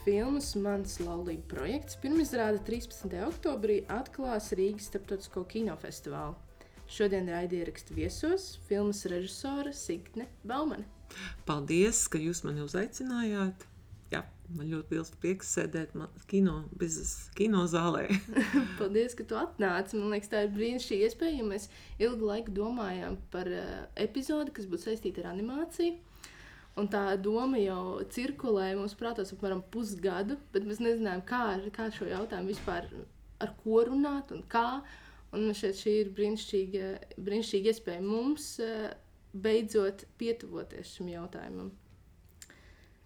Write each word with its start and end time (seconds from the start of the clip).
Filmas 0.00 0.54
Mans 0.56 0.94
laulība 1.04 1.44
projekts 1.50 1.98
pirmizrāde 2.00 2.62
13. 2.64 3.18
oktobrī 3.26 3.82
atklās 3.92 4.46
Rīgas 4.56 4.86
starptautisko 4.88 5.42
kinofestivālu. 5.50 6.38
Šodien 6.88 7.28
raidierakstu 7.28 7.92
viesos 7.98 8.46
filmas 8.64 9.02
režisore 9.12 9.74
Signe 9.76 10.24
Baumane. 10.40 10.88
Paldies, 11.44 12.06
ka 12.08 12.16
jūs 12.16 12.40
mani 12.46 12.64
uzaicinājāt. 12.64 13.66
Jā, 14.10 14.24
man 14.56 14.72
ļoti 14.72 14.96
liels 14.96 15.12
prieks 15.20 15.52
sēdēt 15.58 15.92
kino, 16.32 16.62
kino 17.36 17.66
zālē. 17.68 18.06
Paldies, 18.80 19.12
ka 19.18 19.28
tu 19.28 19.36
atnāci. 19.36 20.00
Man 20.00 20.14
liekas, 20.14 20.32
tā 20.32 20.46
ir 20.46 20.54
brīnišķīga 20.56 21.10
iespēja, 21.10 21.42
ja 21.42 21.50
mēs 21.52 21.68
ilgu 22.00 22.32
laiku 22.32 22.56
domājām 22.56 23.20
par 23.36 23.52
uh, 23.52 23.84
epizodi, 24.00 24.56
kas 24.56 24.70
būtu 24.70 24.88
saistīta 24.88 25.26
ar 25.26 25.34
animāciju. 25.34 25.98
Un 26.80 26.88
tā 26.88 27.02
doma 27.20 27.60
jau 27.60 28.00
cirkulēja 28.14 28.78
mums 28.78 28.96
prātos 28.96 29.34
apmēram 29.34 29.60
pusgadu, 29.74 30.38
bet 30.54 30.64
mēs 30.64 30.80
nezinājām, 30.80 31.22
kā, 31.28 31.42
kā 31.74 31.90
šo 31.92 32.08
jautājumu 32.08 32.54
vispār 32.54 32.88
ar 33.44 33.52
ko 33.60 33.82
runāt 33.90 34.32
un 34.32 34.44
kā. 34.48 34.80
Un 35.36 35.52
šeit 35.54 35.78
šī 35.78 35.92
ir 36.00 36.14
brīnišķīga, 36.16 36.86
brīnišķīga 37.20 37.70
iespēja 37.70 38.02
mums 38.02 38.46
uh, 38.64 38.88
beidzot 39.32 40.06
pietuvoties 40.18 40.96
šim 40.96 41.12
jautājumam. 41.12 41.70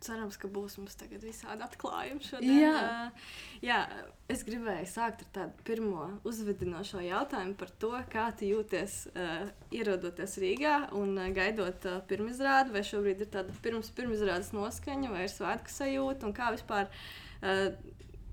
Cerams, 0.05 0.37
ka 0.37 0.49
būs 0.53 0.77
mums 0.77 0.99
tagad 1.01 1.23
visādi 1.25 1.65
atklājumi 1.65 2.25
šodien. 2.27 2.59
Jā. 2.61 2.73
Uh, 2.77 3.29
jā, 3.65 3.79
es 4.29 4.43
gribēju 4.45 4.89
sākt 4.91 5.23
ar 5.25 5.31
tādu 5.39 5.65
pirmo 5.65 6.09
uzvedinošo 6.29 7.01
jautājumu 7.05 7.57
par 7.61 7.73
to, 7.81 7.93
kā 8.13 8.27
tu 8.37 8.51
jūties 8.51 8.99
uh, 9.15 9.47
ierodoties 9.73 10.37
Rīgā 10.43 10.75
un 10.99 11.15
uh, 11.17 11.31
gaidot 11.37 11.89
uh, 11.89 12.03
pirmizrādi, 12.11 12.75
vai 12.75 12.85
šobrīd 12.85 13.25
ir 13.25 13.31
tāda 13.33 13.57
pirms 13.65 13.89
pirmizrādes 13.97 14.53
noskaņa 14.57 15.15
vai 15.15 15.25
ir 15.25 15.33
svētku 15.33 15.73
sajūta 15.73 16.29
un 16.29 16.37
kā 16.37 16.51
vispār, 16.53 16.93
uh, 17.41 17.65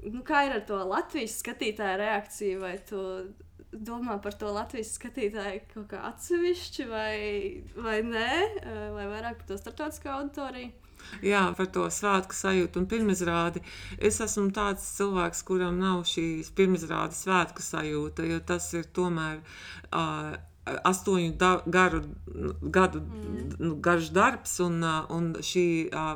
nu, 0.10 0.26
kā 0.28 0.44
ir 0.50 0.58
ar 0.58 0.68
to 0.68 0.82
Latvijas 0.92 1.40
skatītāju 1.40 2.02
reakciju, 2.04 2.60
vai 2.66 2.76
tu 2.92 3.00
domā 3.72 4.20
par 4.20 4.36
to 4.36 4.52
Latvijas 4.52 4.92
skatītāju 4.98 5.64
kaut 5.72 5.88
kā 5.94 6.04
atsevišķi 6.12 6.92
vai, 6.92 7.18
vai 7.80 8.02
nē, 8.04 8.32
vai 8.98 9.08
vairāk 9.16 9.40
par 9.40 9.54
to 9.54 9.62
starptautisko 9.62 10.12
auditoriju? 10.18 10.81
Jā, 11.26 11.44
par 11.58 11.68
to 11.76 11.88
svētku 11.94 12.38
sajūtu 12.38 12.82
un 12.82 12.88
pirmizrādi. 12.92 13.64
Es 13.98 14.22
esmu 14.24 14.50
tāds 14.56 14.86
cilvēks, 14.98 15.44
kuram 15.48 15.82
nav 15.82 16.06
šīs 16.10 16.54
pirmizrādes 16.58 17.26
svētku 17.26 17.66
sajūta, 17.66 18.26
jo 18.30 18.40
tas 18.54 18.72
ir 18.78 18.88
tomēr. 18.96 19.44
Uh, 19.92 20.40
astoņu 20.66 21.34
da, 21.42 21.52
garu, 21.66 22.02
gadu 22.62 23.00
mm. 23.02 23.38
Nu, 23.62 23.76
garš 23.86 24.10
darbs, 24.14 24.54
un, 24.64 24.82
un 25.14 25.32
šī 25.46 25.66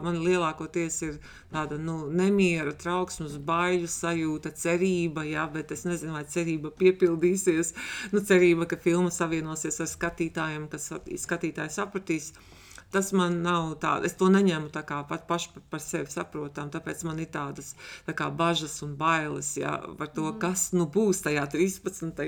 man 0.03 0.19
lielākoties 0.21 0.97
ir 1.07 1.17
tāda 1.53 1.77
nu, 1.81 1.97
nemiera, 2.13 2.73
trauksmes, 2.73 3.37
baiļu 3.47 3.89
sajūta, 3.91 4.53
cerība, 4.57 5.25
jā, 5.29 5.45
bet 5.53 5.73
es 5.75 5.85
nezinu, 5.85 6.15
vai 6.17 6.25
cerība 6.29 6.73
piepildīsies. 6.77 7.73
Nu, 8.13 8.21
cerība, 8.25 8.69
ka 8.69 8.81
filma 8.81 9.13
savienosies 9.13 9.81
ar 9.81 9.89
skatītājiem, 9.91 10.69
kas 10.73 10.91
skatītāji 11.25 11.77
sapratīs. 11.79 12.33
Uh, 12.35 12.51
tas 12.91 13.11
man 13.15 13.41
nav 13.43 13.73
tāds, 13.81 14.09
es 14.09 14.15
to 14.19 14.29
neņemu 14.31 14.71
tā 14.73 14.83
kā 14.87 15.01
pat 15.09 15.25
paši 15.29 15.51
par, 15.71 15.81
sevi 15.83 16.11
saprotam, 16.11 16.71
tāpēc 16.73 17.03
man 17.07 17.19
ir 17.23 17.29
tādas 17.33 17.73
tā 18.07 18.15
kā 18.17 18.29
bažas 18.29 18.77
un 18.85 18.95
bailes 18.99 19.55
jā, 19.59 19.75
par 19.99 20.11
to, 20.15 20.29
mm. 20.29 20.39
kas 20.43 20.69
nu 20.77 20.87
būs 20.91 21.23
tajā 21.25 21.47
13. 21.55 22.25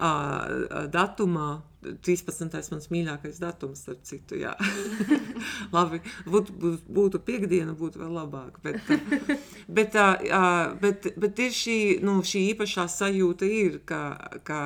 Uh, 0.00 0.88
datumā. 0.92 1.52
13. 1.84 2.48
mans 2.72 2.86
mīļākais 2.88 3.42
datums, 3.42 3.82
starp 3.84 4.06
citu. 4.08 4.38
Labi, 5.74 5.98
būtu, 6.24 6.70
būtu 6.88 7.20
piekdiena, 7.26 7.74
būtu 7.76 8.00
vēl 8.00 8.14
labāk. 8.22 8.56
Bet, 8.64 8.80
bet, 9.68 9.98
bet, 10.80 11.10
bet 11.20 11.42
ir 11.44 11.52
šī, 11.52 11.76
nu, 12.00 12.22
šī 12.24 12.46
īpašā 12.54 12.86
sajūta, 12.88 13.44
ir, 13.44 13.82
ka, 13.84 14.00
ka 14.48 14.62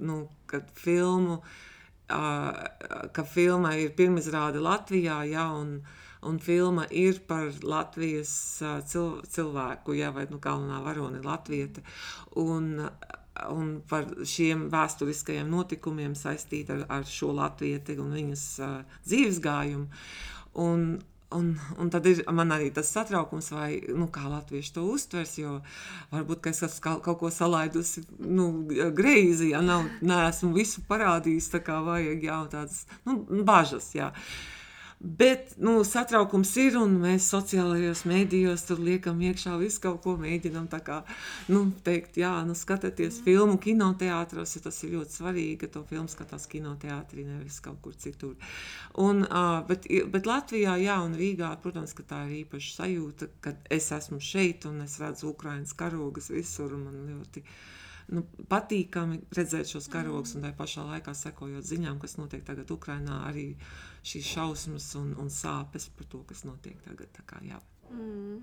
nu, 0.00 0.22
kad 0.48 0.72
filmu 0.80 1.42
uh, 1.42 1.60
ka 2.08 3.24
filma 3.24 3.74
ir 3.80 3.94
pirmizrāde 3.96 4.60
Latvijā, 4.62 5.22
ja, 5.30 5.48
un, 5.56 5.78
un 6.22 6.38
filma 6.38 6.86
ir 6.90 7.22
par 7.28 7.48
Latvijas 7.62 8.34
cil, 8.88 9.20
cilvēku, 9.24 9.96
ja, 9.96 10.12
vai 10.12 10.26
nu, 10.30 10.40
galvenā 10.42 10.82
varone 10.84 11.22
Latvieta, 11.24 11.84
un, 12.36 12.84
un 13.50 13.72
par 13.88 14.10
šiem 14.20 14.68
vēsturiskajiem 14.72 15.48
notikumiem 15.50 16.14
saistīta 16.18 16.76
ar, 16.76 16.86
ar 17.00 17.08
šo 17.08 17.32
Latvieti 17.34 17.96
un 17.98 18.12
viņas 18.14 18.46
uh, 18.60 19.00
dzīves 19.08 19.40
gājumu. 19.44 19.88
Un, 20.60 20.86
Un, 21.34 21.52
un 21.82 21.90
tad 21.90 22.06
ir 22.06 22.22
man 22.30 22.52
arī 22.54 22.68
tas 22.74 22.92
satraukums, 22.94 23.50
vai, 23.54 23.80
nu, 23.90 24.06
kā 24.14 24.28
latvieši 24.30 24.74
to 24.76 24.86
uztvers, 24.92 25.36
jo 25.40 25.58
varbūt 26.12 26.46
es 26.52 26.62
esmu 26.68 26.98
kaut 27.04 27.18
ko 27.20 27.30
salaidusi 27.34 28.04
nu, 28.22 28.48
greizi, 28.94 29.50
ja 29.50 29.62
nav, 29.64 29.88
neesmu 30.04 30.52
visu 30.54 30.84
parādījis 30.88 31.50
tā 31.56 31.64
kā 31.66 31.80
vajag, 31.82 32.26
jā, 32.30 32.40
tādas 32.52 32.84
nu, 33.08 33.18
bažas. 33.42 33.90
Jā. 33.98 34.12
Uh, 34.14 34.53
Bet 35.04 35.50
nu, 35.60 35.82
satraukums 35.84 36.48
ir, 36.62 36.78
un 36.80 36.94
mēs 37.02 37.26
sociālajos 37.28 38.06
mēdījos 38.08 38.62
tur 38.64 38.78
liekam 38.80 39.18
iekšā 39.20 39.58
visu 39.60 39.82
kaut 39.84 39.98
ko, 40.00 40.14
mēģinām 40.16 40.64
tā 40.72 40.80
kā 40.86 41.02
nu, 41.52 41.66
teikt, 41.84 42.16
jā, 42.22 42.30
nu, 42.48 42.56
skatieties 42.56 43.18
mm. 43.18 43.24
filmu 43.26 43.58
kinoteātros, 43.60 44.54
jo 44.56 44.62
tas 44.64 44.80
ir 44.86 44.94
ļoti 44.94 45.18
svarīgi, 45.18 45.58
ka 45.60 45.70
to 45.76 45.84
filmu 45.90 46.08
skatās 46.08 46.48
kinoteātrī, 46.48 47.26
nevis 47.28 47.60
kaut 47.64 47.82
kur 47.84 47.92
citur. 48.00 48.32
Un, 49.04 49.26
uh, 49.28 49.60
bet, 49.68 49.90
bet 50.14 50.30
Latvijā, 50.30 50.78
jā, 50.80 50.96
un 51.04 51.20
Rīgā, 51.20 51.52
protams, 51.60 51.92
ka 51.92 52.08
tā 52.08 52.24
ir 52.30 52.38
īpaša 52.40 52.74
sajūta, 52.80 53.28
kad 53.44 53.72
es 53.76 53.92
esmu 53.92 54.22
šeit 54.24 54.64
un 54.70 54.86
es 54.88 54.96
redzu 55.04 55.34
Ukrainas 55.34 55.76
karogas 55.76 56.32
visur, 56.32 56.72
un 56.78 56.88
man 56.88 57.00
ļoti 57.12 57.44
nu, 58.16 58.24
patīkami 58.48 59.20
redzēt 59.36 59.68
šos 59.68 59.92
karogus, 59.92 60.32
un 60.38 60.48
tā 60.48 60.56
pašā 60.56 60.88
laikā 60.94 61.12
sekojot 61.16 61.68
ziņām, 61.68 62.00
kas 62.00 62.16
notiek 62.16 62.44
tagad 62.46 62.72
Ukrainā, 62.72 63.26
arī 63.28 63.50
šīs 64.04 64.32
šausmas 64.36 64.90
un, 65.00 65.14
un 65.20 65.30
sāpes 65.32 65.88
par 65.96 66.10
to, 66.12 66.24
kas 66.28 66.44
notiek 66.48 66.80
tagad. 66.84 67.22
Kā, 67.28 67.40
jā. 67.44 67.60
mm. 67.90 68.42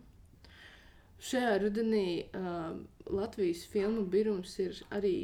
Šajā 1.22 1.58
rudenī 1.62 2.06
uh, 2.34 2.74
Latvijas 3.14 3.62
filmu 3.70 4.08
birums 4.10 4.56
ir 4.64 4.80
arī 4.90 5.16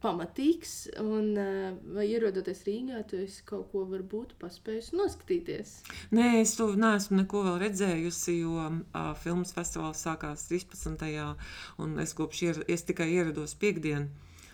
pamatīgs. 0.00 0.74
Un, 1.02 1.34
eh, 1.36 1.74
vai 1.94 2.06
ierodoties 2.08 2.62
Rīgā, 2.66 3.02
tu 3.10 3.20
kaut 3.48 3.70
ko 3.72 3.84
varbūt 3.90 4.34
paspējis 4.40 4.92
noskatīties? 4.96 5.74
Nē, 6.16 6.40
es 6.40 6.56
to 6.58 6.70
neesmu 6.76 7.20
neko 7.22 7.44
vēl 7.48 7.58
redzējusi, 7.64 8.38
jo 8.40 8.56
uh, 8.56 9.12
filmas 9.20 9.52
festivāls 9.56 10.00
sākās 10.06 10.48
13. 10.48 11.36
un 11.78 11.98
es 12.00 12.16
kopš 12.16 12.42
ier, 12.46 12.64
es 12.68 12.86
tikai 12.88 13.10
ierados 13.12 13.54
piekdienu. 13.60 14.08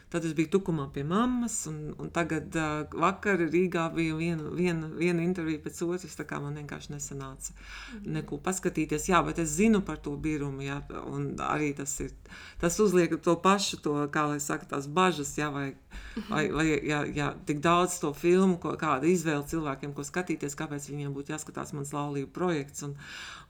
Tad 0.07 0.23
es 0.23 0.37
biju 0.39 0.53
tukumā 0.55 0.85
pie 0.95 1.03
mammas, 1.03 1.55
un, 1.67 1.79
un 1.99 2.11
tagad 2.15 2.55
uh, 2.55 2.93
vakar 2.95 3.41
Rīgā 3.43 3.89
bija 3.91 4.15
viena, 4.15 4.53
viena, 4.55 4.87
viena 4.95 5.25
intervija 5.25 5.59
pēc 5.65 5.81
otras. 5.83 6.15
Tā 6.15 6.23
kā 6.31 6.39
man 6.43 6.55
vienkārši 6.61 6.93
nesanāca 6.93 7.51
mhm. 7.51 8.13
neko 8.15 8.39
paskatīties. 8.45 9.09
Jā, 9.11 9.19
bet 9.27 9.41
es 9.43 9.57
zinu 9.57 9.81
par 9.87 9.99
to 10.05 10.15
birumu, 10.15 10.63
jā, 10.63 10.79
un 11.11 11.33
arī 11.43 11.73
tas 11.75 11.95
ir. 12.05 12.13
Tas 12.63 12.79
uzliek 12.83 13.17
to 13.23 13.35
pašu, 13.43 13.81
to, 13.83 13.97
kā 14.15 14.29
lai 14.31 14.39
saka, 14.43 14.69
tās 14.71 14.87
bažas, 14.87 15.33
jā, 15.41 15.49
vai, 15.51 15.67
vai, 16.31 16.45
vai 16.55 16.67
jā, 16.71 17.03
jā, 17.17 17.33
tik 17.49 17.59
daudz 17.65 17.99
to 18.03 18.13
filmu, 18.15 18.61
ko, 18.63 18.77
kāda 18.79 19.11
izvēle 19.11 19.43
cilvēkiem, 19.51 19.95
ko 19.97 20.07
skatīties, 20.07 20.55
kāpēc 20.59 20.87
viņiem 20.93 21.17
būtu 21.17 21.35
jāskatās 21.35 21.75
mans 21.75 21.91
laulību 21.97 22.31
projekts. 22.37 22.87
Un, 22.87 22.95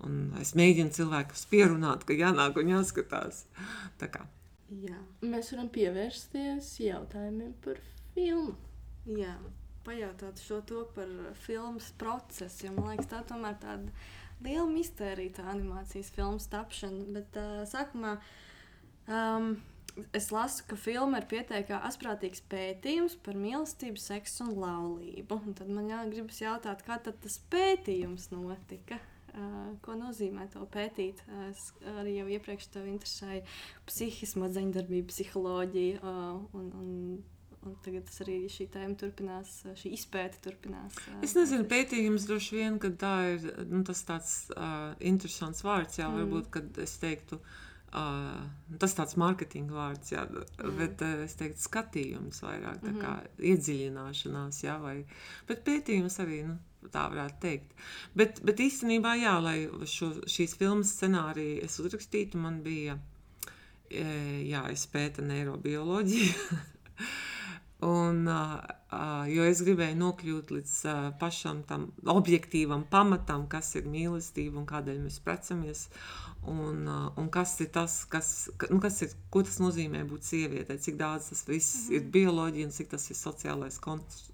un 0.08 0.18
es 0.40 0.56
mēģinu 0.56 0.96
cilvēkus 0.96 1.44
pierunāt, 1.52 2.08
ka 2.08 2.16
jānāk 2.16 2.56
un 2.62 2.74
jāskatās. 2.78 3.44
Tā 4.00 4.08
kā. 4.08 4.24
Jā. 4.66 4.98
Mēs 5.22 5.52
varam 5.54 5.68
pievērsties 5.70 6.72
jautājumiem 6.82 7.52
par 7.62 7.78
filmu. 8.14 8.56
Jā, 9.06 9.36
pajautāt 9.86 10.42
šo 10.42 10.58
to 10.66 10.82
par 10.96 11.10
filmas 11.44 11.92
procesu. 12.00 12.72
Man 12.74 12.90
liekas, 12.90 13.10
tā 13.12 13.22
tomēr 13.28 13.54
tāda 13.62 13.94
liela 14.42 14.66
mistērija, 14.70 15.38
tā 15.38 15.46
animācijas 15.54 16.10
filmas 16.16 16.50
tapšana. 16.50 17.06
Bet 17.14 17.38
uh, 17.38 17.62
sākumā 17.70 18.16
um, 19.06 19.52
es 20.16 20.32
lasu, 20.34 20.66
ka 20.66 20.78
filma 20.80 21.22
ir 21.22 21.28
pietiekami 21.30 21.86
asprātīgs 21.86 22.42
pētījums 22.50 23.14
par 23.22 23.38
mīlestību, 23.38 24.02
seksu 24.02 24.48
un 24.48 24.56
laulību. 24.64 25.42
Un 25.46 25.54
tad 25.58 25.70
man 25.70 25.92
jāgribas 25.92 26.42
jautāt, 26.42 26.82
kā 26.86 26.98
tas 27.06 27.38
pētījums 27.54 28.32
notika? 28.34 28.98
Ko 29.84 29.96
nozīmē 30.00 30.48
to 30.52 30.64
pētīt. 30.72 31.22
Es 31.50 31.70
arī 31.96 32.18
jau 32.18 32.28
iepriekš 32.36 32.70
tevi 32.74 32.94
interesēja 32.94 33.44
psihisma, 33.88 34.50
darbība, 34.50 35.10
psiholoģija. 35.12 36.14
Un, 36.56 36.70
un, 36.82 36.92
Un 37.66 37.74
tagad 37.82 38.10
arī 38.22 38.36
šī 38.52 38.68
tēma 38.70 38.94
turpinās, 39.00 39.52
šī 39.80 39.90
izpēta 39.96 40.38
turpinās. 40.44 40.98
Es 41.26 41.34
nezinu, 41.34 41.66
pētījums 41.70 42.28
droši 42.28 42.58
vien, 42.60 42.76
ka 42.82 42.92
tā 42.94 43.14
ir 43.34 43.46
nu, 43.70 43.82
tas 43.86 44.04
tāds 44.06 44.34
uh, 44.54 44.92
interesants 45.02 45.64
vārds. 45.66 45.98
Jā, 45.98 46.06
mm. 46.06 46.20
varbūt, 46.20 46.50
kad 46.54 46.78
es 46.84 46.94
teiktu, 47.02 47.40
uh, 47.40 48.44
tas 48.82 48.94
tāds 48.98 49.18
mārketinga 49.18 49.74
vārds, 49.74 50.14
jā, 50.14 50.22
mm. 50.30 50.76
bet 50.78 51.02
uh, 51.02 51.24
es 51.26 51.34
teiktu 51.40 51.66
skatījums 51.66 52.42
vairāk, 52.46 52.84
tā 52.84 52.94
kā 53.00 53.16
mm 53.18 53.50
iedziļināšanās, 53.50 54.62
jā, 54.64 54.78
vai, 54.80 55.00
bet 55.50 55.66
pētījums 55.66 56.20
arī, 56.22 56.44
nu, 56.46 56.56
tā 56.92 57.06
varētu 57.12 57.42
teikt. 57.42 57.76
Bet, 58.16 58.40
bet 58.46 58.62
īstenībā, 58.62 59.16
jā, 59.20 59.36
lai 59.42 59.58
šo, 59.90 60.12
šīs 60.30 60.56
filmas 60.60 60.94
scenāriju 60.96 61.62
es 61.66 61.78
uzrakstītu, 61.82 62.40
man 62.42 62.62
bija 62.64 62.98
jāizpēta 63.90 65.22
neirobioloģija. 65.22 66.60
Un, 67.86 68.24
uh, 68.26 68.56
jo 69.30 69.46
es 69.46 69.62
gribēju 69.66 69.98
nokļūt 70.00 70.52
līdz 70.54 70.74
pašam 71.20 71.62
tam 71.68 71.90
objektīvam 72.12 72.86
pamatam, 72.90 73.46
kas 73.50 73.74
ir 73.78 73.90
mīlestība 73.90 74.60
un 74.60 74.68
kādēļ 74.68 75.02
mēs 75.04 75.20
precamies. 75.24 75.88
Un, 76.46 76.86
un 77.18 77.28
kas 77.34 77.56
ir 77.58 77.72
tas, 77.74 78.04
kas, 78.06 78.28
nu, 78.70 78.78
kas 78.78 79.00
ir, 79.02 79.14
ko 79.34 79.40
tas 79.42 79.56
nozīmē 79.58 80.04
būt 80.06 80.28
sievietei, 80.28 80.78
cik 80.78 80.94
daudz 81.00 81.32
tas 81.32 81.42
viss 81.48 81.88
-hmm. 81.88 81.96
ir 81.96 82.04
bioloģija 82.14 82.66
un 82.68 82.74
cik 82.76 82.92
tas 82.92 83.10
ir 83.10 83.16
sociālais 83.18 83.80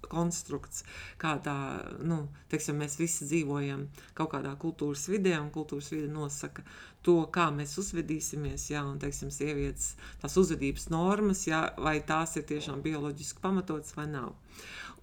konstrukts. 0.09 0.83
Kādā, 1.17 1.57
nu, 2.05 2.27
teiksim, 2.53 2.77
mēs 2.77 2.99
visi 2.99 3.25
dzīvojam 3.25 3.87
kaut 4.13 4.31
kādā 4.35 4.53
kultūras 4.61 5.07
vidē, 5.09 5.39
un 5.41 5.49
kultūras 5.49 5.89
vide 5.91 6.07
nosaka 6.07 6.61
to, 7.01 7.17
kā 7.35 7.49
mēs 7.51 7.75
uzvedīsimies, 7.81 8.69
jā, 8.71 8.83
un, 8.87 8.99
teiksim, 9.01 9.31
sievietes 9.31 9.95
tās 10.21 10.37
uzvedības 10.37 10.89
normas, 10.93 11.47
jā, 11.47 11.65
vai 11.77 11.99
tās 12.07 12.37
ir 12.39 12.43
tiešām 12.43 12.81
bioloģiski 12.85 13.43
pamatotas 13.43 13.95
vai 13.97 14.07
nav. 14.07 14.33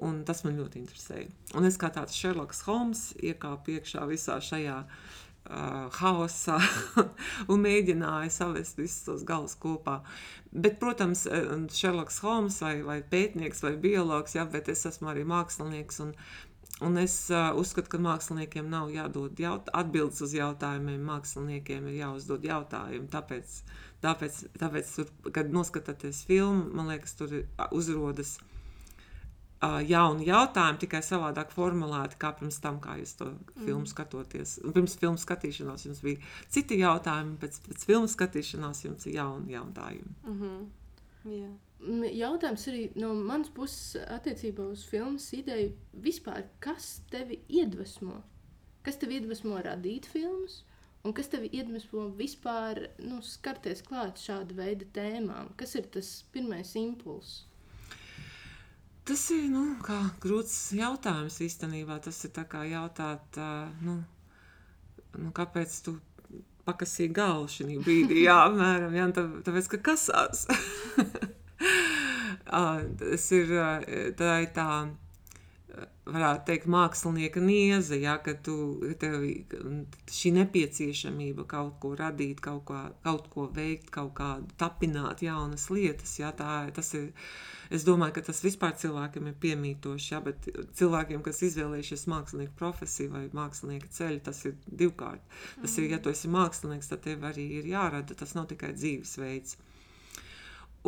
Un 0.01 0.23
tas 0.25 0.45
man 0.47 0.57
ļoti 0.57 0.81
interesēja. 0.81 1.29
Un 1.59 1.67
es 1.69 1.77
kā 1.81 1.91
tāds 1.93 2.17
Šerloks 2.17 2.63
Holms 2.65 3.11
iekāpu 3.21 3.77
iekšā 3.77 4.07
visā 4.09 4.39
šajā 4.41 4.77
uh, 4.81 5.89
haosā 5.99 6.57
un 7.53 7.65
mēģināja 7.65 8.33
savest 8.33 8.81
visus 8.81 9.05
tos 9.09 9.25
galus 9.29 9.57
kopā. 9.61 10.01
Bet, 10.51 10.79
protams, 10.81 11.27
Šerloks 11.77 12.23
Holmes 12.25 12.61
vai, 12.65 12.79
vai 12.87 13.01
pētnieks 13.03 13.61
vai 13.67 13.75
biologs, 13.81 14.39
jā, 14.39 14.47
bet 14.49 14.73
es 14.73 14.87
esmu 14.89 15.13
arī 15.13 15.27
mākslinieks. 15.29 16.01
Un, 16.07 16.15
Un 16.81 16.97
es 16.97 17.13
uh, 17.29 17.51
uzskatu, 17.61 17.91
ka 17.93 17.99
māksliniekiem 18.01 18.71
nav 18.73 18.89
jādod 18.89 19.37
jaut 19.37 19.67
atbildes 19.77 20.23
uz 20.25 20.33
jautājumiem. 20.33 21.03
Māksliniekiem 21.05 21.91
ir 21.91 21.99
jāuzdod 21.99 22.47
jautājumi. 22.49 23.05
Tāpēc, 23.13 23.57
tāpēc, 24.01 24.39
tāpēc 24.63 24.95
tur, 24.95 25.11
kad 25.37 25.53
noskatāties 25.53 26.23
filmu, 26.25 26.71
man 26.73 26.89
liekas, 26.89 27.13
tur 27.19 27.35
uzrodas 27.77 28.39
jauni 29.61 30.27
jautājumi, 30.29 30.81
tikai 30.81 31.03
savādāk 31.05 31.51
formulēti 31.53 32.17
kā 32.21 32.33
pirms 32.39 32.61
tam, 32.65 32.79
kā 32.81 32.97
jūs 33.01 33.13
to 33.19 33.31
filmu 33.59 33.85
mm. 33.85 33.91
skatoties. 33.93 34.55
Pirms 34.77 34.97
filmu 35.01 35.21
skatīšanās 35.21 35.85
jums 35.87 36.01
bija 36.05 36.21
citi 36.49 36.81
jautājumi, 36.81 37.37
pēc, 37.43 37.61
pēc 37.69 37.85
filmu 37.91 38.09
skatīšanās 38.09 38.85
jums 38.87 39.07
ir 39.07 39.19
jauni 39.19 39.53
jautājumi. 39.53 40.15
Mm 40.25 40.41
-hmm. 40.41 40.71
yeah. 41.33 41.53
Jautājums 42.13 42.67
arī 42.69 42.91
no 42.95 43.15
manas 43.15 43.49
puses 43.49 43.97
attiecībā 44.09 44.71
uz 44.71 44.85
filmas 44.85 45.33
ideju 45.33 45.73
vispār, 45.93 46.45
kas 46.61 47.01
tevi 47.11 47.41
iedvesmo? 47.49 48.23
Kas 48.83 48.97
tevi 48.97 49.15
iedvesmo 49.15 49.57
radīt 49.65 50.07
filmas? 50.07 50.65
Un 51.03 51.15
kas 51.17 51.31
tev 51.33 51.47
iedvesmo 51.49 52.11
vispār 52.17 52.91
nu, 52.99 53.23
skarties 53.25 53.81
klāt 53.83 54.21
šāda 54.21 54.57
veida 54.57 54.85
tēmām? 54.93 55.55
Kas 55.57 55.75
ir 55.75 55.87
tas 55.95 56.25
pirmais 56.33 56.75
impulss? 56.77 57.47
Tas 59.11 59.25
ir 59.35 59.49
nu, 59.51 59.65
grūts 60.23 60.55
jautājums 60.79 61.41
īstenībā. 61.43 61.97
Tas 62.05 62.21
ir 62.29 62.31
kā 62.47 62.61
jautāt, 62.71 63.39
nu, 63.83 63.97
nu, 65.19 65.33
kāpēc 65.35 65.75
tu 65.83 65.97
pakasīji 66.69 67.11
galvu 67.17 67.49
šajā 67.51 67.81
brīdī. 67.83 68.21
Jā, 68.23 68.37
apmēram, 68.47 68.95
jā, 68.95 69.09
tā, 69.17 69.25
tāpēc, 69.49 69.73
ka 69.73 69.81
kasās. 69.91 70.47
Tas 73.01 73.27
ir 73.35 73.51
tā, 74.19 74.31
ir 74.45 74.49
tā 74.55 74.71
varētu 76.11 76.47
teikt, 76.49 76.67
mākslinieka 76.71 77.41
nieze, 77.45 77.99
ja, 78.01 78.17
ka 78.23 78.35
tu, 78.45 78.55
tev 79.01 79.23
šī 80.11 80.33
nepieciešamība 80.39 81.47
kaut 81.51 81.79
ko 81.83 81.93
radīt, 81.99 82.43
kaut 82.45 82.65
ko, 82.69 82.81
kaut 83.05 83.29
ko 83.33 83.47
veikt, 83.55 83.91
kaut 83.95 84.13
kādu 84.19 84.51
tapināt 84.61 85.23
jaunas 85.25 85.69
lietas, 85.73 86.17
ja, 86.21 86.33
tā, 86.37 86.65
tas 86.77 86.93
ir, 86.99 87.09
es 87.71 87.87
domāju, 87.87 88.17
ka 88.19 88.27
tas 88.31 88.43
vispār 88.45 88.75
cilvēkiem 88.81 89.31
ir 89.31 89.39
piemītoši, 89.45 90.13
ja, 90.15 90.21
bet 90.25 90.51
cilvēkiem, 90.81 91.23
kas 91.27 91.43
izvēlējušies 91.51 92.07
mākslinieku 92.11 92.57
profesiju 92.59 93.15
vai 93.15 93.25
mākslinieka 93.37 93.95
ceļu, 94.01 94.21
tas 94.27 94.45
ir 94.51 94.59
divkārt. 94.67 95.41
Tas 95.63 95.79
ir, 95.79 95.91
ja 95.95 96.03
tu 96.03 96.13
esi 96.13 96.31
mākslinieks, 96.33 96.91
tad 96.91 97.05
tev 97.07 97.27
arī 97.31 97.47
ir 97.61 97.73
jārada, 97.75 98.19
tas 98.19 98.35
nav 98.39 98.51
tikai 98.51 98.75
dzīvesveids. 98.77 99.59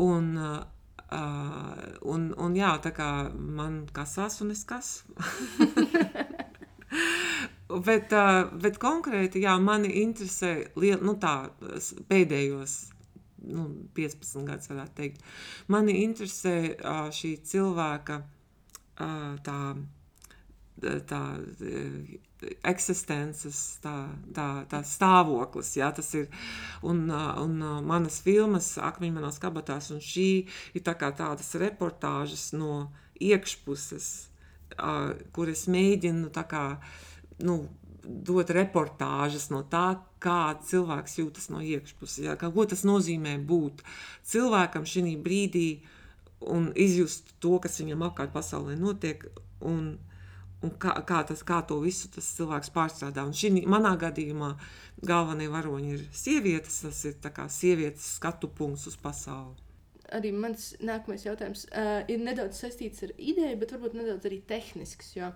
Un 0.03 0.33
uh, 0.41 0.63
Uh, 1.13 1.99
un, 2.09 2.31
un 2.41 2.55
jā, 2.57 2.71
tā 2.81 2.93
kā 2.97 3.09
man 3.33 3.83
kasās, 3.93 4.39
un 4.41 4.55
es 4.55 4.63
kasu. 4.65 5.05
bet, 7.89 8.15
uh, 8.17 8.47
bet 8.63 8.81
konkrēti, 8.81 9.43
jā, 9.45 9.59
mani 9.61 9.93
interesē 10.01 10.55
liel, 10.81 11.03
nu, 11.05 11.19
tā, 11.21 11.35
pēdējos 12.09 12.79
nu, 13.51 13.67
15 13.97 14.47
gadus, 14.49 14.71
varētu 14.73 14.97
teikt. 15.03 15.25
Mani 15.73 15.99
interesē 16.05 16.57
uh, 16.73 17.09
šī 17.13 17.35
cilvēka 17.53 18.21
uh, 18.23 19.35
tā, 19.45 19.59
tā 21.11 21.23
eksistences 22.67 23.61
tā, 23.83 23.95
tā, 24.35 24.47
tā 24.71 24.83
stāvoklis. 24.87 25.75
Jā, 25.79 25.91
tas 25.95 26.11
ir, 26.19 26.29
un, 26.87 27.05
un 27.11 27.57
manas 27.87 28.21
filmas, 28.25 28.75
akmeņi 28.81 29.17
manās 29.17 29.41
kabatās, 29.43 29.91
un 29.95 30.03
šī 30.03 30.29
ir 30.75 30.85
tā 30.87 30.97
tādas 30.99 31.55
reportāžas 31.61 32.51
no 32.57 32.91
iekšpuses, 33.23 34.11
kur 35.33 35.53
es 35.53 35.67
mēģinu 35.71 36.33
kā, 36.49 36.65
nu, 37.47 37.63
dot 38.03 38.51
reportāžas 38.51 39.49
no 39.53 39.63
tā, 39.71 40.03
kā 40.23 40.55
cilvēks 40.67 41.19
jūtas 41.19 41.49
no 41.55 41.63
iekšpuses. 41.63 42.25
Jā, 42.27 42.37
kā, 42.39 42.51
ko 42.55 42.67
tas 42.69 42.85
nozīmē 42.87 43.37
būt 43.47 43.83
cilvēkam 44.29 44.87
šī 44.89 45.17
brīdī 45.23 45.69
un 46.51 46.71
izjust 46.75 47.35
to, 47.43 47.59
kas 47.63 47.79
viņam 47.81 48.09
apkārt 48.09 48.35
pasaulē 48.35 48.77
notiek. 48.79 49.25
Un, 49.63 49.99
un 50.63 50.73
kā, 50.83 50.95
kā, 51.07 51.23
tas, 51.29 51.43
kā 51.47 51.61
to 51.67 51.79
visu 51.83 52.11
tas 52.13 52.29
cilvēks 52.37 52.73
pārstrādā. 52.75 53.25
Un 53.27 53.35
šī 53.37 53.65
manā 53.71 53.93
gadījumā 54.01 54.53
galvenie 55.07 55.49
varoņi 55.53 55.93
ir 55.97 56.07
sievietes, 56.15 56.83
tas 56.87 57.03
ir 57.09 57.19
kā 57.23 57.49
sievietes 57.51 58.15
skatu 58.19 58.51
punkts 58.51 58.87
uz 58.91 58.97
pasauli. 59.01 59.59
Arī 60.13 60.33
mans 60.37 60.73
nākamais 60.85 61.25
jautājums 61.25 61.65
uh, 61.71 62.03
ir 62.11 62.21
nedaudz 62.21 62.59
saistīts 62.61 63.07
ar 63.07 63.15
ideju, 63.17 63.59
bet 63.63 63.73
varbūt 63.73 63.97
nedaudz 63.97 64.29
arī 64.29 64.43
tehnisks. 64.49 65.15
Jo, 65.17 65.33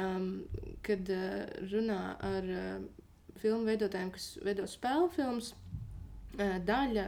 um, 0.00 0.42
kad 0.86 1.12
uh, 1.14 1.44
runā 1.70 2.00
ar 2.26 2.50
uh, 2.50 3.06
filmu 3.40 3.70
veidotājiem, 3.70 4.10
kas 4.16 4.32
veido 4.44 4.66
spēļu 4.68 5.12
filmus, 5.14 5.52
uh, 5.54 6.58
daļa 6.66 7.06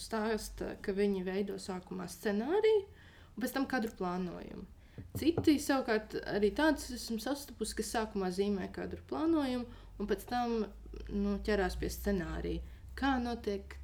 stāsta, 0.00 0.72
ka 0.80 0.94
viņi 0.96 1.26
veido 1.26 1.58
sākumā 1.60 2.08
scenāriju 2.08 2.82
un 3.34 3.44
pēc 3.44 3.54
tam 3.54 3.68
kadru 3.70 3.92
plānojumu. 3.98 4.64
Citi 5.18 5.56
savukārt 5.62 6.16
arī 6.30 6.50
tādus 6.56 6.90
esmu 6.94 7.18
sastapusi, 7.22 7.76
kas 7.80 7.92
sākumā 7.94 8.30
zīmē 8.34 8.68
kādu 8.74 8.98
plānojumu, 9.10 9.66
un 9.98 10.08
pēc 10.10 10.24
tam 10.30 10.56
nu, 11.10 11.36
ķerās 11.46 11.78
pie 11.80 11.90
scenārija. 11.92 12.62
Kā 12.98 13.16
notiek 13.22 13.76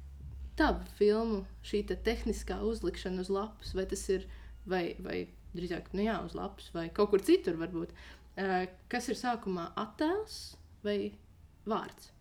tava 0.59 0.83
filmu 0.99 1.43
šī 1.67 1.85
te 1.89 1.97
tehniskā 2.07 2.59
uzlikšana 2.63 3.23
uz 3.23 3.31
lapas, 3.31 3.73
vai 3.77 3.85
tas 3.91 4.03
ir, 4.11 4.27
vai, 4.67 4.83
vai 5.03 5.25
drīzāk 5.55 5.91
nu 5.95 6.07
jā, 6.07 6.17
uz 6.25 6.35
lapas, 6.37 6.71
vai 6.75 6.89
kaut 6.95 7.13
kur 7.13 7.23
citur 7.23 7.59
varbūt. 7.59 7.95
Uh, 8.35 8.65
kas 8.91 9.07
ir 9.11 9.19
sākumā 9.19 9.69
attēls 9.79 10.57
vai 10.83 10.99
vārds? 11.67 12.11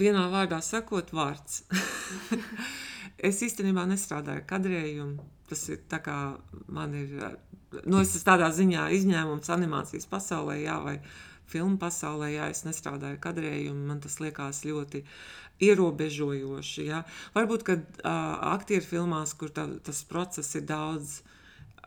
Vienā 0.00 0.26
vārdā 0.32 0.62
sakot, 0.64 1.12
vārds. 1.14 1.64
es 3.28 3.42
īstenībā 3.44 3.84
nestrādāju 3.90 4.46
kadrējumu 4.48 5.35
Tas 5.50 5.62
ir 5.70 5.82
tā 5.90 6.00
kā 6.02 6.16
man 6.72 6.94
ir, 6.98 7.14
nu, 7.84 8.00
es 8.00 8.14
esmu 8.16 8.26
tādā 8.26 8.50
ziņā 8.54 8.88
izņēmums 8.98 9.50
animācijas 9.54 10.08
pasaulē, 10.10 10.58
jā, 10.64 10.76
vai 10.82 10.96
filmu 11.50 11.78
pasaulē, 11.78 12.32
jā, 12.34 12.48
es 12.50 12.64
nestrādāju 12.66 13.20
kadrējumu, 13.22 13.86
man 13.90 14.02
tas 14.02 14.18
liekas 14.22 14.64
ļoti 14.66 15.04
ierobežojoši, 15.62 16.88
jā. 16.90 17.00
Varbūt, 17.36 17.64
kad 17.66 17.86
uh, 18.02 18.10
aktieru 18.52 18.84
filmās, 18.84 19.32
kur 19.38 19.54
tā, 19.54 19.68
tas 19.86 20.02
process 20.08 20.58
ir 20.58 20.66
daudz 20.68 21.20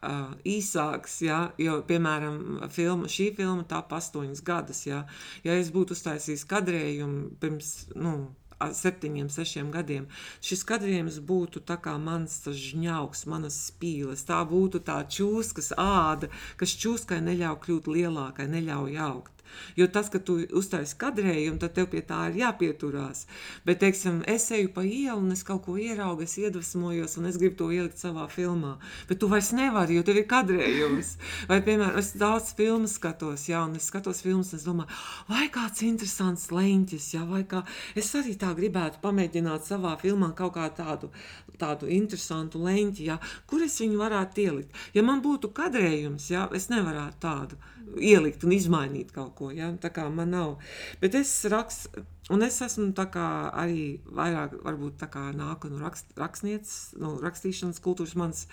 uh, 0.01 0.31
īsāks, 0.47 1.19
ja, 1.27 1.41
jo, 1.61 1.79
piemēram, 1.89 2.39
filma, 2.73 3.11
šī 3.11 3.29
filma 3.37 3.67
tāp 3.69 3.93
astoņas 3.99 4.43
gadus, 4.47 4.85
ja, 4.87 5.03
ja 5.45 5.59
es 5.59 5.73
būtu 5.75 5.97
uztaisījis 5.97 6.47
kadrējumu 6.49 7.35
pirms, 7.43 7.73
nu, 7.99 8.15
septiņiem, 8.59 9.29
sešiem 9.31 9.71
gadiem, 9.71 10.07
šis 10.43 10.65
kadrījums 10.67 11.19
būtu 11.23 11.63
mans 11.99 12.41
žņauks, 12.45 13.25
manas 13.25 13.57
spīles. 13.69 14.25
Tā 14.27 14.43
būtu 14.45 14.83
tā 14.83 15.01
čūskas 15.07 15.73
āda, 15.77 16.29
kas 16.57 16.75
čūskai 16.75 17.21
neļauj 17.23 17.59
kļūt 17.65 17.87
lielākai, 17.87 18.47
neļauj 18.47 18.97
augt. 18.99 19.38
Jo 19.77 19.87
tas, 19.87 20.09
ka 20.11 20.19
tu 20.19 20.39
uztaisi 20.55 20.97
kadrējumu, 20.99 21.59
tad 21.61 21.75
tev 21.77 21.89
pie 21.91 22.01
tā 22.05 22.25
ir 22.29 22.39
jāpieturās. 22.41 23.25
Bet, 23.65 23.79
teiksim, 23.83 24.21
es 24.29 24.49
eju 24.55 24.71
pa 24.75 24.83
ielu 24.85 25.17
un 25.19 25.31
es 25.35 25.43
kaut 25.47 25.63
ko 25.65 25.77
ieraugu, 25.79 26.25
es 26.25 26.37
iedvesmojos 26.41 27.17
un 27.19 27.29
es 27.29 27.39
gribu 27.41 27.59
to 27.59 27.69
ielikt 27.75 28.01
savā 28.01 28.27
filmā. 28.31 28.75
Bet 29.09 29.21
tu 29.21 29.29
vairs 29.31 29.51
nevari, 29.55 29.97
jo 29.97 30.05
tev 30.07 30.21
ir 30.21 30.27
kadrējums. 30.29 31.15
Vai, 31.49 31.61
piemēram, 31.65 31.99
es 32.01 32.13
daudz 32.19 32.53
filmu 32.57 32.89
skatos, 32.89 33.47
jā, 33.51 33.63
un 33.67 33.77
es 33.79 33.89
skatos 33.91 34.23
filmas, 34.25 34.53
un 34.53 34.59
es 34.61 34.67
domāju, 34.67 34.99
vai 35.29 35.47
kāds 35.53 35.83
interesants 35.87 36.49
leņķis, 36.53 37.11
jā, 37.15 37.25
vai 37.29 37.43
kā 37.49 37.63
es 37.99 38.11
arī 38.19 38.35
tā 38.39 38.51
gribētu 38.57 39.01
pamēģināt 39.03 39.67
savā 39.69 39.95
filmā 40.01 40.31
kaut 40.37 40.55
kā 40.57 40.69
tādu, 40.75 41.11
tādu 41.59 41.89
interesantu 41.91 42.61
leņķi, 42.63 43.09
jā, 43.11 43.19
kur 43.49 43.63
es 43.65 43.79
viņu 43.81 43.99
varētu 43.99 44.45
ielikt. 44.45 44.85
Ja 44.95 45.03
man 45.05 45.23
būtu 45.25 45.51
kadrējums, 45.55 46.29
jā, 46.33 46.47
es 46.55 46.69
nevarētu 46.71 47.21
tādu 47.23 47.59
ielikt 47.97 48.43
un 48.45 48.53
izmainīt 48.53 49.11
kaut 49.15 49.33
ko. 49.37 49.49
Ja? 49.55 49.69
Tā 49.81 49.91
kā 49.93 50.05
man 50.13 50.33
nav. 50.33 50.55
Bet 51.01 51.15
es 51.17 51.31
rakstu, 51.49 52.03
un 52.29 52.43
es 52.45 52.59
esmu 52.61 52.91
arī 52.93 53.99
vairāk, 54.05 54.55
varbūt 54.65 54.99
tā 55.01 55.09
kā 55.09 55.29
nāku 55.35 55.71
no 55.71 55.81
rakst, 55.81 56.13
rakstnieces, 56.19 56.95
no 57.01 57.15
rakstīšanas 57.23 57.81
kultūras. 57.81 58.15
Mans, 58.19 58.45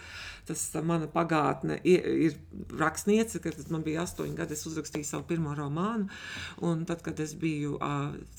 tas 0.49 0.67
mana 0.83 1.09
pagātne 1.11 1.79
ir, 1.85 2.37
rakstniece, 2.79 3.41
kad 3.45 3.59
man 3.71 3.85
bija 3.87 4.05
astoņi 4.07 4.37
gadi, 4.37 4.55
es 4.55 4.67
uzrakstīju 4.67 5.05
savu 5.05 5.27
pirmo 5.29 5.55
romānu. 5.57 6.09
Un 6.65 6.85
tad, 6.89 7.03
kad 7.07 7.21
es 7.21 7.35
biju, 7.35 7.79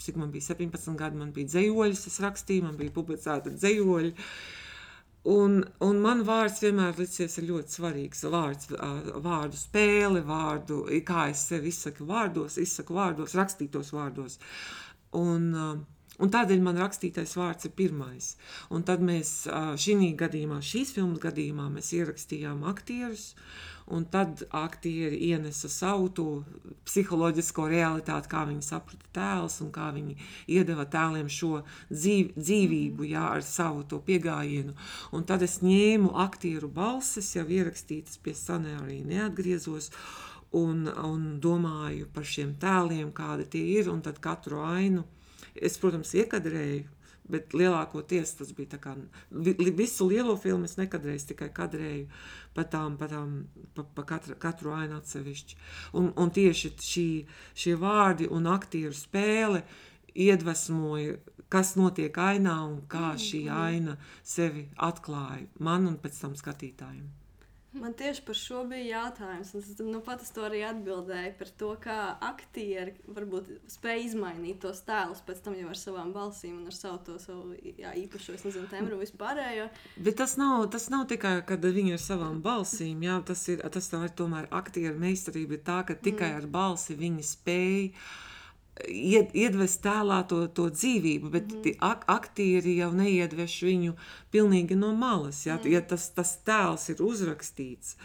cik 0.01 0.17
man 0.17 0.31
bija 0.31 0.53
17 0.53 0.95
gadi, 0.97 1.19
man 1.19 1.35
bija 1.35 1.53
dzējoļi, 1.53 1.99
es 2.07 2.23
rakstīju, 2.23 2.69
man 2.69 2.79
bija 2.79 2.95
publicēta 2.95 3.53
dzējoļi. 3.53 4.15
Un, 5.27 5.59
un 5.83 5.99
man 5.99 6.23
vārds 6.27 6.61
vienmēr 6.63 6.95
licies 7.01 7.37
ļoti 7.43 7.77
svarīgs. 7.77 8.23
Vārds, 8.31 8.71
vārdu 9.25 9.59
spēle, 9.59 10.23
vārdu, 10.27 10.85
kā 11.07 11.27
es 11.33 11.43
sevi 11.49 11.73
izsaku 11.73 12.07
vārdos, 12.07 12.55
izsaku 12.63 12.95
vārdos, 12.95 13.35
rakstītos 13.35 13.91
vārdos. 13.95 14.37
Un, 15.19 15.49
un 15.57 16.31
tādēļ 16.31 16.63
man 16.63 16.79
rakstītais 16.79 17.35
vārds 17.39 17.67
ir 17.67 17.75
pirmais. 17.75 18.35
Un 18.71 18.87
tad 18.87 19.03
mēs 19.03 19.33
šī 19.83 20.13
gadījumā, 20.19 20.61
šīs 20.63 20.95
filmas 20.95 21.19
gadījumā, 21.27 21.67
mēs 21.75 21.91
ierakstījām 21.99 22.63
aktierus. 22.71 23.33
Uh, 23.33 23.76
un 23.87 24.05
tad 24.11 24.43
aktieri 24.51 25.17
ienesa 25.29 25.69
savu 25.71 26.09
to 26.09 26.27
psiholoģisko 26.87 27.67
realitāti, 27.71 28.29
kā 28.31 28.43
viņi 28.49 28.65
saprata 28.65 29.11
tēlus 29.15 29.59
un 29.63 29.71
kā 29.75 29.89
viņi 29.95 30.17
iedeva 30.57 30.85
tēliem 30.91 31.29
šo 31.31 31.61
dzīv, 31.91 32.33
dzīvību, 32.35 33.07
jā, 33.07 33.25
ar 33.37 33.45
savu 33.47 33.85
to 33.87 34.01
piegājienu. 34.03 34.75
Un 35.15 35.27
tad 35.27 35.45
es 35.47 35.59
ņēmu 35.63 36.11
aktieru 36.27 36.67
balsis, 36.67 37.33
jau 37.37 37.47
ierakstītas 37.47 38.19
pie 38.23 38.35
scenārija, 38.35 39.07
neatgriezos. 39.07 39.91
Un, 40.55 40.85
un 40.87 41.23
domāju 41.43 42.05
par 42.15 42.23
šiem 42.23 42.53
tēliem, 42.59 43.09
kādi 43.11 43.49
tie 43.51 43.65
ir, 43.79 43.89
un 43.91 43.99
tad 44.01 44.21
katru 44.23 44.61
ainu 44.63 45.03
es, 45.59 45.75
protams, 45.81 46.13
iekadrēju 46.15 46.85
Bet 47.31 47.55
lielākoties 47.57 48.37
tas 48.39 48.53
bija 48.55 48.75
tā 48.75 48.79
kā 48.83 48.93
visu 49.75 50.07
lielo 50.07 50.37
filmu 50.39 50.67
es 50.67 50.77
nekadreiz 50.79 51.25
tikai 51.27 51.49
kadrēju 51.55 52.07
pa 52.55 52.63
tām, 52.63 52.95
pa 52.97 53.09
tām, 53.11 53.33
pa, 53.75 53.83
pa 53.83 54.05
katru, 54.07 54.37
katru 54.39 54.73
ainu 54.77 54.97
atsevišķi. 55.01 55.59
Un, 55.99 56.11
un 56.15 56.31
tieši 56.33 56.73
šī, 56.87 57.07
šie 57.57 57.75
vārdi 57.81 58.29
un 58.31 58.47
aktieru 58.49 58.95
spēle 58.95 59.63
iedvesmoja, 60.17 61.19
kas 61.53 61.75
notiek 61.79 62.17
ainā 62.17 62.57
un 62.65 62.81
kā 62.89 63.13
šī 63.21 63.45
aina 63.53 63.99
sevi 64.23 64.67
atklāja 64.89 65.45
man 65.63 65.87
un 65.91 66.01
pēc 66.01 66.23
tam 66.23 66.35
skatītājiem. 66.39 67.26
Man 67.81 67.93
tieši 67.97 68.23
par 68.25 68.37
šo 68.37 68.63
bija 68.69 69.01
jautājums. 69.01 69.53
Es 69.57 69.81
nu, 69.83 69.99
pat 70.05 70.23
es 70.25 70.31
to 70.33 70.43
arī 70.47 70.63
atbildēju 70.67 71.33
par 71.39 71.51
to, 71.61 71.71
kā 71.83 71.97
aktieri 72.27 72.95
varbūt 73.05 73.49
spēj 73.71 74.03
izmainīt 74.09 74.61
tos 74.63 74.81
tēlus 74.87 75.23
pēc 75.27 75.43
tam 75.45 75.57
jau 75.59 75.69
ar 75.71 75.79
savām 75.79 76.13
balsīm 76.15 76.59
un 76.61 76.71
ar 76.71 76.77
savu, 76.77 77.01
to, 77.07 77.17
savu 77.21 77.55
jā, 77.77 77.93
īpašo, 78.03 78.37
es 78.37 78.45
nezinu, 78.47 78.69
tembru 78.71 78.99
vispārējo. 79.01 79.67
Bet 79.97 80.19
tas 80.21 80.37
nav, 80.41 80.67
tas 80.73 80.89
nav 80.93 81.07
tikai, 81.11 81.37
kad 81.47 81.65
viņi 81.65 81.97
ar 81.97 82.03
savām 82.03 82.41
balsīm, 82.45 83.03
jā, 83.05 83.19
tas 83.27 83.43
ir, 83.53 83.65
tas 83.73 83.91
ir 83.93 84.15
tomēr 84.17 84.49
aktieru 84.61 84.97
meistarība 85.01 85.61
tā, 85.61 85.81
ka 85.87 85.97
tikai 85.97 86.33
mm. 86.33 86.41
ar 86.41 86.49
balsi 86.57 86.97
viņi 86.97 87.29
spēj 87.35 87.83
ied, 88.85 89.33
iedvest 89.33 89.81
tēlā 89.85 90.21
to, 90.29 90.43
to 90.47 90.69
dzīvību, 90.73 91.29
bet 91.33 91.51
mm 91.51 91.61
-hmm. 91.61 91.77
ak 91.79 92.03
aktieri 92.07 92.77
jau 92.77 92.91
neiedveš 92.93 93.61
viņu 93.63 93.93
pilnīgi 94.31 94.75
no 94.75 94.93
malas. 94.95 95.45
Ja, 95.45 95.57
mm. 95.57 95.71
ja 95.71 95.81
tas, 95.81 96.09
tas 96.09 96.37
tēls 96.45 96.89
ir 96.89 97.01
uzrakstīts, 97.01 97.95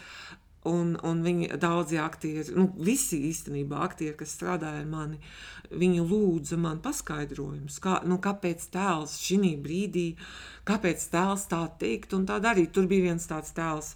un, 0.65 0.97
un 1.03 1.23
viņi 1.23 1.57
daudzi 1.59 1.97
aktieri, 1.97 2.55
nu, 2.55 2.69
visi 2.77 3.19
īstenībā 3.29 3.81
aktieri, 3.83 4.15
kas 4.17 4.35
strādāja 4.37 4.81
ar 4.81 4.85
mani, 4.85 5.19
viņi 5.71 6.05
lūdza 6.09 6.57
man 6.57 6.79
paskaidrojumus, 6.79 7.79
kā, 7.79 8.01
nu, 8.07 8.17
kāpēc 8.17 8.69
tēls 8.73 9.17
šī 9.19 9.57
brīdī, 9.63 10.15
kāpēc 10.65 11.09
tēls 11.09 11.47
tā 11.51 11.67
teikt 11.79 12.13
un 12.13 12.25
tā 12.25 12.39
darīt. 12.39 12.71
Tur 12.71 12.87
bija 12.87 13.09
viens 13.11 13.27
tāds 13.27 13.51
tēls 13.51 13.95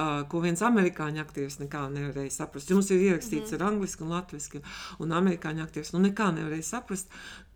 Uh, 0.00 0.22
ko 0.32 0.38
viens 0.40 0.62
amerikāņu 0.64 1.20
aktieris 1.20 1.58
nekā 1.60 1.82
nevarēja 1.92 2.32
saprast. 2.32 2.70
Jums 2.72 2.88
ir 2.94 3.02
ierakstīts 3.04 3.50
mm 3.50 3.56
-hmm. 3.56 3.60
ar 3.60 3.72
angļuiski 3.72 4.04
un 4.06 4.12
latviešu, 4.14 4.60
un 5.04 5.12
amerikāņu 5.18 5.64
aktieris 5.64 5.92
nu 5.92 6.00
nekā 6.06 6.30
nevarēja 6.36 6.68
saprast. 6.68 7.10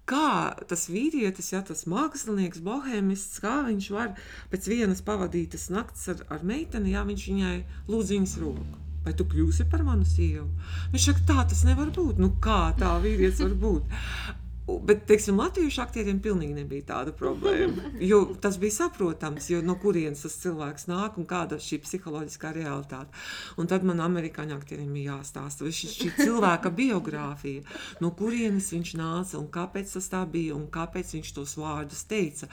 Kā 0.05 0.53
tas 0.69 0.89
vīrietis, 0.93 1.53
ja 1.55 1.63
tas 1.63 1.87
mākslinieks, 1.89 2.61
bohēmists, 2.61 3.41
kā 3.41 3.55
viņš 3.69 3.91
var 3.95 4.13
pēc 4.53 4.69
vienas 4.69 5.01
pavadītas 5.01 5.71
nakts 5.71 6.09
ar, 6.13 6.21
ar 6.29 6.45
meiteni, 6.45 6.93
ja 6.93 7.05
viņš 7.09 7.29
viņai 7.31 7.57
lūdz 7.89 8.13
viņas 8.13 8.37
roku. 8.43 8.65
Vai 9.05 9.15
tu 9.17 9.25
kļūsi 9.25 9.71
par 9.71 9.85
manu 9.85 10.05
sievu? 10.05 10.51
Viņš 10.93 11.05
saka, 11.09 11.27
tā 11.33 11.49
tas 11.49 11.65
nevar 11.65 11.89
būt. 11.97 12.21
Nu, 12.21 12.35
kā 12.41 12.75
tā 12.77 12.93
vīrietis 13.01 13.41
var 13.41 13.57
būt? 13.65 14.44
Bet, 14.65 15.03
teiksim, 15.05 15.37
latviešu 15.37 15.83
aktieriem 15.83 16.23
pilnīgi 16.25 16.55
nebija 16.57 16.87
tāda 16.89 17.13
problēma. 17.17 17.91
Jo 18.11 18.23
tas 18.41 18.57
bija 18.61 18.73
saprotams, 18.79 19.51
jo 19.53 19.61
no 19.65 19.77
kurienes 19.81 20.25
tas 20.25 20.39
cilvēks 20.41 20.89
nāk 20.89 21.19
un 21.21 21.27
kāda 21.29 21.59
ir 21.59 21.65
šī 21.65 21.83
psiholoģiskā 21.85 22.55
realitāte. 22.57 23.13
Un 23.61 23.69
tad 23.69 23.85
man 23.85 24.01
amerikāņu 24.05 24.57
aktieriem 24.57 24.97
bija 24.97 25.19
jāstāsta 25.19 25.69
šī, 25.69 25.93
šī 25.93 26.11
cilvēka 26.17 26.73
biogrāfija, 26.81 27.65
no 28.01 28.15
kurienes 28.17 28.73
viņš 28.73 28.97
nāca 29.01 29.39
un 29.41 29.51
kāpēc 29.53 29.97
tas 29.99 30.11
tā 30.17 30.25
bija 30.33 30.57
un 30.57 30.67
kāpēc 30.73 31.13
viņš 31.19 31.37
tos 31.37 31.57
vārdus 31.61 32.05
teica. 32.09 32.49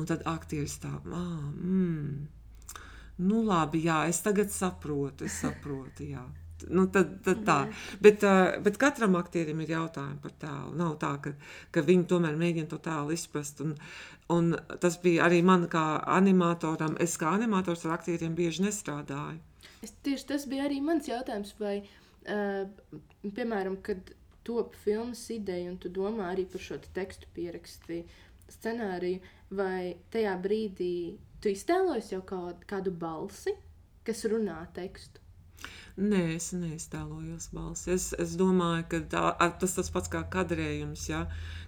Un 0.00 0.08
tad 0.08 0.24
aktieris 0.28 0.80
tā, 0.80 0.94
ah, 0.96 1.48
mm, 1.60 2.76
nu 3.28 3.44
labi, 3.44 3.84
jā, 3.84 4.06
es 4.08 4.24
tagad 4.24 4.48
saprotu, 4.54 5.28
es 5.28 5.42
saprotu, 5.44 6.08
jā. 6.16 6.24
Nu, 6.68 6.86
tad, 6.92 7.16
tad 7.24 7.42
tā. 7.46 7.58
Bet, 8.04 8.24
uh, 8.26 8.58
bet 8.64 8.78
katram 8.80 9.16
aktierim 9.18 9.62
ir 9.64 9.74
jautājumi 9.74 10.20
par 10.22 10.34
tēlu. 10.42 10.72
Nav 10.80 10.96
tā, 11.02 11.14
ka, 11.24 11.34
ka 11.74 11.84
viņi 11.86 12.08
tomēr 12.10 12.38
mēģina 12.40 12.70
to 12.70 12.80
tēlu 12.84 13.16
izprast. 13.16 13.62
Un, 13.64 13.74
un 14.32 14.52
tas 14.82 14.98
bija 15.02 15.28
arī 15.28 15.40
man 15.46 15.68
kā 15.72 15.84
animatoram. 16.18 16.96
Es 17.00 17.16
kā 17.20 17.32
animators 17.38 17.86
ar 17.86 17.96
aktieriem 17.98 18.36
bieži 18.38 18.66
nestrādāju. 18.66 19.40
Es, 19.80 19.94
tieši 20.04 20.28
tas 20.34 20.48
bija 20.50 20.68
arī 20.68 20.80
mans 20.84 21.08
jautājums. 21.08 21.54
Vai, 21.60 21.78
uh, 22.28 22.66
piemēram, 23.24 23.80
kad 23.86 24.12
top 24.46 24.76
filmas 24.84 25.22
ideja 25.30 25.70
un 25.70 25.78
tu 25.80 25.92
domā 25.92 26.30
arī 26.32 26.46
par 26.50 26.62
šo 26.64 26.80
te 26.82 26.90
tekstu 26.96 27.28
pieraksti 27.36 28.04
scenāriju, 28.50 29.20
vai 29.54 29.96
tajā 30.10 30.34
brīdī 30.42 30.94
tu 31.42 31.52
iztēlojies 31.52 32.12
jau 32.14 32.22
kādu, 32.26 32.66
kādu 32.68 32.92
balsi, 32.92 33.54
kas 34.06 34.24
runā 34.30 34.58
tekstu? 34.76 35.22
Nē, 35.98 36.36
es 36.36 36.50
neiztēlojos 36.54 37.50
balsi. 37.54 37.90
Es, 37.94 38.10
es 38.18 38.36
domāju, 38.38 38.86
ka 38.92 39.00
tā, 39.12 39.22
tas 39.60 39.76
tas 39.76 39.90
pats 39.90 40.10
kā 40.12 40.22
kadrējums. 40.32 41.08
Ja? 41.10 41.24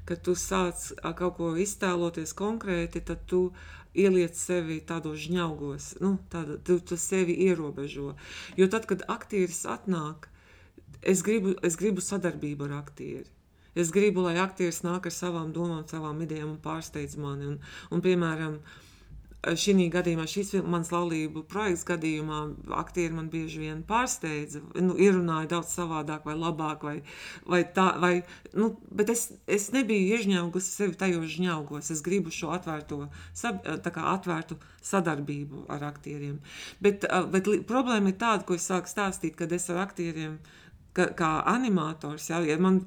Kad 0.08 0.22
tu 0.26 0.36
sāc 0.38 0.90
kaut 1.18 1.38
ko 1.38 1.52
iztēloties 1.58 2.34
konkrēti, 2.38 3.02
tad 3.08 3.24
tu 3.30 3.48
ieliec 3.92 4.38
sevi 4.38 4.80
tādos 4.88 5.18
žņaugos, 5.26 5.88
nu, 6.00 6.14
tāda, 6.32 6.56
tu, 6.64 6.78
tu 6.80 6.96
sevi 6.96 7.36
ierobežo. 7.48 8.14
Jo 8.56 8.68
tad, 8.72 8.86
kad 8.88 9.04
aktieris 9.12 9.66
atnāk, 9.68 10.30
es 11.02 11.20
gribu, 11.26 11.52
es 11.66 11.76
gribu 11.76 12.04
sadarbību 12.04 12.70
ar 12.70 12.78
aktieri. 12.78 13.28
Es 13.76 13.92
gribu, 13.92 14.24
lai 14.24 14.38
aktieris 14.40 14.82
nāk 14.84 15.08
ar 15.08 15.14
savām 15.16 15.52
domām, 15.52 15.84
savām 15.88 16.24
idejām 16.24 16.54
un 16.54 16.58
pārsteidz 16.60 17.18
mani. 17.20 17.52
Un, 17.52 17.60
un, 17.92 18.02
piemēram, 18.04 18.58
uh, 18.58 18.91
šī 19.42 19.88
gadījumā, 19.90 20.24
šīs 20.30 20.52
manas 20.62 20.92
laulību 20.94 21.42
projekts 21.50 21.82
gadījumā, 21.88 22.40
aktieri 22.78 23.14
man 23.16 23.28
bieži 23.32 23.64
vien 23.64 23.82
pārsteidza, 23.86 24.62
nu, 24.78 24.94
ierunāja 24.94 25.50
daudz 25.56 25.74
savādāk 25.74 26.28
vai 26.28 26.36
labāk, 26.38 26.86
vai, 26.86 26.94
vai 27.46 27.62
tā, 27.74 27.88
vai, 28.02 28.12
nu, 28.54 28.72
bet 28.94 29.10
es, 29.10 29.32
es 29.50 29.70
nebiju 29.74 30.14
iežņaugusi 30.16 30.76
sevi 30.76 30.98
tajos 30.98 31.26
žņaugos, 31.34 31.90
es 31.90 32.04
gribu 32.06 32.30
šo 32.30 32.52
atvērto, 32.54 33.02
kā 33.92 34.06
atvērtu 34.14 34.60
sadarbību 34.82 35.66
ar 35.72 35.88
aktieriem. 35.90 36.38
Bet, 36.82 37.06
bet 37.34 37.50
problēma 37.66 38.12
ir 38.12 38.18
tāda, 38.22 38.46
ko 38.46 38.58
es 38.58 38.68
sāku 38.70 38.90
stāstīt, 38.90 39.34
kad 39.38 39.52
es 39.54 39.68
ar 39.74 39.82
aktieriem 39.88 40.38
ka, 40.96 41.08
kā 41.16 41.32
animators, 41.48 42.28
ja, 42.30 42.40
ja 42.44 42.58
man 42.60 42.82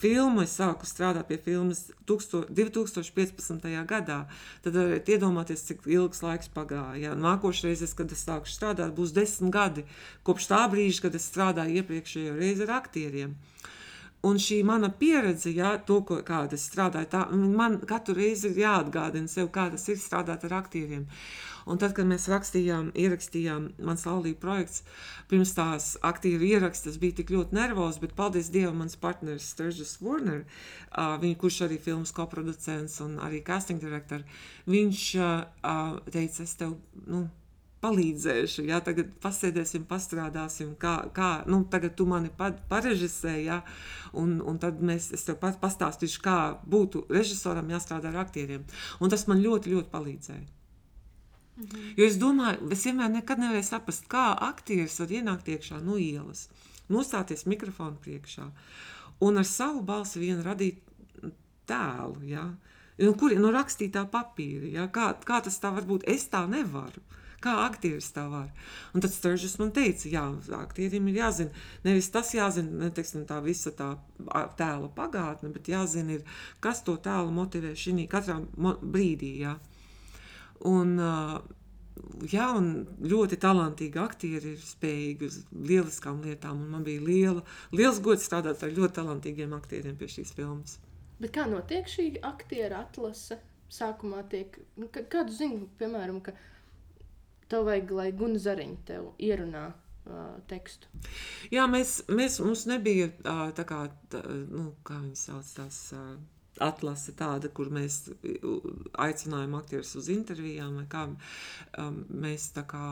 filmu, 0.00 0.42
es 0.44 0.54
sāku 0.58 0.86
strādāt 0.88 1.28
pie 1.30 1.38
filmas 1.40 1.86
2015. 2.08 3.66
gadā, 3.88 4.18
tad 4.64 4.76
varat 4.76 5.08
iedomāties, 5.08 5.64
cik 5.68 5.86
ilgs 5.88 6.22
laiks 6.24 6.52
pagāja. 6.52 7.00
Ja. 7.08 7.16
Nākošais, 7.16 7.84
kad 7.96 8.12
es 8.12 8.24
sāku 8.26 8.50
strādāt, 8.50 8.94
būs 8.96 9.14
desmit 9.16 9.54
gadi 9.54 9.86
kopš 10.26 10.50
tā 10.52 10.62
brīža, 10.72 11.06
kad 11.06 11.18
es 11.18 11.28
strādāju 11.30 11.80
iepriekšējo 11.80 12.36
reizi 12.38 12.66
ar 12.66 12.76
aktieriem. 12.82 13.36
Un 14.26 14.40
šī 14.42 14.62
mana 14.66 14.88
pieredze, 14.90 15.52
ja, 15.54 15.76
to, 15.78 16.00
ko, 16.06 16.18
kāda 16.26 16.56
es 16.56 16.64
strādāju, 16.66 17.08
tā, 17.12 17.26
man 17.32 17.78
katru 17.86 18.16
reizi 18.16 18.48
ir 18.50 18.62
jāatgādina 18.64 19.30
sev, 19.30 19.52
kā 19.54 19.68
tas 19.70 19.84
ir 19.92 20.00
strādāt 20.02 20.48
ar 20.48 20.56
aktieriem. 20.62 21.04
Un 21.66 21.80
tad, 21.82 21.96
kad 21.96 22.06
mēs 22.06 22.28
rakstījām, 22.30 22.92
ierakstījām 22.94 23.70
mans 23.88 24.04
laulību 24.06 24.38
projekts, 24.42 24.84
pirms 25.30 25.54
tās 25.56 25.88
aktīvi 26.06 26.52
ieraksts, 26.54 26.86
tas 26.86 26.98
bija 27.02 27.18
tik 27.20 27.32
ļoti 27.34 27.58
nervozs, 27.58 27.98
bet 28.02 28.14
paldies 28.18 28.52
Dievam, 28.54 28.78
mans 28.84 28.94
partneris 29.02 29.48
Sturges 29.50 29.96
Warner, 29.98 30.44
uh, 30.44 31.16
viņ, 31.22 31.34
kurš 31.40 31.64
arī 31.66 31.80
filmas 31.82 32.14
koproducents 32.14 33.00
un 33.02 33.18
arī 33.26 33.42
casting 33.46 33.82
direktor, 33.82 34.22
viņš 34.70 35.08
uh, 35.18 35.98
teica, 36.06 36.46
es 36.46 36.54
tev, 36.60 36.78
nu, 37.10 37.26
palīdzēšu. 37.86 38.64
Ja? 38.70 38.80
Tagad 38.84 39.12
pasēdēsim, 39.22 39.86
pastrādāsim, 39.90 40.74
kā, 40.80 40.96
kā 41.16 41.30
nu, 41.50 41.62
tagad 41.70 41.96
tu 41.98 42.06
mani 42.08 42.30
parežisē, 42.70 43.36
ja? 43.44 43.60
un, 44.16 44.38
un 44.44 44.60
tad 44.62 44.82
mēs, 44.84 45.10
es 45.16 45.26
tev 45.26 45.40
pastāstīšu, 45.42 46.22
kā 46.24 46.38
būtu 46.66 47.06
režisoram 47.12 47.70
jāstrādā 47.74 48.12
ar 48.12 48.22
aktieriem. 48.26 48.66
Un 49.00 49.12
tas 49.12 49.26
man 49.30 49.42
ļoti, 49.44 49.74
ļoti 49.76 49.92
palīdzēja. 49.92 50.55
Mhm. 51.56 51.94
Jo 51.96 52.06
es 52.06 52.18
domāju, 52.20 52.70
es 52.72 52.84
vienmēr 52.84 53.10
nekad 53.10 53.40
nevarēju 53.40 53.64
saprast, 53.70 54.08
kā 54.12 54.28
aktieris 54.48 54.98
var 55.00 55.08
ienākt 55.08 55.48
iekšā 55.48 55.80
no 55.82 55.96
ielas, 55.96 56.48
nostāties 56.92 57.46
mikrofonu 57.48 57.96
priekšā 58.04 58.50
un 59.20 59.38
ar 59.38 59.44
savu 59.48 59.82
balsi 59.82 60.20
vien 60.20 60.42
radīt 60.44 60.82
tēlu. 61.68 62.22
Ja? 62.28 62.46
Nu, 63.00 63.12
kur 63.18 63.32
ir 63.32 63.40
nu, 63.42 63.52
rakstītā 63.54 64.06
papīra? 64.12 64.70
Ja? 64.72 64.88
Kā, 64.92 65.12
kā 65.26 65.42
tas 65.44 65.58
tā 65.62 65.72
var 65.74 65.86
būt? 65.88 66.06
Es 66.08 66.28
tā 66.32 66.44
nevaru. 66.50 67.02
Kā 67.44 67.52
aktieris 67.66 68.08
tā 68.16 68.24
var? 68.32 68.48
Un 68.96 69.04
tad 69.04 69.12
Sturges 69.12 69.58
man 69.60 69.70
teica, 69.76 70.08
jā, 70.08 70.22
aktierim 70.56 71.10
ir 71.10 71.18
jāzina, 71.20 71.64
nevis 71.84 72.08
tas 72.10 72.32
jāzina, 72.34 72.80
ne 72.80 72.88
teiksim, 72.90 73.26
tā 73.28 73.42
visa 73.44 73.70
tā 73.76 73.90
tēla 74.58 74.88
pagātne, 74.96 75.52
bet 75.54 75.68
jāzina, 75.70 76.16
ir, 76.16 76.38
kas 76.64 76.80
to 76.86 76.96
tēlu 77.04 77.30
motivē 77.36 77.74
šī 77.76 78.08
katrā 78.10 78.40
brīdī. 78.56 79.34
Jā. 79.44 79.58
Un, 80.64 80.96
Jā, 82.30 82.46
un 82.56 82.86
ļoti 83.04 83.36
talantīgi 83.40 83.98
aktieri 84.00 84.54
ir 84.54 84.60
spējīgi 84.64 85.28
uz 85.28 85.36
lieliskām 85.52 86.22
lietām. 86.24 86.62
Man 86.72 86.84
bija 86.86 87.02
liela, 87.04 87.42
liels 87.76 88.00
gods 88.04 88.24
strādāt 88.28 88.62
ar 88.64 88.72
ļoti 88.72 88.98
talantīgiem 88.98 89.52
aktieriem 89.56 89.96
pie 90.00 90.08
šīs 90.12 90.32
filmas. 90.36 90.78
Bet 91.20 91.32
kā 91.36 91.46
notiek 91.48 91.88
šī 91.88 92.08
aktiera 92.24 92.82
atlase? 92.86 93.40
Sākumā 93.72 94.20
tiek, 94.30 94.54
nu, 94.78 94.86
kādu 94.92 95.34
zinu, 95.34 95.64
piemēram, 95.80 96.20
ka 96.22 96.36
tev 97.50 97.66
vajag, 97.66 97.90
lai 97.98 98.12
Gunga 98.14 98.38
Zariņa 98.44 98.78
tev 98.86 99.08
ierunā 99.18 99.64
uh, 99.72 100.36
tekstu. 100.46 100.86
Jā, 101.50 101.64
mēs, 101.70 101.98
mēs 102.06 102.38
mums 102.44 102.62
nebija 102.70 103.10
uh, 103.10 103.48
tā 103.56 103.66
kā, 103.66 103.80
tā, 104.12 104.22
nu, 104.52 104.68
kā 104.86 105.00
viņi 105.00 105.18
sauc 105.18 105.50
tās. 105.58 105.80
Uh, 105.96 106.14
Atlase 106.62 107.12
tāda, 107.16 107.50
kur 107.52 107.70
mēs 107.74 108.06
aicinājām 109.02 109.54
aktierus 109.58 109.94
uz 110.00 110.10
intervijām, 110.12 110.78
kā 110.90 111.06
um, 111.08 112.02
mēs 112.24 112.50
tā 112.56 112.64
kā 112.68 112.86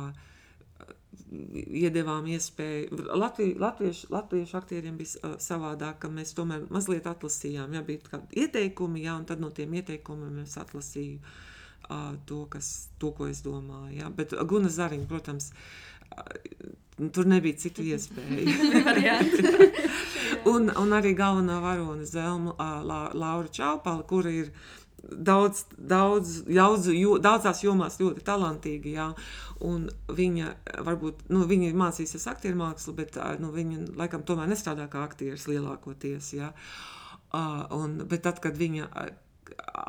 iedevām 1.33 2.26
iespēju. 2.35 3.00
Latviju, 3.16 3.56
latviešu, 3.62 4.11
latviešu 4.12 4.59
aktieriem 4.61 4.99
bija 5.00 5.23
uh, 5.23 5.38
savādāk, 5.40 6.02
ka 6.04 6.12
mēs 6.12 6.35
tomēr 6.37 6.68
mazliet 6.75 7.09
atlasījām. 7.11 7.75
Jā, 7.78 7.83
bija 7.87 8.04
kādi 8.11 8.44
ieteikumi, 8.44 9.06
jā, 9.06 9.16
un 9.16 9.26
tad 9.28 9.42
no 9.42 9.50
tiem 9.54 9.75
ieteikumiem 9.80 10.42
es 10.44 10.59
atlasīju 10.61 11.35
to, 12.25 12.47
kas, 12.47 12.88
to, 12.99 13.12
ko 13.12 13.28
es 13.28 13.42
domāju. 13.44 13.99
Ja? 13.99 14.11
Bet 14.11 14.35
Guna 14.49 14.71
Zariņa, 14.73 15.06
protams, 15.09 15.50
tur 17.12 17.26
nebija 17.26 17.59
citu 17.59 17.83
iespēju. 17.83 18.54
un, 20.52 20.71
un 20.71 20.97
arī 20.97 21.14
galvenā 21.18 21.59
varone 21.62 22.06
Zelma 22.09 22.54
La, 22.87 23.00
Laura 23.14 23.50
Čaupala, 23.50 24.04
kura 24.09 24.30
ir 24.30 24.52
daudz, 25.04 25.64
daudz, 25.76 26.40
daudz, 26.49 26.88
jo, 26.94 27.18
daudzās 27.23 27.62
jomās 27.64 27.99
ļoti 28.00 28.25
talantīga. 28.26 28.94
Jā. 28.94 29.09
Un 29.64 29.88
viņa 30.12 30.54
varbūt 30.87 31.28
nu, 31.33 31.44
viņa 31.49 31.71
ir 31.71 31.78
mācījusies 31.78 32.26
aktieru 32.30 32.61
mākslu, 32.61 32.97
bet 32.97 33.18
nu, 33.40 33.52
viņa 33.54 33.94
laikam 33.99 34.25
tomēr 34.26 34.50
nestrādā 34.50 34.88
kā 34.92 35.04
aktieris 35.06 35.49
lielākoties. 35.50 36.33
Jā. 36.38 36.53
Uh, 37.35 37.64
un, 37.74 37.98
bet 38.07 38.22
tad, 38.27 38.38
kad 38.42 38.55
viņa 38.59 38.90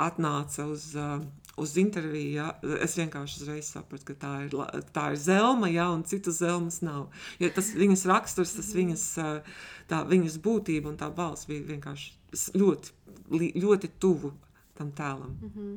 atnāca 0.01 0.65
uz 0.71 0.87
uh, 0.97 1.19
uz 1.57 1.77
interviju, 1.79 2.31
ja, 2.35 2.47
es 2.83 2.97
vienkārši 2.99 3.41
uzreiz 3.41 3.69
sapratu, 3.71 4.09
ka 4.09 4.15
tā 4.19 4.33
ir, 4.45 4.55
tā 4.95 5.07
ir 5.13 5.19
zelma, 5.21 5.69
ja, 5.71 5.87
un 5.95 6.03
citu 6.07 6.33
zelmas 6.35 6.81
nav. 6.83 7.07
Jo 7.39 7.49
tas 7.55 7.71
viņas 7.77 8.05
raksturs, 8.11 8.55
tas 8.57 8.73
viņas, 8.75 9.07
tā, 9.91 10.03
viņas 10.09 10.39
būtība 10.43 10.91
un 10.91 10.99
tā 10.99 11.09
balss 11.15 11.47
bija 11.49 11.63
vienkārši 11.71 12.57
ļoti, 12.59 12.95
ļoti 13.63 13.91
tuvu 13.99 14.33
tam 14.75 14.91
tēlam. 14.91 15.37
Mm 15.41 15.51
-hmm. 15.55 15.75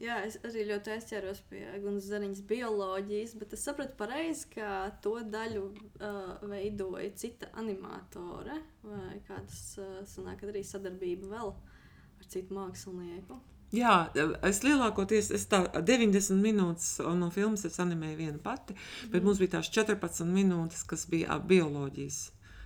Jā, 0.00 0.14
es 0.24 0.38
arī 0.48 0.62
ļoti 0.64 0.94
aizķēros 0.94 1.42
pie 1.50 1.60
Gunas 1.82 2.06
Zariņas 2.08 2.40
bioloģijas, 2.48 3.34
bet 3.36 3.52
es 3.52 3.64
sapratu 3.64 3.98
pareizi, 3.98 4.46
ka 4.54 4.90
to 5.04 5.18
daļu 5.20 5.64
uh, 5.66 6.48
veidoja 6.48 7.10
cita 7.20 7.50
animatore, 7.52 8.62
vai 8.82 9.20
kādas 9.28 9.78
uh, 9.78 9.98
sanāk 10.08 10.46
arī 10.48 10.64
sadarbība 10.64 11.28
vēl 11.34 11.52
ar 11.52 12.30
citu 12.32 12.56
mākslinieku. 12.56 13.36
Jā, 13.70 13.94
es 14.42 14.64
lielākoties 14.66 15.28
es 15.36 15.44
tā, 15.50 15.60
90 15.70 16.40
minūtes 16.42 16.88
no 17.14 17.28
filmas 17.30 17.62
animēju 17.78 18.16
viena 18.18 18.40
pati, 18.42 18.74
mm. 18.74 19.10
bet 19.12 19.26
mums 19.26 19.38
bija 19.38 19.58
tās 19.58 19.70
14 19.70 20.26
minūtes, 20.26 20.82
kas 20.90 21.06
bija 21.10 21.36
bioloģijas 21.38 22.18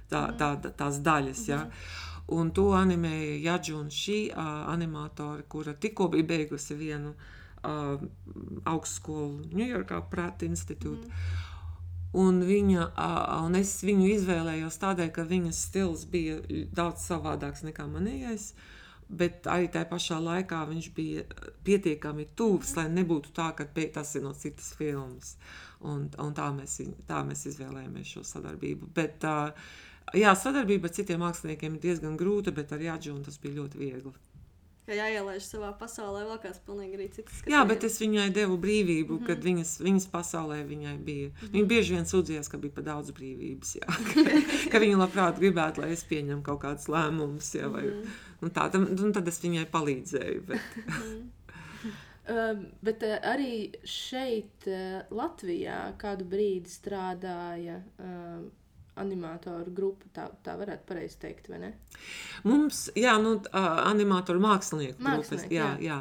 tā, 0.08 0.22
mm. 0.22 0.38
tā, 0.40 0.48
tā, 0.64 0.70
tās 0.78 1.02
daļas. 1.04 1.42
Mm. 1.44 1.50
Ja? 1.52 2.30
Un 2.32 2.54
to 2.56 2.70
animēja 2.72 3.34
Jadžuna 3.50 3.92
šī 3.92 4.18
uh, 4.32 4.46
animatore, 4.72 5.44
kura 5.52 5.74
tikko 5.76 6.08
bija 6.14 6.24
beigusi 6.30 6.76
vienu 6.78 7.12
uh, 7.12 8.00
augstskolu 8.72 9.50
Ņujorkā, 9.52 9.98
Prāta 10.08 10.48
institūtu. 10.48 11.10
Mm. 11.10 11.50
Un, 12.22 12.38
viņa, 12.48 12.86
uh, 12.94 13.18
un 13.44 13.58
es 13.60 13.74
viņu 13.84 14.08
izvēlējos 14.14 14.80
tādēļ, 14.80 15.12
ka 15.12 15.26
viņas 15.28 15.60
stils 15.68 16.06
bija 16.08 16.40
daudz 16.72 17.04
savādāks 17.10 17.66
nekā 17.68 17.84
manējais. 17.92 18.54
Uh, 18.54 18.73
bet 19.08 19.48
arī 19.50 19.68
tajā 19.72 19.88
pašā 19.90 20.18
laikā 20.22 20.62
viņš 20.70 20.90
bija 20.96 21.24
pietiekami 21.66 22.28
tuvs, 22.36 22.74
lai 22.78 22.88
nebūtu 22.92 23.32
tā, 23.36 23.50
ka 23.56 23.66
tas 23.94 24.14
ir 24.14 24.24
no 24.24 24.34
citas 24.34 24.72
filmas. 24.78 25.36
Un, 25.84 26.08
un 26.18 26.36
tā, 26.36 26.48
mēs, 26.56 26.80
tā 27.08 27.20
mēs 27.26 27.46
izvēlējāmies 27.50 28.14
šo 28.16 28.22
sadarbību. 28.24 28.88
Bet, 28.96 29.24
jā, 30.16 30.32
sadarbība 30.32 30.88
ar 30.88 30.94
citiem 30.96 31.20
māksliniekiem 31.20 31.76
ir 31.76 31.82
diezgan 31.88 32.16
grūta, 32.16 32.54
bet 32.56 32.72
ar 32.72 32.80
Jāģunu 32.80 33.24
tas 33.26 33.40
bija 33.42 33.60
ļoti 33.60 33.82
viegli 33.82 34.14
ka 34.84 34.96
jāielaiž 34.96 35.44
savā 35.46 35.70
pasaulē 35.80 36.24
vēl 36.28 36.38
kāds 36.42 36.60
pilnīgi 36.66 36.98
arī 36.98 37.06
cits. 37.12 37.38
Skatījums. 37.40 37.54
Jā, 37.54 37.60
bet 37.68 37.84
es 37.88 37.98
viņai 38.02 38.26
devu 38.36 38.58
brīvību, 38.60 39.16
mm 39.16 39.20
-hmm. 39.20 39.26
kad 39.26 39.38
mhm. 39.38 39.46
viņas, 39.48 39.72
viņas 39.86 40.08
pasaulē 40.12 40.58
viņai 40.68 40.96
bija. 41.04 41.28
Mm 41.28 41.34
-hmm. 41.40 41.52
Viņa 41.56 41.70
bieži 41.72 41.94
vien 41.94 42.08
sūdzījās, 42.10 42.50
ka 42.50 42.58
bija 42.58 42.76
par 42.78 42.84
daudz 42.84 43.12
brīvības. 43.16 43.76
Jā, 43.80 43.86
ka, 44.10 44.24
ka 44.72 44.82
viņa 44.84 44.98
labprāt 45.00 45.38
gribētu, 45.40 45.80
lai 45.80 45.92
es 45.92 46.04
pieņemu 46.04 46.42
kaut 46.42 46.60
kādus 46.66 46.88
lēmumus. 46.88 47.54
Jā, 47.54 47.68
vai, 47.68 47.82
mm 47.82 48.02
-hmm. 48.02 48.42
un 48.42 48.50
tā, 48.50 48.68
un 49.04 49.12
tad 49.12 49.28
es 49.28 49.40
viņai 49.44 49.66
palīdzēju. 49.70 50.42
Bet. 50.46 50.60
Uh, 52.28 52.64
bet 52.86 53.02
uh, 53.02 53.16
arī 53.32 53.72
šeit, 53.84 54.66
uh, 54.66 55.00
Latvijā, 55.10 55.96
kādu 55.98 56.24
brīdi 56.24 56.68
strādāja 56.68 57.80
uh, 57.98 58.44
animatoru 59.00 59.72
grupa, 59.74 60.08
tā, 60.14 60.26
tā 60.44 60.54
varētu 60.58 60.86
pareizi 60.88 61.18
teikt, 61.22 61.48
vai 61.50 61.58
ne? 61.62 61.70
Mums, 62.46 62.84
jā, 62.98 63.14
nu, 63.22 63.34
uh, 63.40 63.66
animatoru 63.88 64.42
mākslinieku 64.42 65.02
grupas, 65.02 65.46
jā, 65.50 65.72
jā. 65.82 65.88
jā. 65.88 65.98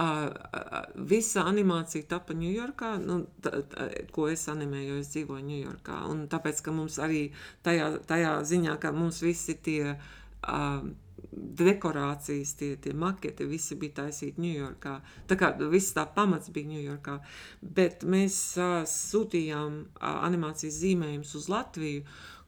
Uh, 0.00 1.04
visa 1.10 1.44
animācija 1.50 2.08
tapa 2.08 2.36
Ņujorkā, 2.38 2.94
nu, 3.04 3.20
t, 3.44 3.52
t, 3.72 3.90
ko 4.14 4.30
es 4.32 4.46
animēju, 4.52 5.02
es 5.02 5.12
dzīvoju 5.12 5.46
Ņujorkā, 5.50 6.00
un 6.12 6.24
tāpēc, 6.32 6.64
ka 6.64 6.74
mums 6.76 6.96
arī 7.02 7.26
tajā, 7.66 7.92
tajā 8.08 8.34
ziņā, 8.52 8.80
ka 8.80 8.94
mums 8.96 9.20
visi 9.26 9.58
tie 9.60 9.94
uh, 9.94 10.82
dekorācijas, 11.30 12.54
tie, 12.58 12.74
tie 12.80 12.92
maketi, 12.96 13.46
visi 13.48 13.76
bija 13.80 14.00
taisīti 14.02 14.42
Ņujorkā. 14.42 14.96
Tā 15.28 15.38
kā 15.38 15.52
viss 15.72 15.94
tā 15.96 16.06
pamats 16.14 16.52
bija 16.54 16.70
Ņujorkā. 16.72 17.16
Bet 17.62 18.04
mēs 18.08 18.36
uh, 18.60 18.80
sūtījām 18.88 19.80
uh, 19.84 20.10
animācijas 20.26 20.80
zīmējumus 20.82 21.34
uz 21.40 21.48
Latviju, 21.52 22.04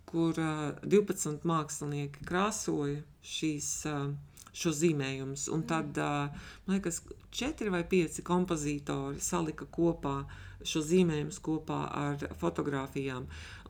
kur 0.08 0.38
uh, 0.40 0.68
12 0.84 1.46
mākslinieki 1.48 2.28
krāsoja 2.28 3.02
šīs, 3.24 3.72
uh, 3.90 4.06
šo 4.52 4.72
zīmējumus. 4.76 5.48
Un 5.52 5.66
tad, 5.68 5.98
uh, 5.98 6.54
man 6.66 6.78
liekas, 6.78 7.02
četri 7.32 7.72
vai 7.72 7.84
pieci 7.88 8.24
kompozitori 8.24 9.20
salika 9.20 9.68
kopā 9.72 10.22
šo 10.62 10.78
zīmējumus 10.86 11.40
kopā 11.42 11.78
ar 11.98 12.26
fotografijām. 12.38 13.24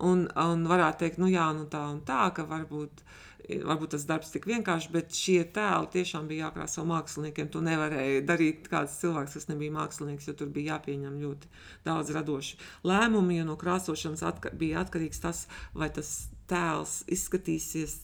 Un, 0.04 0.26
un 0.28 0.64
varētu 0.68 1.06
teikt, 1.06 1.20
nu 1.22 1.30
jā, 1.32 1.46
nu 1.56 1.64
tā 1.72 1.86
un 1.88 2.02
tā, 2.04 2.26
ka 2.36 2.44
varbūt 2.50 3.00
uh, 3.00 3.14
Varbūt 3.42 3.96
tas 3.96 4.05
darbs 4.07 4.31
tik 4.31 4.44
vienkārši, 4.46 4.90
bet 4.94 5.16
šie 5.18 5.40
tēli 5.55 5.88
tiešām 5.96 6.28
bija 6.31 6.46
jākrāso 6.46 6.85
māksliniekiem. 6.87 7.48
To 7.50 7.62
nevarēja 7.64 8.20
darīt 8.26 8.68
kāds 8.70 8.94
cilvēks, 9.00 9.35
kas 9.35 9.48
nebija 9.50 9.74
mākslinieks, 9.74 10.28
jo 10.31 10.35
tur 10.38 10.52
bija 10.55 10.76
jāpieņem 10.76 11.16
ļoti 11.24 11.50
daudz 11.87 12.12
radošu 12.14 12.61
lēmumu. 12.87 13.35
Jo 13.35 13.48
no 13.48 13.57
krāsošanas 13.59 14.22
atka 14.28 14.52
bija 14.59 14.85
atkarīgs 14.85 15.22
tas, 15.24 15.46
vai 15.74 15.90
tas 15.94 16.12
tēls 16.50 17.00
izskatīsies 17.11 17.96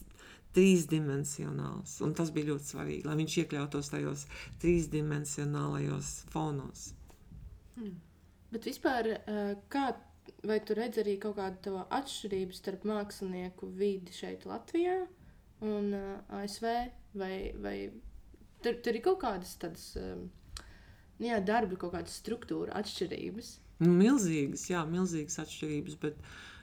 trīsdimensionāls. 0.57 1.95
Un 2.03 2.15
tas 2.17 2.33
bija 2.35 2.51
ļoti 2.51 2.71
svarīgi, 2.73 3.05
lai 3.07 3.15
viņš 3.21 3.37
iekļautos 3.43 3.91
tajos 3.93 4.25
trīsdimensionālajos 4.63 6.13
fonos. 6.33 6.89
Hmm. 7.77 7.95
Bet 8.51 8.67
vispār, 8.67 9.13
uh, 9.13 9.53
kā, 9.71 9.93
vai 10.49 10.59
tu 10.65 10.75
redz 10.75 10.99
arī 10.99 11.15
kaut 11.21 11.37
kādu 11.39 11.77
atšķirību 11.85 12.57
starp 12.57 12.83
mākslinieku 12.89 13.69
vidi 13.79 14.15
šeit 14.19 14.49
Latvijā 14.49 14.97
un 15.65 15.93
uh, 15.95 16.41
ASV? 16.41 16.67
Vai, 17.19 17.33
vai 17.61 17.77
tur, 18.63 18.77
tur 18.83 18.97
ir 18.97 19.03
kaut 19.05 19.21
kādas 19.23 19.55
tādas 19.61 19.87
um, 19.99 20.27
jā, 21.21 21.39
darba, 21.45 21.79
kaut 21.79 21.95
kādas 21.95 22.19
struktūra 22.21 22.75
atšķirības? 22.79 23.55
Nu, 23.79 23.93
milzīgas, 23.95 24.67
jā, 24.71 24.83
milzīgas 24.89 25.39
atšķirības. 25.43 25.97
Bet 26.01 26.19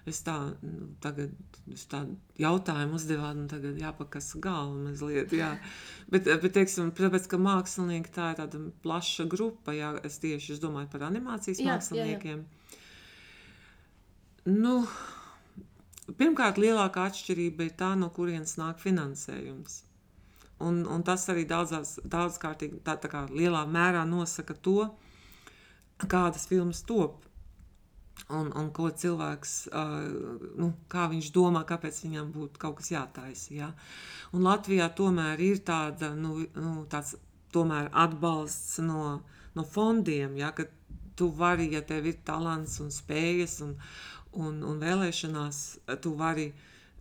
es 0.07 0.21
tā, 0.23 0.37
nu, 0.63 0.91
tagad 1.03 1.33
es 1.73 1.87
tādu 1.91 2.15
jautājumu 2.41 2.99
uzdevu, 2.99 3.27
un 3.27 3.49
tagad 3.51 3.81
jāpakas 3.81 4.31
galva 4.43 4.77
mazliet. 4.85 5.33
Jā. 5.35 5.55
Bet, 6.13 6.29
bet 6.29 6.53
teiksim, 6.55 6.93
tāpēc, 6.97 7.27
ka 7.33 7.41
mākslinieki 7.43 8.13
tā 8.15 8.31
ir 8.35 8.41
tāda 8.43 8.61
plaša 8.85 9.27
grupa, 9.33 9.75
jā, 9.75 9.97
es 10.07 10.21
tieši 10.23 10.57
es 10.57 10.63
domāju 10.63 10.93
par 10.93 11.09
animācijas 11.09 11.63
jā, 11.63 11.73
māksliniekiem. 11.73 12.45
Jā, 12.45 12.77
jā. 12.77 12.83
Nu, 14.47 14.85
pirmkārt, 16.14 16.61
lielākā 16.62 17.09
atšķirība 17.11 17.66
ir 17.66 17.75
tā, 17.79 17.95
no 17.99 18.11
kurienes 18.14 18.57
nāk 18.61 18.79
finansējums. 18.83 19.83
Un, 20.62 20.85
un 20.88 21.03
tas 21.05 21.27
arī 21.29 21.45
daudzās, 21.49 21.99
daudzkārtīgi, 22.07 22.81
tā, 22.87 22.97
tā 23.01 23.11
kā 23.12 23.27
lielā 23.29 23.66
mērā 23.69 24.07
nosaka 24.09 24.55
to, 24.55 24.87
kādas 26.09 26.47
filmas 26.49 26.83
top. 26.87 27.23
Un, 28.33 28.49
un 28.57 28.71
ko 28.75 28.88
cilvēks, 28.88 29.51
uh, 29.77 30.07
nu, 30.57 30.71
kā 30.90 31.05
viņš 31.12 31.29
domā, 31.35 31.61
kāpēc 31.69 31.99
viņam 32.07 32.31
būtu 32.33 32.62
kaut 32.62 32.79
kas 32.81 32.88
jātaisa. 32.95 33.51
Ja? 33.53 33.69
Un 34.33 34.47
Latvijā 34.47 34.88
tomēr 34.97 35.42
ir 35.45 35.61
tāda, 35.66 36.14
nu, 36.16 36.38
nu, 36.57 36.73
tāds 36.90 37.12
tomēr 37.53 37.90
atbalsts 37.92 38.81
no, 38.83 39.21
no 39.55 39.66
fondiem, 39.69 40.38
ja? 40.40 40.55
ka 40.57 40.64
tu 41.16 41.29
vari, 41.33 41.69
ja 41.77 41.85
tev 41.85 42.09
ir 42.09 42.16
talants 42.25 42.81
un 42.85 42.88
spējas 42.92 43.61
un, 43.64 43.77
un, 44.37 44.62
un 44.66 44.81
vēlēšanās, 44.83 45.62
tu 46.05 46.14
vari 46.18 46.51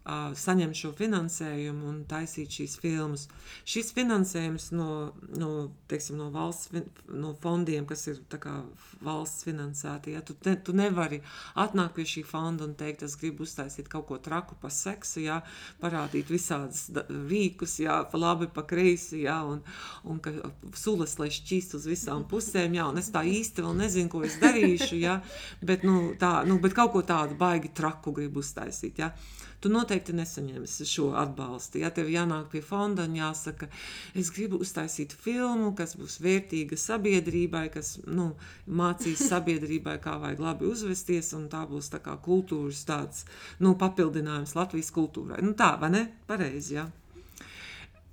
saņemt 0.06 0.78
šo 0.78 0.92
finansējumu 0.94 1.88
un 1.90 2.02
taisīt 2.06 2.54
šīs 2.54 2.76
filmas. 2.82 3.26
Šis 3.66 3.90
finansējums 3.96 4.68
no, 4.76 4.90
no, 5.34 5.52
teiksim, 5.90 6.20
no 6.22 6.28
valsts 6.34 6.70
no 7.10 7.32
fondiem, 7.42 7.88
kas 7.90 8.06
ir 8.12 8.20
kā, 8.30 8.60
valsts 9.06 9.48
finansēti, 9.48 10.14
ja, 10.14 10.22
tu, 10.26 10.36
ne, 10.46 10.54
tu 10.62 10.76
nevari 10.78 11.22
atnākt 11.58 11.96
pie 11.98 12.06
šī 12.12 12.26
fonda 12.28 12.68
un 12.68 12.76
teikt, 12.78 13.02
es 13.08 13.18
gribu 13.18 13.48
uztaisīt 13.48 13.90
kaut 13.90 14.06
ko 14.12 14.20
traku 14.22 14.58
par 14.62 14.74
seksu, 14.74 15.24
ja, 15.26 15.40
parādīt 15.82 16.30
visādas 16.30 16.86
rīkus, 17.10 17.80
ja, 17.82 18.04
pa 18.12 18.22
labi, 18.22 18.50
pa 18.54 18.66
kreisi, 18.68 19.24
ja, 19.26 19.40
un, 19.50 19.64
un 20.06 20.22
ka 20.22 20.36
sulas, 20.78 21.18
lai 21.22 21.32
šķīst 21.34 21.80
uz 21.80 21.90
visām 21.90 22.28
pusēm, 22.30 22.78
ja, 22.78 22.86
un 22.92 23.02
es 23.02 23.10
tā 23.14 23.26
īsti 23.26 23.66
vēl 23.66 23.74
nezinu, 23.82 24.12
ko 24.14 24.22
es 24.28 24.38
darīšu, 24.44 25.02
ja, 25.02 25.18
bet, 25.66 25.82
nu, 25.88 26.14
tā, 26.22 26.36
nu, 26.46 26.60
bet 26.62 26.78
kaut 26.78 26.94
ko 26.94 27.02
tādu 27.06 27.38
baigi 27.42 27.74
traku 27.74 28.14
gribu 28.14 28.46
uztaisīt, 28.46 29.02
ja 29.02 29.16
tu 29.64 29.72
noteikti 29.74 30.16
nesaņemsi 30.16 30.88
šo 30.90 31.12
atbalstu. 31.20 31.80
Ja 31.84 31.92
tev 31.94 32.10
jānāk 32.12 32.50
pie 32.52 32.62
fonda 32.66 33.06
un 33.10 33.16
jāsaka, 33.18 33.70
es 34.18 34.32
gribu 34.36 34.60
uztaisīt 34.64 35.16
filmu, 35.26 35.74
kas 35.78 35.96
būs 36.00 36.20
vērtīga 36.24 36.80
sabiedrībai, 36.80 37.68
kas 37.74 37.96
nu, 38.08 38.32
mācīs 38.68 39.26
sabiedrībai, 39.32 39.98
kā 40.04 40.18
vajag 40.22 40.44
labi 40.48 40.70
uzvesties, 40.72 41.34
un 41.38 41.48
tā 41.52 41.66
būs 41.70 41.92
tā 41.94 42.02
kā 42.04 42.18
kultūras 42.26 42.84
tāds 42.88 43.26
nu, 43.64 43.76
papildinājums 43.80 44.56
Latvijas 44.58 44.94
kultūrai. 44.96 45.42
Nu, 45.46 45.56
tā, 45.58 45.76
vai 45.82 45.92
ne? 45.96 46.06
Pareizi, 46.28 46.78
jā. 46.80 46.90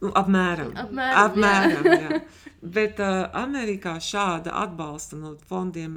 Nu, 0.03 0.11
apmēram. 0.19 0.73
Apmēram, 0.83 1.19
apmēram 1.27 1.85
jā. 1.87 1.99
jā. 2.09 2.23
Bet 2.77 2.99
uh, 3.03 3.27
Amerikā 3.39 3.97
šāda 4.03 4.55
atbalsta 4.63 5.19
no 5.19 5.37
fondiem 5.51 5.97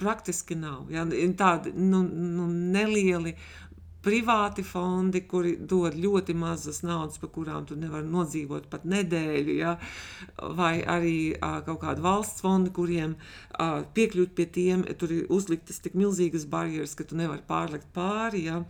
praktiski 0.00 0.56
nav. 0.56 0.88
Ja? 0.92 1.04
Tādi 1.36 1.72
nu, 1.76 2.02
nu, 2.04 2.48
nelieli 2.48 3.34
privāti 4.04 4.64
fondi, 4.64 5.22
kuri 5.28 5.54
dod 5.72 5.96
ļoti 6.00 6.34
mazas 6.38 6.80
naudas, 6.86 7.20
par 7.20 7.32
kurām 7.34 7.66
tu 7.68 7.76
nevari 7.78 8.08
nodzīvot 8.08 8.68
pat 8.72 8.86
nedēļu, 8.88 9.56
ja? 9.58 9.76
vai 10.56 10.80
arī 10.82 11.16
a, 11.36 11.58
kaut 11.66 11.82
kādi 11.84 12.04
valsts 12.04 12.44
fondi, 12.44 12.72
kuriem 12.76 13.16
a, 13.16 13.82
piekļūt 13.96 14.36
pie 14.36 14.46
tiem, 14.54 14.84
tur 15.00 15.12
ir 15.14 15.32
uzliktas 15.32 15.82
tik 15.84 15.98
milzīgas 16.00 16.48
barjeras, 16.50 16.96
ka 16.96 17.04
tu 17.04 17.18
nevari 17.20 17.44
pārlikt 17.48 17.90
pāri. 17.96 18.46
Ja? 18.48 18.62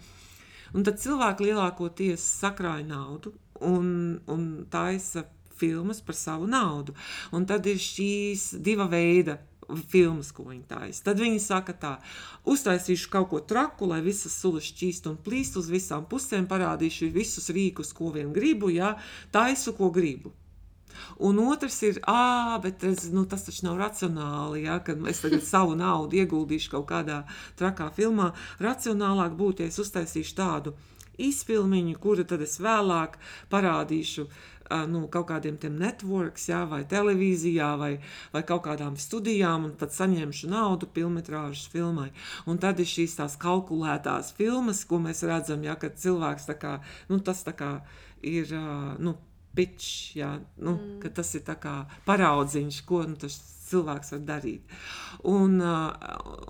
Un 0.74 0.86
tad 0.86 1.02
cilvēki 1.02 1.50
lielākoties 1.50 2.24
sakrāja 2.40 2.86
naudu 2.86 3.34
un, 3.66 4.18
un 4.30 4.48
taisa 4.70 5.26
filmas 5.60 6.00
par 6.00 6.16
savu 6.16 6.48
naudu. 6.48 6.94
Un 7.36 7.46
tad 7.46 7.66
ir 7.68 7.80
šīs 7.80 8.54
diva 8.64 8.88
veida 8.90 9.38
filmas, 9.90 10.32
ko 10.34 10.48
viņi 10.48 10.66
taisa. 10.70 11.04
Tad 11.10 11.22
viņi 11.22 11.40
saka, 11.42 11.74
tā, 11.76 11.94
uztaisīšu 12.48 13.10
kaut 13.12 13.30
ko 13.32 13.40
traku, 13.52 13.88
lai 13.90 14.00
visas 14.04 14.36
sulas 14.40 14.68
šķīst 14.70 15.08
un 15.10 15.16
plīst 15.24 15.58
uz 15.60 15.70
visām 15.72 16.06
pusēm, 16.10 16.48
parādīšu 16.50 17.10
visus 17.14 17.50
rīkus, 17.54 17.94
ko 17.96 18.12
vien 18.14 18.34
gribu, 18.36 18.72
jā, 18.74 18.96
taisu, 19.34 19.76
ko 19.78 19.90
gribu. 19.94 20.34
Un 21.18 21.38
otrs 21.38 21.82
ir, 21.86 21.98
ah, 22.08 22.58
bet 22.62 22.84
es, 22.84 23.06
nu, 23.14 23.24
tas 23.28 23.44
taču 23.46 23.66
nav 23.66 23.78
racionāli. 23.80 24.64
Ja, 24.66 24.78
kad 24.84 25.00
es 25.08 25.22
tagad 25.22 25.44
savu 25.46 25.76
naudu 25.78 26.20
ieguldīšu 26.20 26.74
kaut 26.74 26.88
kādā 26.90 27.22
trakā 27.60 27.90
filmā, 27.96 28.32
racionālāk 28.60 29.36
būtu, 29.38 29.64
ja 29.64 29.72
es 29.72 29.80
uztaisīšu 29.82 30.36
tādu 30.36 30.74
izfilmiņu, 31.20 31.98
kuru 32.00 32.24
tad 32.24 32.42
es 32.44 32.56
vēlāk 32.62 33.18
parādīšu 33.52 34.26
nu, 34.90 35.04
kaut 35.12 35.28
kādiem 35.30 35.56
tiem 35.60 35.78
networks, 35.80 36.48
jā, 36.50 36.62
vai 36.70 36.82
televīzijā, 36.88 37.70
vai, 37.80 37.92
vai 38.34 38.42
kaut 38.46 38.64
kādām 38.66 38.98
studijām, 39.00 39.66
un 39.68 39.74
tad 39.80 39.94
saņemšu 39.94 40.50
naudu 40.50 40.88
filmas 40.94 41.66
filmai. 41.72 42.10
Un 42.46 42.60
tad 42.62 42.80
ir 42.80 42.88
šīs 42.90 43.18
tās 43.18 43.38
kalkulētās 43.40 44.34
filmas, 44.38 44.84
ko 44.84 45.00
mēs 45.02 45.24
redzam, 45.26 45.64
jā, 45.66 45.76
kad 45.80 45.98
cilvēks 46.00 46.48
tā 46.50 46.58
kā, 46.60 46.76
nu, 47.10 47.20
tas 47.24 47.42
tā 47.46 47.56
kā 47.56 47.72
ir, 48.22 48.54
nu, 49.02 49.16
pitch, 49.54 50.16
jā, 50.18 50.36
nu, 50.62 50.76
mm. 50.78 51.10
tas 51.14 51.34
ir 51.34 51.42
paraudziņš, 52.06 52.84
ko 52.86 53.02
nu, 53.08 53.18
tas 53.18 53.38
cilvēks 53.70 54.12
var 54.14 54.22
darīt. 54.28 54.74
Un, 55.30 55.58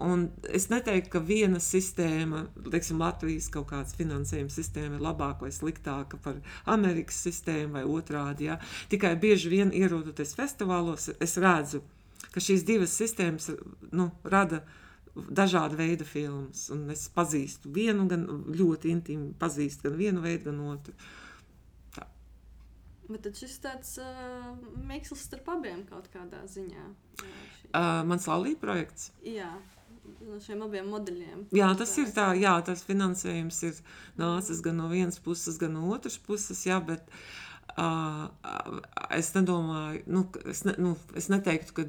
un 0.07 0.27
es 0.49 0.69
neteiktu, 0.73 1.13
ka 1.15 1.23
viena 1.25 1.61
sistēma, 1.63 2.45
teiksim, 2.71 3.01
Latvijas 3.03 3.51
kaut 3.53 3.71
kāda 3.73 3.97
finansējuma 3.99 4.53
sistēma 4.55 4.99
ir 4.99 5.07
labāka 5.07 5.47
vai 5.47 5.53
sliktāka 5.55 6.21
par 6.25 6.41
Amerikas 6.71 7.23
sistēmu 7.27 7.79
vai 7.79 7.87
otrādi. 7.89 8.51
Ja? 8.51 8.59
Tikai 8.93 9.15
bieži 9.21 9.53
vien 9.53 9.73
ierodoties 9.77 10.37
festivālos, 10.39 11.11
es 11.21 11.39
redzu, 11.41 11.83
ka 12.31 12.43
šīs 12.43 12.67
divas 12.69 12.95
sistēmas 12.97 13.51
nu, 13.97 14.11
rada 14.25 14.63
dažādu 15.15 15.79
veidu 15.81 16.07
filmas. 16.07 16.69
Un 16.75 16.89
es 16.95 17.09
pazīstu 17.15 17.73
vienu, 17.75 18.07
gan 18.11 18.27
ļoti 18.55 18.93
intīmi 18.95 19.33
pazīstu 19.41 19.89
gan 19.89 19.99
vienu 19.99 20.25
veidu, 20.25 20.51
gan 20.51 20.63
otru. 20.75 20.95
Bet 23.11 23.27
šis 23.35 23.59
tāds 23.65 23.97
uh, 24.03 24.53
mākslinieks 24.87 25.27
starp 25.27 25.49
abiem 25.57 25.83
kaut 25.89 26.07
kādā 26.13 26.45
ziņā. 26.51 26.87
Jā, 27.21 27.27
šī... 27.59 27.71
uh, 27.73 28.01
mans 28.07 28.27
laulība 28.31 28.63
projekts. 28.69 29.11
Jā. 29.27 29.51
No 30.25 30.39
šiem 30.43 30.63
abiem 30.65 30.89
modeļiem. 30.91 31.45
Jā, 31.55 31.69
tas 31.79 31.93
ir 32.01 32.11
tā, 32.15 32.31
jā, 32.39 32.55
tas 32.67 32.83
finansējums 32.87 33.61
ir 33.69 33.81
nācis 34.19 34.63
gan 34.65 34.81
no 34.81 34.89
vienas 34.91 35.21
puses, 35.23 35.59
gan 35.61 35.77
no 35.77 35.91
otras 35.95 36.17
puses, 36.23 36.63
jā, 36.67 36.81
bet 36.85 37.05
uh, 37.77 38.27
es 39.17 39.31
nedomāju, 39.37 40.03
nu, 40.11 40.25
es, 40.51 40.65
ne, 40.67 40.75
nu, 40.83 40.95
es 41.19 41.31
neteiktu, 41.33 41.77
ka 41.77 41.87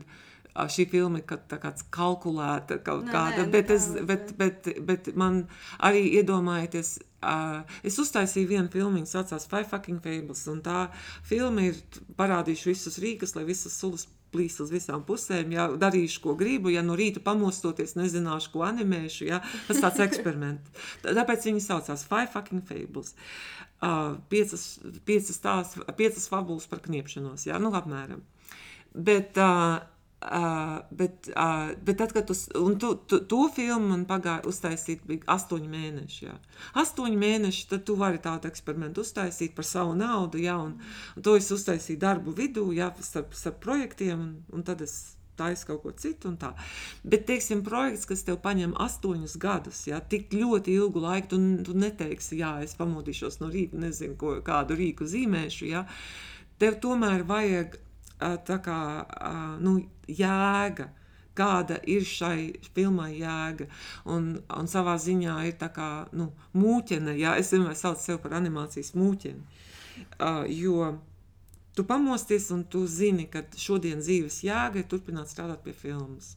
šī 0.56 0.88
filma 0.92 1.22
ir 1.22 1.28
kāds 1.28 1.86
kalkulēta 1.94 2.82
kaut 2.84 3.06
nē, 3.08 3.14
kāda, 3.14 3.46
nē, 3.46 3.52
bet, 3.54 3.72
es, 3.72 3.88
bet, 4.08 4.34
bet, 4.40 4.68
bet 4.88 5.14
man 5.16 5.46
arī 5.80 6.10
iedomājieties, 6.22 7.00
Uh, 7.22 7.60
es 7.86 8.00
uztaisīju 8.02 8.48
vienu 8.50 8.70
filmu, 8.74 9.04
kas 9.04 9.12
saucās 9.14 9.44
Five 9.46 9.68
Fucking 9.70 10.00
Fables. 10.02 10.40
Tā 10.66 10.88
filma 11.22 11.68
ir 11.68 11.78
parādījusi 12.18 12.72
visus 12.72 12.98
rīkus, 12.98 13.36
lai 13.38 13.44
visas 13.46 13.76
sulas 13.78 14.08
plīst 14.34 14.64
uz 14.64 14.72
visām 14.74 15.04
pusēm. 15.06 15.54
Ja 15.54 15.68
darīšu, 15.80 16.22
ko 16.24 16.36
gribu, 16.40 16.72
ja 16.74 16.84
no 16.86 16.96
rīta 16.98 17.22
pamostoties, 17.24 17.94
nezināšu, 18.00 18.52
ko 18.56 18.66
animēšu. 18.68 19.28
Ja? 19.30 19.42
Tas 19.68 19.84
tāds 19.84 20.02
eksperiments. 20.08 20.90
Tāpēc 21.06 21.48
viņi 21.52 21.64
saucās 21.68 22.08
Five 22.10 22.32
Fucking 22.34 22.66
Fables. 22.68 23.14
Uh, 23.82 24.18
piecas, 24.30 24.66
piecas, 25.06 25.40
tās, 25.42 25.78
piecas 25.98 26.28
fabulas 26.30 26.68
par 26.70 26.84
kniepšanos, 26.86 27.48
ja? 27.50 27.62
nu, 27.62 27.74
apmēram. 27.78 28.22
Bet 28.94 29.38
uh, 29.42 29.80
Uh, 30.22 30.80
bet, 30.92 31.32
uh, 31.34 31.72
bet 31.82 31.98
tad, 31.98 32.12
kad 32.14 32.28
tu, 32.30 32.36
tu, 32.78 32.90
tu, 33.10 33.20
to 33.26 33.40
filmu 33.56 33.88
man 33.90 34.04
pagāja 34.06 34.44
uztaisīt, 34.46 35.02
bija 35.10 35.26
astoņi 35.34 35.70
mēneši. 35.72 36.20
Jā. 36.28 36.36
Astoņi 36.78 37.18
mēneši, 37.18 37.64
tad 37.72 37.88
tu 37.90 37.96
vari 37.98 38.22
tādu 38.22 38.52
eksperimentu 38.52 39.02
uztaisīt 39.02 39.56
par 39.58 39.66
savu 39.66 39.96
naudu, 39.98 40.38
jā, 40.44 40.60
un, 40.62 40.76
un 41.18 41.26
to 41.26 41.34
es 41.40 41.50
uztaisīju 41.56 42.04
darbu 42.06 42.36
vidū, 42.38 42.68
jā, 42.78 42.92
starp, 43.02 43.34
starp 43.34 43.58
projektiem, 43.66 44.22
un, 44.22 44.38
un 44.54 44.68
tad 44.68 44.86
es 44.86 45.00
taisi 45.42 45.66
kaut 45.66 45.82
ko 45.82 45.98
citu 45.98 46.30
un 46.30 46.38
tā. 46.38 46.54
Bet, 47.02 47.26
teiksim, 47.26 47.66
projekts, 47.66 48.06
kas 48.06 48.22
tev 48.28 48.38
paņem 48.46 48.78
astoņus 48.86 49.38
gadus, 49.42 49.88
ja, 49.90 50.04
tik 50.06 50.36
ļoti 50.38 50.78
ilgu 50.78 51.02
laiku, 51.02 51.34
tu, 51.34 51.42
tu 51.66 51.78
neteiksi, 51.82 52.38
jā, 52.44 52.60
es 52.66 52.78
pamodīšos 52.78 53.42
no 53.42 53.50
rīta, 53.50 53.82
nezinu, 53.90 54.20
ko, 54.22 54.38
kādu 54.46 54.78
rīku 54.78 55.10
zīmēšu, 55.10 55.72
ja. 55.72 55.88
Tev 56.62 56.78
tomēr 56.84 57.26
vajag 57.26 57.82
tā 58.48 58.58
kā, 58.64 58.80
nu, 59.64 59.80
jēga 60.08 60.92
kāda 61.38 61.78
ir 61.88 62.04
šai 62.08 62.52
filmai 62.76 63.14
jēga. 63.20 63.68
Un, 64.12 64.34
un 64.58 64.70
savā 64.72 64.98
ziņā 65.02 65.38
ir 65.50 65.56
tā 65.62 65.72
kā 65.74 65.90
nu, 66.18 66.32
mūķene, 66.58 67.16
ja 67.20 67.38
es 67.40 67.54
vienmēr 67.54 67.78
saucu 67.80 68.04
sevi 68.06 68.22
par 68.24 68.38
animācijas 68.42 68.94
mūķeni. 68.98 69.64
Uh, 70.18 70.44
jo 70.50 70.92
tu 71.76 71.86
pamosties 71.88 72.50
un 72.56 72.66
tu 72.68 72.86
zini, 72.88 73.28
ka 73.32 73.46
šodien 73.58 74.04
dzīves 74.04 74.42
jēga 74.48 74.82
ir 74.82 74.90
turpināt 74.92 75.32
strādāt 75.32 75.64
pie 75.66 75.76
filmas. 75.78 76.36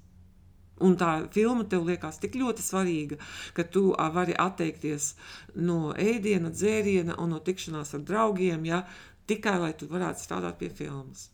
Un 0.82 0.96
tā 0.98 1.28
filma 1.30 1.62
tev 1.70 1.84
liekas 1.86 2.18
tik 2.18 2.34
ļoti 2.34 2.62
svarīga, 2.62 3.18
ka 3.54 3.62
tu 3.62 3.92
vari 3.94 4.34
atteikties 4.34 5.12
no 5.54 5.92
ēdiena, 5.94 6.50
dzēriena 6.50 7.14
un 7.22 7.30
no 7.30 7.38
tikšanās 7.38 7.94
ar 7.94 8.02
draugiem, 8.02 8.66
ja, 8.66 8.82
tikai 9.30 9.54
lai 9.62 9.70
tu 9.78 9.86
varētu 9.90 10.26
strādāt 10.26 10.58
pie 10.58 10.72
filmas 10.74 11.28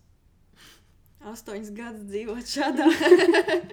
astoņus 1.20 1.72
gadus 1.76 2.06
dzīvot 2.08 2.48
šādā 2.48 2.86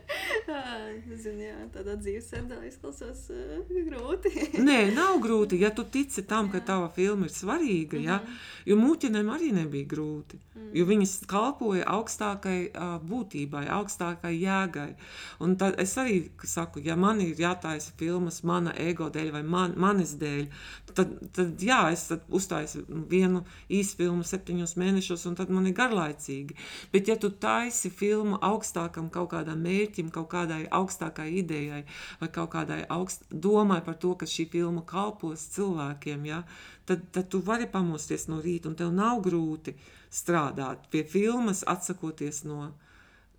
Zin, 1.18 1.40
jā, 1.42 1.56
tādā 1.74 1.96
dzīves 2.00 2.28
veidā 2.32 2.58
izklausās 2.68 3.26
uh, 3.34 3.72
grūti. 3.88 4.32
Nē, 4.68 4.78
nav 4.96 5.18
grūti. 5.24 5.60
Ja 5.62 5.72
tu 5.76 5.86
tici 5.88 6.24
tam, 6.28 6.52
ka 6.52 6.62
tava 6.64 6.90
filma 6.94 7.28
ir 7.28 7.34
svarīga, 7.34 7.98
-hmm. 7.98 8.06
ja, 8.06 8.20
mhm. 8.22 8.38
jo 8.66 8.78
mūķinēm 8.80 9.32
arī 9.34 9.52
nebija 9.56 9.88
grūti. 9.94 10.40
Mm. 10.56 10.70
Jo 10.74 10.86
viņas 10.86 11.14
kalpoja 11.30 11.86
augstākai 11.88 12.70
uh, 12.70 12.96
būtībai, 13.04 13.68
augstākai 13.78 14.34
jēgai. 14.36 14.96
Un 15.40 15.56
tad 15.56 15.80
es 15.80 15.98
arī 15.98 16.30
saku, 16.44 16.82
ja 16.84 16.96
man 16.96 17.22
ir 17.22 17.36
jātaisa 17.40 17.92
filmas 17.98 18.44
mana 18.44 18.74
ego 18.78 19.10
dēļ 19.10 19.32
vai 19.32 19.44
man, 19.44 19.74
manis 19.78 20.16
dēļ, 20.20 20.48
tad, 20.94 21.14
tad 21.34 21.62
jā, 21.62 21.92
es 21.92 22.08
tad 22.08 22.26
uztaisu 22.30 22.84
vienu 23.10 23.44
īsu 23.70 23.98
filmu 23.98 24.24
septiņos 24.24 24.76
mēnešos, 24.78 25.26
un 25.30 25.36
tad 25.36 25.50
man 25.50 25.68
ir 25.68 25.74
garlaicīgi. 25.78 26.58
Bet 26.92 27.08
ja 27.08 27.16
tu 27.16 27.30
taisi 27.42 27.90
filmu 27.90 28.40
augstākam 28.44 29.10
kaut 29.14 29.30
kādam 29.34 29.62
mērķim, 29.66 30.10
kaut 30.14 30.30
kādai 30.32 30.64
augstākai 30.80 31.28
idejai, 31.42 31.84
vai 32.22 32.30
kaut 32.34 32.52
kādai 32.56 32.82
augst, 32.94 33.28
domai 33.32 33.80
par 33.86 34.00
to, 34.02 34.16
ka 34.16 34.30
šī 34.30 34.48
filma 34.54 34.84
kalpos 34.88 35.46
cilvēkiem, 35.56 36.26
ja, 36.30 36.42
tad, 36.90 37.06
tad 37.12 37.30
tu 37.34 37.42
vari 37.46 37.70
pamosties 37.72 38.28
no 38.32 38.42
rīta, 38.44 38.72
un 38.72 38.80
tev 38.80 38.92
nav 38.96 39.22
grūti 39.26 39.76
strādāt 40.14 40.90
pie 40.92 41.04
filmas, 41.04 41.64
atsakoties 41.68 42.44
no, 42.48 42.72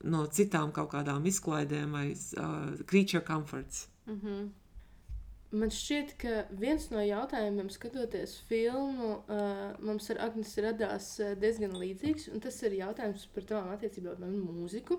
no 0.05 0.25
citām 0.27 0.73
kaut 0.73 0.93
kādām 0.95 1.27
izklaidēm 1.27 1.99
vai 1.99 2.07
uh, 2.13 2.73
creature 2.87 3.25
comforts. 3.25 3.89
Mm 4.07 4.21
-hmm. 4.21 4.49
Man 5.49 5.71
šķiet, 5.73 6.11
ka 6.21 6.33
viens 6.61 6.91
no 6.93 7.01
jautājumiem, 7.01 7.71
skatoties 7.73 8.35
filmu, 8.51 9.15
uh, 9.33 9.63
mums 9.81 10.11
ar 10.13 10.21
Agnēs 10.27 10.53
radās 10.61 11.07
uh, 11.25 11.31
diezgan 11.41 11.73
līdzīgs. 11.73 12.27
Tas 12.45 12.59
ir 12.69 12.77
jautājums 12.83 13.25
par 13.33 13.47
tavām 13.49 13.71
attiecībām 13.73 14.27
ar 14.27 14.35
mūziku. 14.35 14.99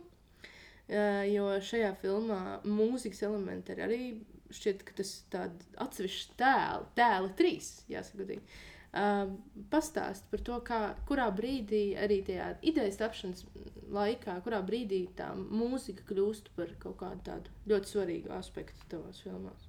Uh, 0.90 1.22
jo 1.30 1.52
šajā 1.62 1.94
filmā 2.02 2.42
mūzikas 2.66 3.22
elementi 3.30 3.76
ir 3.76 3.84
arī 3.86 4.02
šķiet, 4.50 4.82
ka 4.88 4.98
tas 4.98 5.14
ir 5.22 5.54
atsevišķs 5.86 6.34
tēls, 6.42 6.92
tēli 6.98 7.32
trīs, 7.38 7.72
jāsaka, 7.94 8.24
godīgi. 8.24 8.60
Uh, 8.90 9.36
pastāst 9.70 10.26
par 10.32 10.42
to, 10.42 10.58
kā, 10.66 10.80
kurā 11.06 11.30
brīdī 11.30 11.92
arī 11.94 12.24
tajā 12.26 12.56
idejas 12.66 12.98
tapšanas 12.98 13.46
laikā, 13.94 14.40
kurā 14.42 14.64
brīdī 14.66 15.04
tā 15.14 15.30
mūzika 15.38 16.10
kļūst 16.10 16.50
par 16.58 16.74
kaut 16.82 16.98
kādu 17.04 17.28
tādu 17.30 17.60
ļoti 17.70 17.94
svarīgu 17.94 18.34
aspektu 18.34 18.90
tavās 18.90 19.22
filmās. 19.22 19.68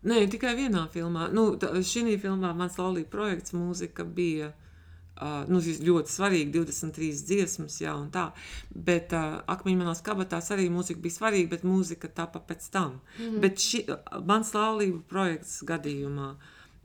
Nē, 0.00 0.22
tikai 0.32 0.54
vienā 0.56 0.86
filmā. 0.92 1.28
Nu, 1.34 1.52
šī 1.60 2.16
filmā 2.20 2.54
mans 2.56 2.78
laulība 2.80 3.10
projekts 3.12 3.52
mūzika 3.52 4.06
bija 4.08 4.48
uh, 4.54 5.42
nu, 5.52 5.60
ļoti 5.60 6.12
svarīga, 6.14 6.54
23 6.62 7.10
dziesmas, 7.28 7.76
jā, 7.82 7.92
un 8.00 8.08
tā. 8.14 8.30
Bet 8.72 9.12
uh, 9.16 9.42
akmeņu 9.52 9.82
manās 9.82 10.00
kabatās 10.06 10.48
arī 10.56 10.70
mūzika 10.72 11.04
bija 11.04 11.18
svarīga, 11.18 11.52
bet 11.52 11.68
mūzika 11.68 12.08
tapa 12.16 12.40
pēc 12.40 12.70
tam. 12.72 12.96
Mm 13.18 13.26
-hmm. 13.26 13.44
Bet 13.44 13.60
ši, 13.60 13.84
mans 14.24 14.54
laulība 14.56 15.02
projekts 15.08 15.60
gadījumā. 15.68 16.34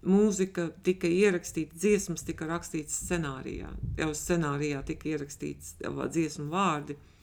Mūzika 0.06 0.69
tika 0.84 1.08
ierakstīta, 1.08 1.73
dziesmas 1.73 2.23
tika 2.23 2.45
rakstītas 2.45 2.99
scenārijā. 3.08 3.71
Jau 3.97 4.12
scenārijā 4.13 4.84
tika 4.86 5.10
ierakstīts 5.10 5.75
dziesmu 6.12 6.51
vārdi. 6.51 6.93
Uh, 6.93 7.14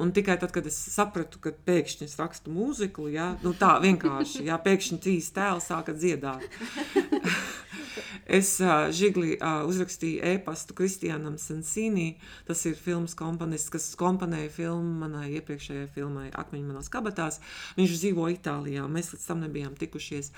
Un 0.00 0.14
tikai 0.16 0.38
tad, 0.40 0.52
kad 0.54 0.66
es 0.68 0.78
sapratu, 0.94 1.40
ka 1.42 1.52
pēkšņi 1.66 2.06
es 2.08 2.16
rakstu 2.20 2.52
mūziku, 2.54 3.08
ja, 3.12 3.34
nu 3.44 3.52
tā 3.58 3.74
vienkārši, 3.82 4.46
ja 4.48 4.56
pēkšņi 4.62 5.00
trīs 5.04 5.32
tēli 5.36 5.64
sāka 5.64 5.96
dziedāt. 5.96 6.46
Es 8.30 8.52
uh, 8.62 8.86
žigli 8.94 9.32
uh, 9.34 9.64
uzrakstīju 9.66 10.22
e-pastu 10.22 10.74
Kristianam 10.78 11.34
Sensīnī. 11.40 12.12
Tas 12.46 12.62
ir 12.68 12.76
filmas 12.78 13.16
komponists, 13.18 13.72
kas 13.74 13.88
komponēja 13.98 14.52
filmu 14.54 15.00
manai 15.00 15.32
iepriekšējai 15.40 15.88
filmai 15.96 16.28
Akmeņu 16.30 16.68
manās 16.68 16.92
kabatās. 16.92 17.40
Viņš 17.78 17.96
dzīvo 17.96 18.28
Itālijā, 18.30 18.86
mēs 18.86 19.10
līdz 19.14 19.26
tam 19.26 19.42
nebijām 19.42 19.74
tikušies. 19.80 20.30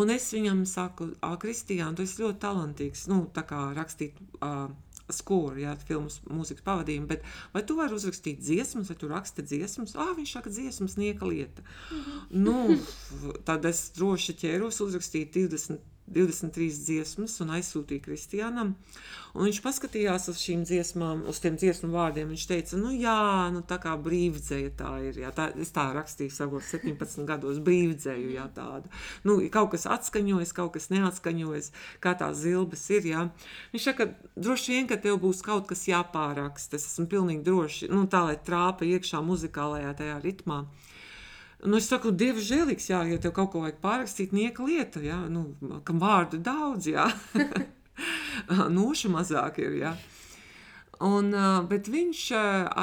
Un 0.00 0.14
es 0.16 0.30
viņam 0.32 0.64
saku, 0.68 1.10
Kristiāna, 1.42 1.92
tu 1.96 2.06
esi 2.06 2.22
ļoti 2.24 2.40
talantīgs, 2.42 3.04
nu, 3.12 3.26
tā 3.36 3.44
kā 3.48 3.60
rakstīt 3.76 4.16
uh, 4.40 4.70
skolu, 5.12 5.56
jā, 5.62 5.74
filmas 5.86 6.20
mūzikas 6.26 6.64
pavadījumu, 6.66 7.06
bet 7.10 7.26
vai 7.54 7.62
tu 7.66 7.76
vari 7.78 7.94
uzrakstīt 7.94 8.40
dziesmas, 8.42 8.90
vai 8.90 8.96
tu 9.00 9.10
raksti 9.10 9.44
dziesmas? 9.46 9.96
Ah, 9.96 10.14
viņš 10.16 10.32
saka, 10.38 10.50
dziesmas 10.50 10.96
nieka 11.00 11.26
lieta. 11.26 11.62
Mm 11.62 12.00
-hmm. 12.00 12.22
nu, 12.30 13.36
tad 13.44 13.64
es 13.64 13.90
droši 13.96 14.38
ķēros 14.42 14.82
uzrakstīt 14.82 15.36
20 15.36 15.95
23 16.06 16.68
dziesmas 16.86 17.34
un 17.42 17.50
aizsūtīja 17.56 18.04
Kristiānam. 18.04 18.74
Un 19.36 19.44
viņš 19.44 19.58
paskatījās 19.64 20.30
uz 20.32 20.38
šīm 20.40 20.62
dziesmām, 20.64 21.24
uz 21.28 21.40
tiem 21.42 21.58
dziesmu 21.60 21.90
vārdiem. 21.92 22.30
Viņš 22.32 22.44
teica, 22.48 22.78
nu 22.80 22.92
jā, 22.94 23.16
nu 23.52 23.60
tā 23.68 23.76
kā 23.82 23.92
brīvdzēja 24.00 24.72
tā 24.78 24.92
ir. 25.08 25.18
Jā, 25.24 25.32
tā, 25.36 25.50
es 25.60 25.74
tā 25.76 25.88
rakstīju 25.96 26.32
savos 26.32 26.70
17 26.72 27.26
gados 27.28 27.60
brīvdzēju, 27.66 28.30
jā, 28.38 28.46
tādu. 28.56 28.92
Nu, 29.28 29.36
kaut 29.52 29.74
kas 29.74 29.84
atskaņojas, 29.98 30.54
kaut 30.56 30.76
kas 30.78 30.88
neatskaņojas, 30.94 31.72
kā 32.00 32.16
tās 32.16 32.40
zilbes 32.44 32.86
ir, 32.96 33.10
jā. 33.12 33.26
Viņš 33.74 33.90
saka, 33.90 34.08
droši 34.38 34.76
vien, 34.76 34.88
ka 34.88 35.00
tev 35.02 35.20
būs 35.26 35.44
kaut 35.44 35.68
kas 35.68 35.84
jāpāraksta. 35.90 36.80
Es 36.80 36.88
esmu 36.92 37.10
pilnīgi 37.12 37.44
droši, 37.44 37.90
nu 37.92 38.06
tā, 38.08 38.24
lai 38.30 38.38
trāpa 38.40 38.88
iekšā 38.88 39.20
muzikālajā 39.26 39.96
tajā 40.00 40.20
ritmā. 40.24 40.64
Nu, 41.66 41.80
es 41.80 41.88
saku, 41.90 42.12
Dieva 42.14 42.38
žēlīgs, 42.42 42.90
jā, 42.92 43.00
ja 43.10 43.16
tev 43.18 43.32
kaut 43.34 43.50
ko 43.50 43.64
vajag 43.64 43.80
pārrakstīt, 43.82 44.34
nieka 44.36 44.62
lieta, 44.62 45.00
jā, 45.02 45.16
nu, 45.32 45.48
kam 45.86 45.98
vārdu 45.98 46.38
daudz, 46.38 46.86
jā. 46.92 47.08
Nošu 48.78 49.10
mazāk 49.10 49.58
ir, 49.64 49.74
jā. 49.80 49.96
Un, 51.02 51.32
bet 51.68 51.90
viņš 51.92 52.20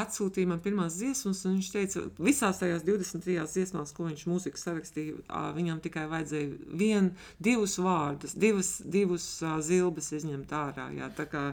atsūtīja 0.01 0.49
man 0.51 0.59
pirmās 0.61 0.97
dziesmas, 0.99 1.45
un 1.47 1.55
viņš 1.55 1.69
teica, 1.73 2.03
visās 2.21 2.59
tajās 2.59 2.83
23 2.85 3.47
dziesmās, 3.53 3.93
ko 3.95 4.09
viņš 4.09 4.25
mūziku 4.29 4.59
sarakstīja, 4.59 5.23
viņam 5.55 5.79
tikai 5.81 6.03
vajadzēja 6.11 6.75
vien, 6.83 7.09
divus 7.39 7.79
vārdus, 7.81 8.35
divas, 8.35 8.75
divus 8.83 9.29
zilbes 9.65 10.11
izņemt 10.19 10.53
ārā. 10.59 10.89
Jā, 10.99 11.09
tā 11.15 11.25
kā, 11.31 11.45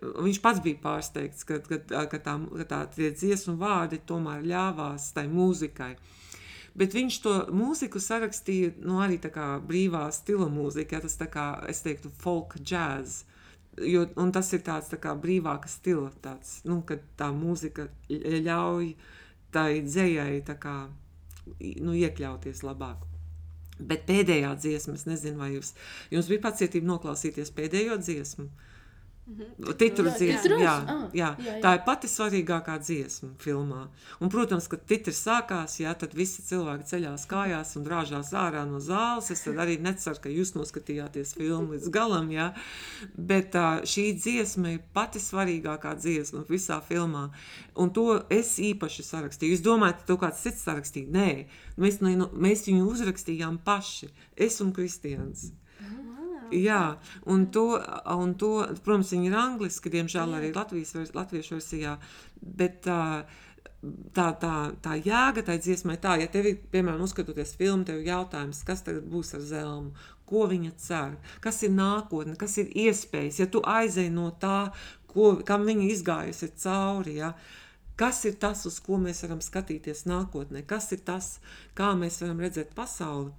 viņš 0.00 0.40
pats 0.46 0.62
bija 0.64 0.80
pārsteigts, 0.86 1.44
ka, 1.50 1.58
ka, 1.66 1.82
ka, 1.82 2.22
tā, 2.30 2.38
ka 2.62 2.70
tā, 2.70 2.80
tie 2.94 3.10
dziesmu 3.10 3.58
vārdi 3.60 4.00
tomēr 4.06 4.46
ļāvās 4.54 5.10
tai 5.18 5.26
mūzikai. 5.34 5.92
Uh, 5.98 6.16
Bet 6.78 6.94
viņš 6.94 7.16
to 7.24 7.34
mūziku 7.54 8.00
sarakstīja 8.02 8.74
nu, 8.84 9.00
arī 9.02 9.18
kā 9.22 9.58
brīvā 9.66 10.06
stila 10.14 10.46
mūzika, 10.52 10.96
ja 10.96 11.04
tas 11.04 11.18
tā 11.18 11.26
kā, 11.30 11.46
es 11.68 11.82
teiktu, 11.82 12.12
folk 12.22 12.56
jazz. 12.62 13.24
Jo, 13.80 14.04
un 14.20 14.32
tas 14.34 14.50
ir 14.52 14.62
tāds 14.66 14.90
tā 14.90 14.98
kā 15.00 15.14
brīvāka 15.18 15.70
stila, 15.70 16.10
tāds, 16.22 16.60
nu, 16.68 16.80
kad 16.86 17.02
tā 17.18 17.30
mūzika 17.34 17.88
ļauj 18.10 18.94
tai 19.54 19.82
dzējai 19.86 20.42
kā, 20.62 20.76
nu, 21.82 21.94
iekļauties 21.94 22.64
labāk. 22.66 23.06
Bet 23.80 24.04
pēdējā 24.06 24.50
dziesma, 24.60 24.94
es 24.98 25.06
nezinu, 25.08 25.40
vai 25.40 25.54
jūs, 25.54 25.72
jums 26.12 26.28
bija 26.28 26.44
pacietība 26.50 26.90
noklausīties 26.92 27.54
pēdējo 27.56 27.96
dziesmu. 28.02 28.50
Uh. 28.50 28.69
Titru 29.78 30.10
dziesma, 30.10 30.56
jā, 30.58 30.72
ah, 30.74 31.02
jā. 31.14 31.28
jā, 31.38 31.46
jā. 31.46 31.54
Tā 31.62 31.72
ir 31.76 31.82
pati 31.86 32.08
svarīgākā 32.10 32.74
dziesma 32.82 33.30
filmā. 33.42 33.84
Un, 34.18 34.30
protams, 34.32 34.66
kad 34.70 34.82
titrs 34.88 35.20
sākās, 35.26 35.76
jā, 35.82 35.92
tad 35.98 36.16
visi 36.18 36.42
cilvēki 36.46 36.88
ceļās 36.88 37.26
kājās 37.30 37.76
un 37.78 37.86
drāžās 37.86 38.32
ārā 38.36 38.64
no 38.68 38.80
zāles. 38.82 39.30
Es 39.30 39.46
arī 39.50 39.76
neceru, 39.82 40.18
ka 40.24 40.32
jūs 40.32 40.54
noskatījāties 40.56 41.36
filmu 41.38 41.76
līdz 41.76 41.92
galam, 41.94 42.32
jā. 42.34 42.50
bet 43.14 43.54
šī 43.92 44.08
dziesma 44.18 44.74
ir 44.74 44.82
pati 44.96 45.22
svarīgākā 45.22 45.94
dziesma 46.00 46.44
visā 46.50 46.80
filmā. 46.88 47.28
Un 47.78 47.94
to 47.94 48.20
es 48.32 48.56
īpaši 48.58 49.06
sarakstīju. 49.06 49.54
Jūs 49.54 49.64
domājat, 49.64 50.02
ka 50.02 50.10
to 50.10 50.20
kāds 50.24 50.42
cits 50.42 50.66
sarakstīja? 50.66 51.12
Nē, 51.14 51.30
mēs, 51.80 52.02
mēs 52.02 52.66
viņu 52.66 52.90
uzrakstījām 52.90 53.62
paši, 53.64 54.10
es 54.36 54.58
un 54.64 54.74
Kristians. 54.74 55.50
Jā, 56.54 56.96
un 57.30 57.46
to, 57.54 57.66
un 58.14 58.34
to, 58.40 58.54
protams, 58.84 59.12
viņi 59.14 59.30
ir 59.30 59.36
angliski, 59.38 59.92
diemžēl 59.92 60.34
arī 60.38 60.50
Latvijas, 60.54 60.96
latviešu 61.14 61.58
versijā, 61.58 61.94
bet 62.40 62.88
uh, 62.90 63.22
tā, 64.14 64.26
tā, 64.40 64.54
tā 64.84 64.96
jēga 65.00 65.44
tai 65.46 65.56
dziesmai 65.62 65.96
tā, 66.02 66.16
ja 66.20 66.28
tev 66.32 66.48
piemēram, 66.72 67.02
uzskatoties 67.04 67.54
filmu, 67.58 67.86
tev 67.88 68.02
ir 68.02 68.10
jautājums, 68.12 68.62
kas 68.66 68.84
tagad 68.86 69.06
būs 69.10 69.34
ar 69.38 69.44
Zelmu, 69.46 69.94
ko 70.28 70.46
viņa 70.50 70.74
cer, 70.78 71.16
kas 71.44 71.62
ir 71.66 71.72
nākotne, 71.74 72.36
kas 72.38 72.58
ir 72.62 72.70
iespējas, 72.86 73.40
ja 73.42 73.48
tu 73.50 73.62
aizej 73.66 74.10
no 74.14 74.28
tā, 74.42 74.70
ko, 75.10 75.32
kam 75.46 75.66
viņa 75.68 75.88
izgājusi 75.90 76.52
cauri, 76.60 77.16
ja, 77.22 77.32
kas 78.00 78.22
ir 78.28 78.36
tas, 78.40 78.64
uz 78.68 78.78
ko 78.84 79.00
mēs 79.00 79.24
varam 79.24 79.40
skatīties 79.44 80.06
nākotnē, 80.08 80.64
kas 80.68 80.92
ir 80.94 81.02
tas, 81.04 81.38
kā 81.76 81.92
mēs 81.98 82.20
varam 82.22 82.44
redzēt 82.44 82.76
pasauli. 82.76 83.32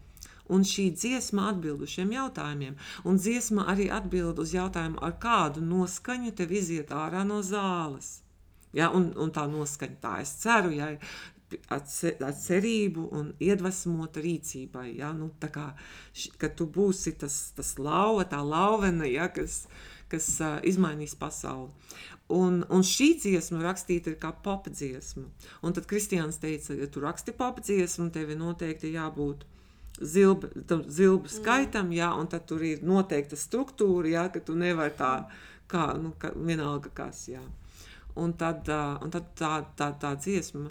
Un 0.52 0.66
šī 0.68 0.90
dziesma 0.96 1.50
atbild 1.52 1.84
uz 1.86 1.94
šiem 1.96 2.12
jautājumiem. 2.16 2.78
Un 3.08 3.20
dziesma 3.22 3.68
arī 3.72 3.88
atbild 3.94 4.40
uz 4.44 4.56
jautājumu, 4.56 5.00
ar 5.00 5.16
kādu 5.22 5.64
noskaņu 5.64 6.34
tev 6.36 6.52
iziet 6.52 6.92
ārā 6.92 7.24
no 7.28 7.40
zāles. 7.46 8.20
Ja, 8.76 8.90
un, 8.96 9.12
un 9.20 9.32
tā 9.36 9.46
noskaņa, 9.52 10.00
tā 10.04 10.18
es 10.24 10.32
ceru, 10.44 10.72
ja, 10.76 10.94
ar, 11.72 11.82
cerību 12.40 13.08
un 13.18 13.32
iedvesmota 13.44 14.24
rīcībai. 14.24 14.88
Ja, 15.00 15.12
nu, 15.16 15.32
kā, 15.42 15.72
ka 16.40 16.52
tu 16.56 16.68
būsi 16.68 17.16
tas, 17.20 17.42
tas 17.58 17.76
lauva, 17.80 18.26
tā 18.28 18.42
lauvena, 18.46 19.08
ja, 19.10 19.28
kas, 19.34 19.66
kas 20.12 20.34
uh, 20.40 20.60
izmainīs 20.68 21.16
pasauli. 21.20 21.72
Un, 22.32 22.62
un 22.72 22.84
šī 22.88 23.10
dziesma 23.20 23.60
rakstīta 23.66 24.14
ir 24.14 24.20
kā 24.20 24.32
papa 24.44 24.72
dziesma. 24.72 25.26
Un 25.68 25.76
tad 25.76 25.88
Kristiāns 25.90 26.40
teica, 26.40 26.76
ja 26.80 26.88
tu 26.88 27.04
raksti 27.04 27.36
papa 27.36 27.64
dziesmu, 27.64 28.08
tev 28.16 28.32
ir 28.32 28.40
noteikti 28.40 28.94
jābūt 28.96 29.44
zilbu, 29.44 29.61
zilbu 30.02 30.52
mm. 31.24 31.32
skaitam, 31.32 31.92
jā, 31.96 32.12
un 32.18 32.30
tad 32.32 32.46
tur 32.50 32.64
ir 32.66 32.84
noteikta 32.86 33.40
struktūra, 33.40 34.12
jā, 34.12 34.28
ka 34.34 34.44
tu 34.46 34.56
nevari 34.58 34.96
tā, 34.98 35.14
kā, 35.72 35.92
nu, 36.02 36.14
ka, 36.20 36.34
vienalga 36.36 36.92
kas, 36.96 37.28
jā. 37.32 37.42
Un 38.20 38.34
tad, 38.36 38.68
uh, 38.68 38.98
un 39.04 39.14
tad 39.14 39.30
tā, 39.40 39.54
tā, 39.80 39.92
tā 40.02 40.16
dziesma, 40.20 40.68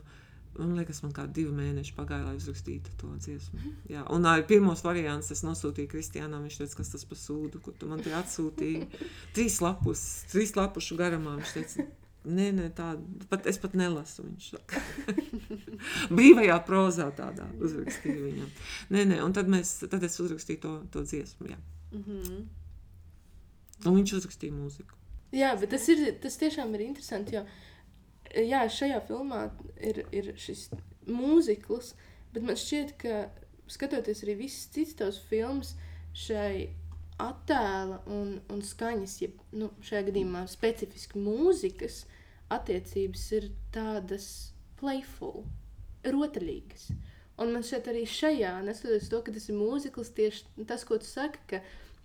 man 0.59 0.75
liekas, 0.77 1.01
man 1.05 1.15
kā 1.17 1.25
divi 1.31 1.53
mēneši 1.57 1.95
pagāja, 1.97 2.27
lai 2.27 2.37
uzrakstītu 2.37 2.93
to 3.01 3.13
dziesmu. 3.17 3.73
Jā. 3.89 4.03
Un 4.13 4.27
arī 4.29 4.45
pirmos 4.51 4.83
variants 4.85 5.31
es 5.33 5.45
nosūtīju 5.47 5.89
Kristiānam, 5.93 6.45
viņš 6.45 6.59
teica, 6.61 6.81
kas 6.83 6.93
tas 6.93 7.07
pa 7.09 7.17
sūdu, 7.17 7.63
ko 7.65 7.73
tu 7.73 7.89
man 7.89 8.03
te 8.05 8.13
atsūtīji. 8.17 8.89
Trīs 9.37 9.61
lapus, 9.65 10.05
trīs 10.33 10.53
lapušu 10.59 10.99
garumā, 11.01 11.39
viņš 11.41 11.55
teica, 11.57 11.87
Nē, 12.21 12.51
nē, 12.53 12.67
tāda 12.77 13.27
pat 13.31 13.47
es 13.49 13.57
pat 13.61 13.73
nelasu. 13.79 14.27
Viņš 14.27 14.49
saka, 14.53 14.81
brīvajā 16.17 16.59
prozā 16.69 17.09
tādā 17.17 17.47
uzrakstīja 17.65 18.25
viņam. 18.27 18.51
Nē, 18.93 19.05
nē, 19.15 19.21
un 19.25 19.37
tad, 19.37 19.49
mēs, 19.49 19.79
tad 19.89 20.05
es 20.05 20.19
uzrakstīju 20.21 20.61
to, 20.61 20.73
to 20.93 21.05
dziesmu. 21.09 21.49
Jā. 21.55 21.61
Mm 21.93 22.05
-hmm. 22.07 22.43
Un 23.87 23.97
viņš 23.97 24.15
uzrakstīja 24.19 24.53
mūziku. 24.53 24.99
Jā, 25.33 25.55
bet 25.61 25.71
tas, 25.71 25.89
ir, 25.89 26.19
tas 26.21 26.37
tiešām 26.37 26.75
ir 26.75 26.81
interesanti. 26.81 27.35
Jo, 27.35 27.45
jā, 28.35 28.65
šajā 28.69 29.01
filmā 29.09 29.51
ir, 29.77 30.05
ir 30.13 30.33
šis 30.37 30.69
mūzikls, 31.07 31.95
bet 32.35 32.43
man 32.43 32.57
šķiet, 32.57 32.97
ka 32.99 33.31
skatoties 33.71 34.25
arī 34.25 34.37
visas 34.37 34.67
citas 34.75 34.95
tavas 34.95 35.21
filmas, 35.31 35.75
šai 36.13 36.69
attēla 37.21 38.01
un, 38.11 38.39
un 38.53 38.63
skaņas, 38.65 39.17
ja 39.23 39.31
nu, 39.57 39.71
šajā 39.85 40.07
gadījumā 40.09 40.45
specifiski 40.51 41.21
mūzikas 41.21 42.05
attiecības 42.53 43.27
ir 43.39 43.49
tādas 43.75 44.27
playful, 44.81 45.45
rotaļīgas. 46.07 46.91
Un 47.41 47.55
man 47.55 47.65
šeit 47.65 47.89
arī 47.89 48.05
šajā, 48.09 48.57
neskatoties 48.67 49.11
to, 49.13 49.21
ka 49.25 49.33
tas 49.33 49.49
ir 49.49 49.57
mūzikls, 49.57 50.13
tieši 50.17 50.65
tas, 50.69 50.85
ko 50.89 50.99
tu 51.01 51.09
saki, 51.09 51.41
ka, 51.49 51.61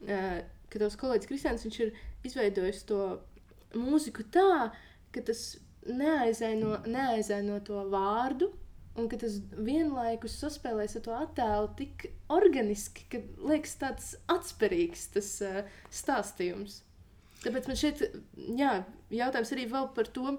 uh, 0.08 0.38
ka 0.72 0.82
tavs 0.82 1.00
kolēģis 1.00 1.32
Kristians, 1.32 1.66
ir 1.68 1.96
izveidojis 2.28 2.86
to 2.88 3.02
mūziku 3.76 4.24
tā, 4.32 4.70
ka 5.12 5.24
tas 5.28 5.58
neaizaino, 5.86 6.80
neaizaino 6.88 7.60
to 7.68 7.84
vārdu, 7.92 8.52
un 8.96 9.10
ka 9.12 9.20
tas 9.20 9.38
vienlaikus 9.58 10.38
saspēlēs 10.40 10.98
ar 11.00 11.04
to 11.06 11.16
attēlu 11.18 11.70
tik 11.80 12.08
organiski, 12.32 13.06
ka 13.12 13.22
liekas 13.44 13.76
tāds 13.82 14.12
atspērīgs 14.32 15.08
tas 15.16 15.32
uh, 15.46 15.62
stāstījums. 15.94 16.82
Tāpēc 17.44 17.68
man 17.70 17.78
šeit 17.78 18.02
jā, 18.58 18.72
jautājums 19.14 19.52
arī 19.54 19.68
par 19.70 20.08
to 20.16 20.38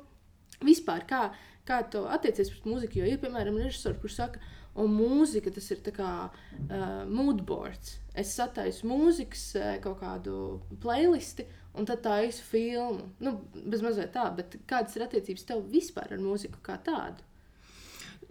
vispār, 0.64 1.04
kā, 1.06 1.22
kā 1.68 1.82
to 1.92 2.06
attiecies 2.10 2.50
pret 2.50 2.66
mūziku. 2.70 3.00
Jo 3.00 3.10
ir, 3.12 3.20
piemēram, 3.22 3.60
režisori, 3.60 4.00
kurš 4.02 4.16
saka, 4.22 4.42
un 4.80 4.96
mūzika 4.96 5.52
tas 5.54 5.68
ir 5.70 5.84
kā 5.94 6.10
uh, 6.26 7.04
moodboards. 7.06 7.98
Es 8.16 8.32
sataisu 8.36 8.88
mūzikas 8.90 9.46
uh, 9.60 9.70
kaut 9.84 10.00
kādu 10.00 10.40
playlisti, 10.82 11.46
un 11.76 11.86
tad 11.88 12.02
tā 12.06 12.18
ir 12.26 12.34
filma. 12.48 13.06
Nu, 13.20 13.36
bez 13.54 13.84
mazliet 13.84 14.14
tā, 14.16 14.26
bet 14.34 14.58
kādas 14.66 14.96
ir 14.96 15.06
attiecības 15.06 15.46
tev 15.46 15.64
vispār 15.72 16.16
ar 16.16 16.24
mūziku 16.24 16.64
kā 16.64 16.80
tādu? 16.82 17.22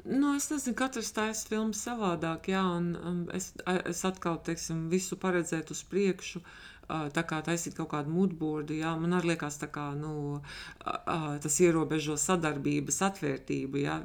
Nu, 0.06 0.36
es 0.36 0.46
nezinu, 0.52 0.76
katrs 0.78 1.08
taisa 1.16 1.48
filmu 1.50 1.74
savādāk, 1.74 2.52
jā, 2.54 2.62
un 2.78 2.92
um, 2.94 3.22
es, 3.34 3.48
es 3.90 4.04
atkal, 4.06 4.38
teiksim, 4.46 4.84
visu 4.92 5.18
paredzētu 5.18 5.74
uz 5.74 5.82
priekšu, 5.90 6.42
uh, 6.44 7.08
tā 7.16 7.24
kā 7.26 7.40
taisīt 7.48 7.74
kaut 7.74 7.90
kādu 7.96 8.14
moodboardu, 8.14 8.78
jā, 8.78 8.92
man 9.02 9.18
arī 9.18 9.32
liekas 9.32 9.58
tā 9.64 9.72
kā, 9.74 9.88
nu, 9.98 10.12
uh, 10.38 10.92
uh, 10.94 11.26
tas 11.42 11.58
ierobežo 11.66 12.20
sadarbības 12.22 13.02
atvērtību, 13.10 13.82
jā, 13.82 13.98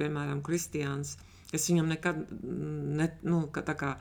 piemēram, 0.00 0.40
Kristiāns. 0.46 1.18
Es 1.52 1.68
viņam 1.68 1.92
nekad, 1.92 2.24
ne, 2.96 3.10
nu, 3.28 3.44
kā, 3.52 3.92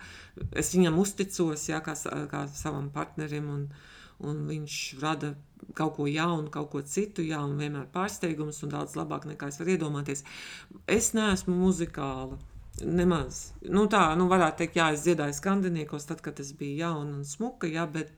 es 0.55 0.71
viņam 0.71 1.03
uzticos, 1.03 1.67
jā, 1.67 1.83
kā, 1.83 1.97
kā 2.31 2.45
savam 2.55 2.87
partnerim, 2.95 3.51
un, 3.51 3.67
un 4.23 4.45
viņš 4.47 4.79
rada 5.03 5.35
kaut 5.77 5.95
ko 5.97 6.07
jaunu, 6.09 6.49
kaut 6.53 6.69
ko 6.73 6.81
citu, 6.85 7.23
jaunu, 7.25 7.57
vienmēr 7.59 7.89
pārsteigums 7.93 8.61
un 8.65 8.73
daudz 8.75 8.95
labāk 8.99 9.27
nekā 9.29 9.51
es 9.51 9.59
varu 9.61 9.75
iedomāties. 9.75 10.23
Es 10.89 11.11
neesmu 11.17 11.55
muzikāla. 11.57 12.39
Nemaz. 12.81 13.51
Nu, 13.67 13.83
tā, 13.91 14.05
nu, 14.17 14.25
varētu 14.31 14.63
teikt, 14.63 14.79
jā, 14.79 14.87
es 14.95 15.03
dziedāju 15.05 15.35
skandiniekos, 15.37 16.07
tad, 16.09 16.21
kad 16.25 16.39
es 16.41 16.53
biju 16.57 16.79
jauna 16.79 17.19
un 17.19 17.25
smuka, 17.27 17.67
jā, 17.69 17.83
bet, 17.93 18.09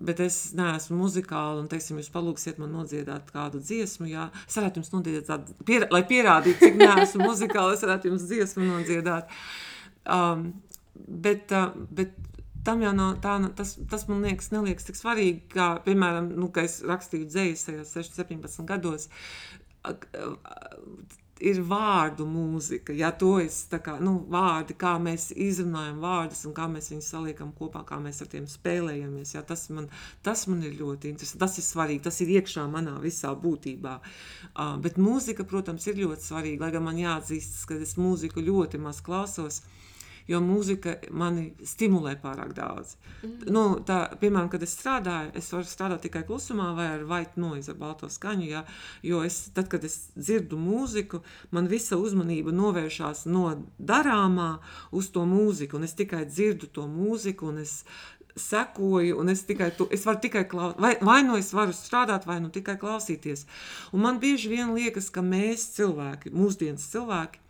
bet 0.00 0.22
es 0.24 0.38
neesmu 0.58 0.96
muzikāla, 1.02 1.60
un, 1.60 1.68
teiksim, 1.70 2.00
jūs 2.00 2.10
palūksiet 2.14 2.58
man 2.58 2.72
nodziedāt 2.74 3.30
kādu 3.34 3.60
dziesmu, 3.62 4.08
jā, 4.10 4.26
es 4.48 4.58
varētu 4.58 4.80
jums 4.80 4.92
nodziedāt 4.94 5.52
pier, 5.68 5.86
lai 5.92 6.02
pierādītu, 6.08 6.58
cik 6.64 6.80
neesmu 6.80 7.28
muzikāla, 7.28 7.76
es 7.76 7.84
varētu 7.84 8.10
jums 8.10 8.26
dziesmu 8.32 8.66
nodziedāt. 8.72 9.30
Um, 10.08 10.48
bet, 10.96 11.52
uh, 11.54 11.70
bet 11.94 12.16
tam 12.64 12.82
jau 12.84 12.92
nav 12.96 13.16
tā, 13.22 13.36
tas, 13.58 13.76
tas 13.90 14.06
man 14.10 14.22
liekas, 14.26 14.52
neliekas 14.54 14.86
tik 14.88 14.98
svarīgi, 14.98 15.40
kā, 15.54 15.72
piemēram, 15.86 16.32
nu, 16.38 16.50
kad 16.54 16.68
es 16.70 16.80
rakstīju 16.86 17.30
dzējas 17.30 17.66
tajos 17.68 18.14
17 18.18 18.68
gados. 18.68 19.08
Ir 21.42 21.58
vārdu 21.66 22.22
mūzika, 22.30 22.94
ja 22.94 23.08
to 23.18 23.32
es 23.42 23.56
tā 23.66 23.80
kā, 23.82 23.96
nu, 23.98 24.12
vārdi, 24.30 24.76
kā 24.78 24.92
mēs 25.02 25.32
izrunājam 25.34 25.98
vārdus 26.04 26.44
un 26.46 26.54
kā 26.54 26.68
mēs 26.70 26.92
viņus 26.92 27.08
saliekam 27.16 27.50
kopā, 27.58 27.82
kā 27.88 27.98
mēs 27.98 28.22
ar 28.22 28.30
tiem 28.30 28.46
spēlējamies. 28.46 29.34
Ja, 29.34 29.42
tas, 29.48 29.66
man, 29.74 29.90
tas 30.22 30.46
man 30.46 30.62
ir 30.62 30.78
ļoti 30.78 31.10
interesanti, 31.10 31.42
tas 31.42 31.58
ir 31.58 31.66
svarīgi, 31.66 32.04
tas 32.06 32.22
ir 32.22 32.30
iekšā 32.36 32.68
manā 32.70 32.94
visā 33.02 33.34
būtībā. 33.34 33.98
Uh, 34.52 34.76
bet 34.84 35.02
mūzika, 35.02 35.48
protams, 35.50 35.90
ir 35.90 35.98
ļoti 36.04 36.30
svarīga, 36.30 36.68
lai 36.68 36.74
gan 36.76 36.86
man 36.86 37.02
jāatzīstas, 37.02 37.66
ka 37.66 37.80
es 37.82 37.98
mūziku 37.98 38.46
ļoti 38.46 38.78
maz 38.86 39.02
klausos. 39.02 39.64
Uh, 39.64 39.81
jo 40.30 40.40
mūzika 40.44 40.96
mani 41.10 41.48
stimulē 41.66 42.14
pārāk 42.22 42.54
daudz. 42.56 42.96
Mm. 43.22 43.34
Nu, 43.54 43.64
tā, 43.86 43.98
piemēram, 44.20 44.50
kad 44.52 44.62
es 44.64 44.74
strādāju, 44.76 45.32
es 45.38 45.50
varu 45.54 45.68
strādāt 45.68 46.04
tikai 46.06 46.24
klusumā 46.28 46.70
vai 46.78 46.88
ar 46.96 47.04
white 47.08 47.40
noise, 47.40 47.72
ar 47.72 47.78
balto 47.80 48.10
skaņu, 48.12 48.48
ja, 48.50 48.64
jo 49.06 49.22
es, 49.26 49.38
tad, 49.56 49.68
kad 49.72 49.84
es 49.88 50.12
dzirdu 50.16 50.58
mūziku, 50.60 51.22
man 51.54 51.70
visa 51.70 51.98
uzmanība 52.00 52.54
novēršās 52.54 53.26
no 53.30 53.48
darāmā 53.78 54.56
uz 54.92 55.12
to 55.14 55.26
mūziku, 55.28 55.78
un 55.78 55.88
es 55.88 55.96
tikai 55.98 56.24
dzirdu 56.28 56.70
to 56.72 56.88
mūziku, 56.90 57.52
un 57.52 57.62
es 57.64 57.82
sekoju, 58.36 59.18
un 59.20 59.28
es 59.28 59.44
tikai 59.44 59.70
tu, 59.76 59.86
es 59.92 60.06
varu 60.06 60.20
tikai 60.22 60.44
klausīties, 60.48 60.80
vai, 60.82 60.94
vai 61.04 61.20
nu 61.26 61.36
es 61.36 61.52
varu 61.52 61.74
strādāt, 61.76 62.26
vai 62.26 62.38
nu 62.40 62.48
tikai 62.52 62.78
klausīties. 62.80 63.44
Un 63.92 64.04
man 64.06 64.20
bieži 64.22 64.52
vien 64.52 64.72
liekas, 64.76 65.10
ka 65.12 65.24
mēs 65.24 65.68
cilvēki, 65.76 66.32
mūsdienas 66.32 66.88
cilvēki, 66.94 67.42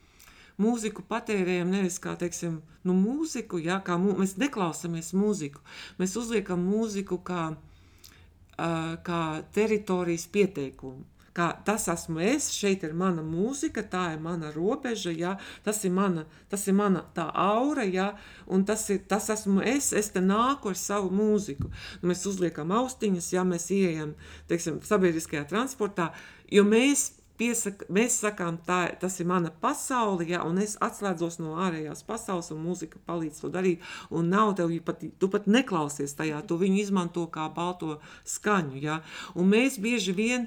mūziku 0.60 1.04
patērējam 1.08 1.70
nevis 1.72 1.98
kā, 2.02 2.16
teiksim, 2.18 2.60
nu, 2.84 2.96
mūziku, 2.98 3.60
jā, 3.62 3.78
kā 3.84 3.98
mū, 4.00 4.16
mēs 4.20 4.36
neklausāmies 4.40 5.12
mūziku. 5.16 5.62
Mēs 6.00 6.16
uzliekam 6.20 6.64
mūziku 6.66 7.20
kā, 7.24 7.52
uh, 7.54 8.92
kā 9.06 9.22
teritorijas 9.54 10.28
pieteikumu. 10.32 11.06
Kā 11.32 11.46
tas 11.64 11.86
esmu 11.88 12.20
es, 12.20 12.50
šeit 12.52 12.82
ir 12.84 12.92
mana 12.92 13.22
mūzika, 13.24 13.80
tā 13.88 14.03
ir 14.12 14.18
mana 14.20 14.50
robeža, 14.53 15.14
ja, 15.16 15.30
tas, 15.64 15.78
ir 15.88 15.94
mana, 15.96 16.26
tas 16.53 16.66
ir 16.68 16.76
mana 16.76 17.07
tā 17.16 17.24
aura, 17.32 17.86
ja, 17.88 18.11
un 18.53 18.66
tas, 18.68 18.84
ir, 18.92 19.00
tas 19.09 19.30
esmu 19.32 19.64
es, 19.64 19.94
es 19.96 20.12
te 20.12 20.20
nāku 20.20 20.74
ar 20.74 20.76
savu 20.76 21.09
mūziku. 21.09 21.70
Nu, 22.03 22.11
mēs 22.12 22.26
uzliekam 22.28 22.74
austiņas, 22.76 23.30
ja 23.32 23.46
mēs 23.48 23.70
ieejam, 23.72 24.12
teiksim, 24.53 24.82
sabiedriskajā 24.84 25.46
transportā, 25.48 26.11
jo 26.53 26.66
mēs 26.68 27.14
piesaka, 27.43 27.86
mēs 27.93 28.20
sakām, 28.22 28.59
tā, 28.66 28.80
tas 29.03 29.18
ir 29.20 29.28
mana 29.30 29.51
pasaule, 29.62 30.26
ja, 30.30 30.43
un 30.47 30.61
es 30.62 30.76
atslēdzos 30.82 31.40
no 31.43 31.57
ārējās 31.62 32.05
pasaules, 32.07 32.53
un 32.55 32.62
mūzika 32.62 33.01
palīdz 33.09 33.43
to 33.43 33.51
darīt. 33.53 33.82
Un 34.14 34.30
nav 34.32 34.55
tev, 34.59 34.72
pat, 34.86 35.03
tu 35.18 35.30
pat 35.32 35.49
neklausies 35.51 36.14
tajā, 36.18 36.43
tu 36.47 36.59
viņu 36.61 36.82
izmanto 36.84 37.26
kā 37.32 37.49
balto 37.55 37.99
skaņu. 38.28 38.78
Ja. 38.82 39.01
Un 39.34 39.51
mēs 39.53 39.80
bieži 39.82 40.14
vien 40.16 40.47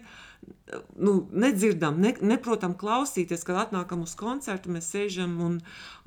nu, 0.96 1.16
nedzirdam, 1.34 1.98
ne, 2.02 2.14
neprotam 2.22 2.76
klausīties, 2.78 3.43
kad 3.48 3.60
atnākam 3.66 4.04
uz 4.06 4.16
koncertu, 4.20 4.72
mēs 4.74 4.91
sēžam 4.93 5.36
un, 5.41 5.58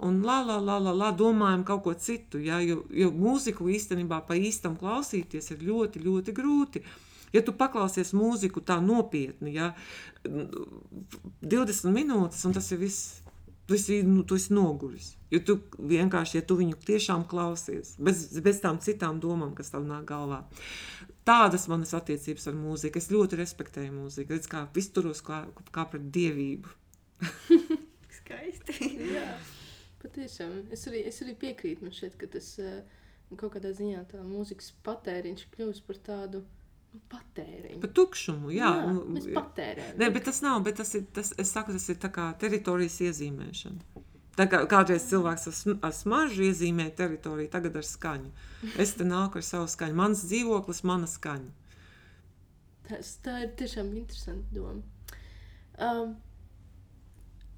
un 0.04 0.22
la, 0.24 0.40
la, 0.46 0.58
la, 0.62 0.78
la, 0.82 0.94
la, 0.94 1.10
domājam 1.16 1.66
kaut 1.68 1.84
ko 1.84 1.94
citu. 1.98 2.40
Ja? 2.42 2.62
Jo, 2.64 2.80
jo 2.90 3.10
mūziku 3.14 3.68
īstenībā 3.74 4.22
pa 4.28 4.38
īstam 4.38 4.78
klausīties 4.80 5.52
ir 5.54 5.66
ļoti, 5.68 6.04
ļoti 6.06 6.36
grūti. 6.36 6.84
Ja 7.34 7.42
tu 7.44 7.54
paklausies 7.56 8.14
mūziku 8.16 8.62
tā 8.64 8.78
nopietni, 8.84 9.54
ja 9.56 9.72
20 10.24 11.92
minūtes, 11.94 12.44
un 12.48 12.56
tas 12.56 12.70
ir 12.72 12.80
viss, 12.82 13.18
tu 13.68 13.76
esi, 13.76 14.00
nu, 14.02 14.24
tu 14.24 14.38
esi 14.40 14.54
noguris. 14.56 15.12
Jo 15.32 15.42
tu 15.44 15.58
vienkārši, 15.76 16.38
ja 16.38 16.46
tu 16.48 16.56
viņu 16.56 16.78
tiešām 16.88 17.26
klausies, 17.28 17.94
bez, 18.00 18.24
bez 18.44 18.62
tām 18.64 18.80
citām 18.80 19.20
domām, 19.20 19.52
kas 19.56 19.74
tev 19.74 19.84
nāk 19.84 20.06
galvā. 20.08 20.42
Tādas 21.28 21.66
manas 21.68 21.92
attiecības 21.92 22.48
ar 22.48 22.56
mūziku. 22.56 22.96
Es 22.96 23.10
ļoti 23.12 23.36
respektēju 23.42 23.92
mūziku. 23.92 24.32
Redz, 24.32 24.48
kā 24.48 24.64
izturos 24.80 25.20
kā, 25.24 25.42
kā 25.74 25.84
pret 25.90 26.06
dievību. 26.14 26.72
Skaisti. 28.18 28.88
Jā, 29.12 29.26
patiešām. 30.00 30.62
Es 30.72 30.86
arī, 30.88 31.04
es 31.10 31.20
arī 31.24 31.36
piekrītu 31.42 31.84
man 31.84 31.92
šeit, 31.92 32.16
ka 32.16 32.30
tas 32.32 32.54
uh, 32.62 32.78
kaut 33.36 33.52
kādā 33.58 33.74
ziņā 33.76 34.06
tā 34.08 34.22
mūzikas 34.24 34.72
patēriņš 34.86 35.44
kļūst 35.52 35.84
par 35.84 36.00
tādu 36.08 36.42
patēriņu. 37.12 37.80
Par 37.82 37.92
tukšumu, 37.96 38.50
jā. 38.54 38.68
jā 38.80 38.90
nu, 38.92 39.04
mēs 39.14 39.28
patērējam. 39.34 39.96
Nē, 40.00 40.10
bet 40.14 40.28
tas 40.28 40.42
nav, 40.44 40.60
bet 40.66 40.78
tas 40.80 40.92
ir, 40.98 41.06
tas, 41.14 41.32
es 41.38 41.52
saku, 41.54 41.74
tas 41.76 41.88
ir 41.92 41.98
tā 42.02 42.10
kā 42.14 42.28
teritorijas 42.40 43.00
iezīmēšana. 43.08 44.04
Tā 44.38 44.46
kā 44.46 44.60
kādreiz 44.70 45.08
cilvēks 45.10 45.48
ar, 45.50 45.54
sm 45.56 45.78
ar 45.82 45.94
smaržu 45.96 46.44
iezīmē 46.46 46.90
teritoriju, 46.98 47.50
tagad 47.50 47.78
ar 47.80 47.86
skaņu. 47.86 48.30
Es 48.78 48.94
te 48.98 49.06
nāku 49.06 49.40
ar 49.40 49.46
savu 49.46 49.66
skaņu. 49.70 49.98
Mans 49.98 50.22
dzīvoklis, 50.30 50.84
mana 50.86 51.08
skaņa. 51.10 51.50
Tas, 52.88 53.16
tā 53.24 53.40
ir 53.44 53.50
tiešām 53.58 53.90
interesanta 53.98 54.54
doma. 54.54 54.84
Um, 55.78 56.14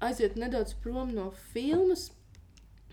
aiziet 0.03 0.39
nedaudz 0.41 0.73
prom 0.81 1.13
no 1.15 1.29
filmas. 1.53 2.09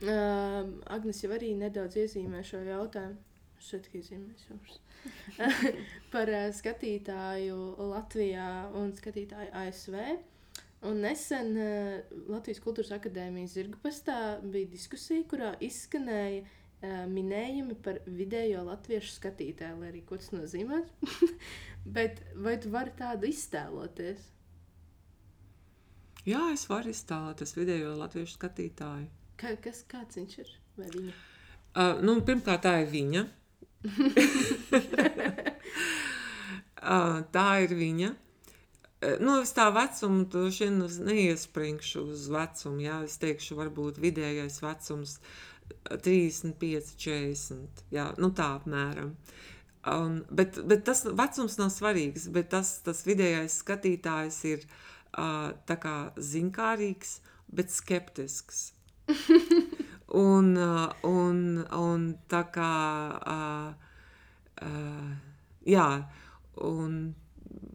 Um, 0.05 0.77
Agnēs 0.87 1.25
jau 1.25 1.33
arī 1.35 1.55
nedaudz 1.59 1.97
iezīmē 2.05 2.45
šo 2.47 2.61
jautājumu. 2.69 3.19
Šeit 3.63 3.89
iezīmēs 3.95 4.47
par 6.13 6.31
uh, 6.31 6.49
skatītāju 6.55 7.57
Latvijā 7.91 8.49
un 8.79 8.93
skatītāju 8.97 9.51
ASV. 9.63 9.97
Un 10.89 11.03
nesen 11.03 11.57
uh, 11.59 12.15
Latvijas 12.31 12.63
Kultūras 12.63 12.95
Akadēmijas 12.95 13.57
zirgpastā 13.59 14.39
bija 14.47 14.71
diskusija, 14.71 15.27
kurā 15.31 15.53
izskanēja 15.65 16.45
uh, 16.45 17.05
minējumi 17.11 17.79
par 17.83 17.99
vidējo 18.07 18.63
latviešu 18.69 19.17
skatītāju, 19.17 19.81
lai 19.83 19.93
arī 19.93 20.05
ko 20.07 20.21
tas 20.21 20.31
nozīmē. 20.37 20.85
Bet 21.99 22.23
vai 22.39 22.59
tu 22.63 22.71
vari 22.75 22.95
tādu 22.99 23.31
iztēloties? 23.31 24.29
Jā, 26.29 26.45
es 26.53 26.67
varu 26.69 26.93
iztēloties 26.93 27.57
vidējo 27.57 27.97
latviešu 27.99 28.37
skatītāju. 28.37 29.09
Kā, 29.39 29.55
kas, 29.63 29.83
kāds 29.89 30.19
viņš 30.19 30.39
ir? 30.43 30.55
Vai 30.79 30.89
viņa? 30.93 31.13
Uh, 31.79 32.01
nu, 32.03 32.19
pirmkārt, 32.27 32.65
tā 32.67 32.79
ir 32.83 32.89
viņa. 32.91 33.25
Uh, 33.85 33.91
tā 37.37 37.49
ir 37.65 37.73
viņa. 37.79 38.11
Nu, 39.23 39.33
es 39.45 39.53
tā 39.55 39.69
vecumu 39.71 40.25
droši 40.27 40.67
vien 40.67 40.79
neiespringšu 41.07 42.01
uz 42.17 42.23
vecumu. 42.35 42.83
Jā, 42.83 42.97
es 43.07 43.15
teikšu, 43.23 43.55
varbūt 43.61 43.95
vidējais 44.03 44.57
vecums 44.65 45.13
35, 45.87 46.99
40. 46.99 47.85
Jā, 47.95 48.09
nu 48.19 48.33
tā 48.35 48.49
apmēram. 48.57 49.15
Un, 49.89 50.13
bet, 50.35 50.59
bet 50.67 50.83
tas 50.89 51.05
vecums 51.07 51.55
nav 51.61 51.71
svarīgs, 51.73 52.27
bet 52.35 52.51
tas, 52.53 52.69
tas 52.85 53.07
vidējais 53.07 53.61
skatītājs 53.63 54.39
ir 54.51 54.67
uh, 54.67 55.55
tā 55.71 55.77
kā 55.81 55.97
zinkārīgs, 56.19 57.21
bet 57.55 57.71
skeptisks. 57.73 58.73
un, 60.17 60.53
uh, 60.57 60.89
un, 61.09 61.41
un 61.77 62.05
tā 62.31 62.45
kā, 62.55 62.73
uh, 63.37 63.73
uh, 64.65 65.09
jā, 65.69 65.89
un 66.65 67.01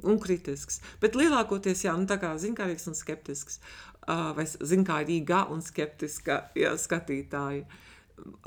un 0.03 0.19
kritisks. 0.19 0.81
Bet 1.01 1.17
lielākoties, 1.17 1.85
jā, 1.85 1.95
nu, 1.97 2.07
tā 2.09 2.19
kā 2.21 2.33
zinkārīgs 2.39 2.87
un 2.91 2.97
skeptisks, 2.97 3.59
uh, 4.03 4.31
vai 4.37 4.45
zinkārīga 4.47 5.45
un 5.53 5.63
skeptiska 5.63 6.43
jā, 6.59 6.75
skatītāja. 6.79 7.65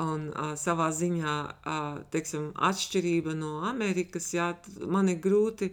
Un 0.00 0.28
uh, 0.30 0.54
savā 0.56 0.88
ziņā, 0.94 1.34
uh, 1.66 1.98
teiksim, 2.14 2.52
atšķirība 2.68 3.34
no 3.36 3.58
Amerikas, 3.66 4.30
jā, 4.36 4.52
man 4.88 5.10
ir 5.12 5.18
grūti 5.24 5.72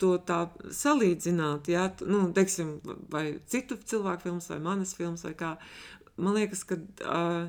to 0.00 0.14
tā 0.24 0.44
salīdzināt, 0.72 1.70
jā, 1.72 1.86
nu, 2.08 2.26
teiksim, 2.36 2.78
vai 3.12 3.24
citu 3.50 3.76
cilvēku 3.76 4.28
filmas, 4.28 4.48
vai 4.52 4.60
manas 4.64 4.94
filmas, 4.96 5.24
vai 5.26 5.34
kā. 5.36 5.54
Man 6.20 6.36
liekas, 6.36 6.64
ka 6.68 6.76
uh, 6.76 7.48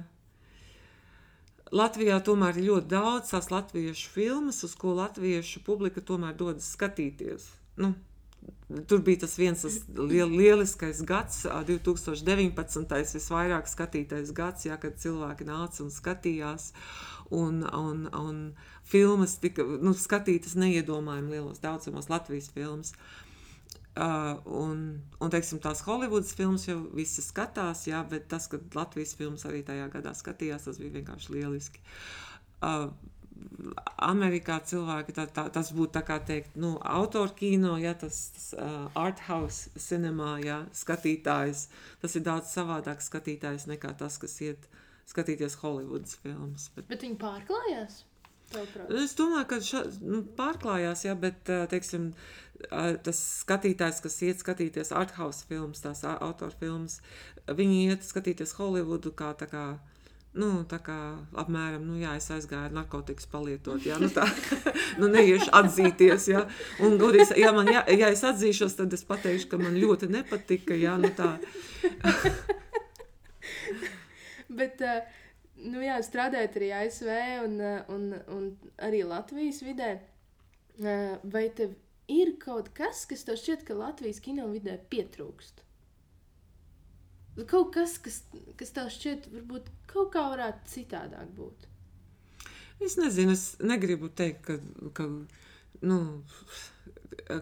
Latvijā 1.72 2.18
tomēr 2.24 2.60
ir 2.60 2.70
ļoti 2.70 2.92
daudz 2.92 3.32
tās 3.32 3.52
latviešu 3.52 4.12
filmas, 4.12 4.62
uz 4.68 4.76
ko 4.80 4.96
latviešu 4.98 5.64
publika 5.68 6.04
tomēr 6.04 6.36
dodas 6.40 6.72
skatīties. 6.76 7.52
Nu, 7.80 7.94
Tur 8.88 9.02
bija 9.06 9.20
tas 9.22 9.36
viens 9.38 9.62
tas 9.62 9.76
liel, 9.94 10.32
lieliskais 10.32 11.02
gads, 11.06 11.44
2019. 11.68 12.94
visvairāk 13.14 13.68
skatītais 13.68 14.32
gads, 14.34 14.66
jā, 14.66 14.78
kad 14.82 14.96
cilvēki 14.98 15.46
nāca 15.46 15.84
un 15.84 15.92
skatījās. 15.92 16.70
Un, 17.36 17.62
un, 17.68 18.08
un 18.16 18.40
filmas 18.88 19.36
tika 19.44 19.68
nu, 19.68 19.92
skatītas 19.94 20.56
neiedomājami 20.60 21.36
lielos 21.36 21.60
daudzumos 21.64 22.10
Latvijas 22.10 22.50
filmas. 22.56 22.96
Uh, 22.96 23.31
Uh, 23.92 24.38
un, 24.56 24.84
un 25.20 25.32
teiksim, 25.34 25.60
tās 25.60 25.82
Holivudas 25.84 26.32
filmas 26.38 26.64
jau 26.64 26.78
visi 26.96 27.20
skatās, 27.26 27.84
jā, 27.90 28.00
bet 28.08 28.30
tas, 28.32 28.46
ka 28.48 28.62
Latvijas 28.72 29.18
filmas 29.20 29.44
arī 29.50 29.66
tajā 29.68 29.90
gadā 29.92 30.14
skatījās, 30.16 30.64
tas 30.70 30.80
bija 30.80 30.94
vienkārši 30.96 31.34
lieliski. 31.36 31.84
Uh, 32.64 32.88
Amerikā 34.02 34.62
cilvēki, 34.66 35.16
tā, 35.18 35.26
tā, 35.36 35.46
tas 35.54 35.74
būtu 35.76 35.96
tā 35.98 36.06
kā 36.08 36.22
teikt, 36.24 36.56
nu, 36.62 36.78
autoru 36.88 37.36
kino, 37.36 37.74
ja 37.82 37.92
tas, 37.98 38.22
tas 38.36 38.48
uh, 38.56 38.86
art 38.98 39.26
house 39.28 39.74
cinemā, 39.76 40.38
ja 40.46 40.62
skatītājs, 40.78 41.66
tas 42.00 42.16
ir 42.16 42.24
daudz 42.26 42.54
savādāk 42.56 43.04
skatītājs 43.04 43.68
nekā 43.74 43.92
tas, 44.00 44.16
kas 44.22 44.38
iet 44.46 44.70
skatīties 45.12 45.60
Holivudas 45.62 46.16
filmas. 46.24 46.70
Bet, 46.78 46.88
bet 46.94 47.04
viņi 47.04 47.20
pārklājās? 47.20 48.06
Es 49.02 49.16
domāju, 49.16 49.48
ka 49.48 49.60
ša, 49.64 49.84
nu, 50.04 50.22
pārklājās, 50.38 51.06
jā, 51.08 51.16
bet, 51.20 51.48
teiksim, 51.72 52.12
tas 53.06 53.22
skatītājs, 53.42 54.02
kas 54.04 54.18
iet 54.28 54.42
skatīties 54.44 54.92
arthouse 54.96 55.46
filmas, 55.50 55.82
tās 55.84 56.04
autoru 56.12 56.54
filmas, 56.60 57.00
viņi 57.48 57.88
iet 57.90 58.06
skatīties 58.06 58.54
Hollywoodu 58.60 59.14
kā 59.18 59.32
tā 59.40 59.48
kā, 59.50 59.64
nu, 60.38 60.52
tā 60.70 60.80
kā 60.84 60.98
apmēram, 61.42 61.86
nu, 61.88 61.98
jā, 62.02 62.16
es 62.20 62.30
aizgāju 62.34 62.74
narkotikas 62.76 63.28
palietot, 63.32 63.86
jā, 63.88 63.98
nu 64.02 64.12
tā, 64.14 64.28
nu, 65.02 65.10
neiešu 65.12 65.50
atzīties, 65.62 66.28
jā, 66.34 66.46
un, 66.84 67.00
godīs, 67.02 67.34
ja 67.40 67.54
man, 67.56 67.72
jā, 67.72 67.86
ja 67.96 68.12
es 68.14 68.24
atzīšos, 68.28 68.78
tad 68.80 68.94
es 68.98 69.08
pateikšu, 69.08 69.50
ka 69.54 69.62
man 69.62 69.80
ļoti 69.80 70.12
nepatika, 70.12 70.78
jā, 70.78 70.98
nu 71.02 71.12
tā. 71.18 71.34
Bet, 74.52 74.82
nu 75.68 75.82
jā, 75.84 75.98
strādājot 76.04 76.58
arī 76.60 76.72
ASV 76.80 77.10
un, 77.46 77.58
un, 77.94 78.06
un 78.36 78.48
arī 78.82 79.04
Latvijas 79.08 79.62
vidē, 79.66 79.94
vai 80.82 81.46
tev 81.58 81.76
ir 82.12 82.36
kaut 82.42 82.72
kas, 82.78 83.06
kas 83.10 83.26
tev 83.28 83.40
šķiet, 83.40 83.66
ka 83.68 83.78
Latvijas 83.78 84.22
kino 84.24 84.48
vidē 84.52 84.78
pietrūkst. 84.92 85.64
Kaut 87.48 87.72
kas, 87.74 87.96
kas, 88.04 88.22
kas 88.60 88.74
tev 88.76 88.90
šķiet, 88.92 89.30
varbūt 89.32 89.70
kaut 89.92 90.12
kā 90.16 90.26
varētu 90.34 90.74
citādāk 90.74 91.32
būt. 91.38 91.68
Es 92.82 92.98
nezinu, 92.98 93.36
es 93.38 93.46
negribu 93.62 94.10
teikt, 94.10 94.48
ka, 94.48 94.58
ka 94.98 95.06
nu, 95.86 96.00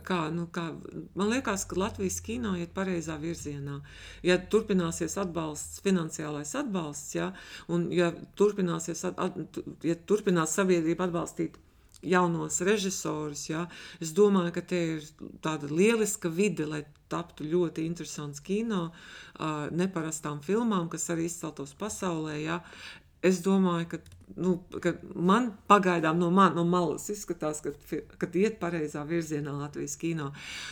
kā, 0.05 0.19
nu, 0.33 0.47
kā, 0.53 0.69
man 1.17 1.31
liekas, 1.31 1.65
ka 1.69 1.77
Latvijas 1.79 2.19
kino 2.25 2.55
iet 2.57 2.73
pareizā 2.75 3.17
virzienā. 3.21 3.79
Ja 4.25 4.39
turpināsies 4.41 5.17
atbalsts, 5.21 5.81
finansiālais 5.85 6.55
atbalsts, 6.59 7.15
ja, 7.17 7.31
un 7.71 7.89
ja 7.93 8.11
turpināsies, 8.39 9.05
at, 9.09 9.59
ja 9.85 9.97
turpinās 10.09 10.55
sabiedrība 10.57 11.09
atbalstīt 11.09 11.59
jaunos 12.01 12.61
režisorus. 12.65 13.47
Ja? 13.49 13.65
Es 14.01 14.13
domāju, 14.15 14.53
ka 14.55 14.63
te 14.73 14.79
ir 14.95 15.09
tāda 15.43 15.69
lieliska 15.71 16.31
vide, 16.31 16.67
lai 16.69 16.83
taptu 17.09 17.47
ļoti 17.49 17.85
interesants 17.89 18.41
kino, 18.45 18.89
uh, 18.89 19.67
neparastām 19.73 20.43
filmām, 20.45 20.89
kas 20.91 21.09
arī 21.13 21.27
izceltos 21.29 21.73
pasaulē. 21.79 22.37
Ja? 22.43 22.61
Es 23.25 23.41
domāju, 23.43 23.87
ka 23.91 23.97
nu, 24.39 24.53
man 25.15 25.49
pagaidām 25.67 26.19
no, 26.19 26.29
man, 26.31 26.53
no 26.55 26.63
malas 26.67 27.09
izskatās, 27.11 27.59
ka, 27.63 27.73
ka 28.21 28.29
iet 28.39 28.59
pareizā 28.61 29.01
virzienā 29.07 29.51
Latvijas 29.57 29.97
kino. 29.99 30.29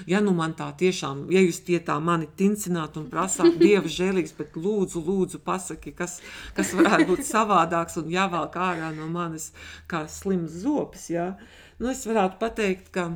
Ja 0.07 0.21
nu 0.23 0.31
man 0.37 0.53
tā 0.57 0.69
tiešām, 0.79 1.25
ja 1.33 1.41
jūs 1.43 1.59
tie 1.67 1.81
tā 1.83 1.97
mani 2.03 2.29
tincināt 2.39 2.95
un 2.99 3.09
prasāt 3.11 3.57
dieva 3.63 3.89
žēlīgs, 3.91 4.35
bet 4.37 4.55
lūdzu, 4.55 5.03
lūdzu 5.09 5.41
pasaki, 5.43 5.95
kas, 5.97 6.19
kas 6.57 6.75
varētu 6.77 7.09
būt 7.11 7.27
savādāks 7.27 7.99
un 7.99 8.11
jāvelk 8.13 8.55
ārā 8.69 8.93
no 8.95 9.09
manis 9.11 9.51
kā 9.91 10.05
slims 10.11 10.61
zops, 10.63 11.09
ja? 11.11 11.33
nu 11.81 11.91
es 11.91 12.05
varētu 12.09 12.39
pateikt, 12.43 12.93
ka 12.95 13.15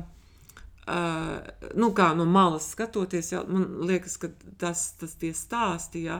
Uh, 0.82 1.36
nu, 1.78 1.92
kā 1.94 2.08
no 2.18 2.24
malas 2.26 2.64
skatoties, 2.72 3.28
jā, 3.30 3.44
man 3.46 3.68
liekas, 3.86 4.16
ka 4.18 4.32
tas, 4.58 4.80
tas 4.98 5.12
tie 5.14 5.28
stāsti, 5.30 6.00
jā, 6.08 6.16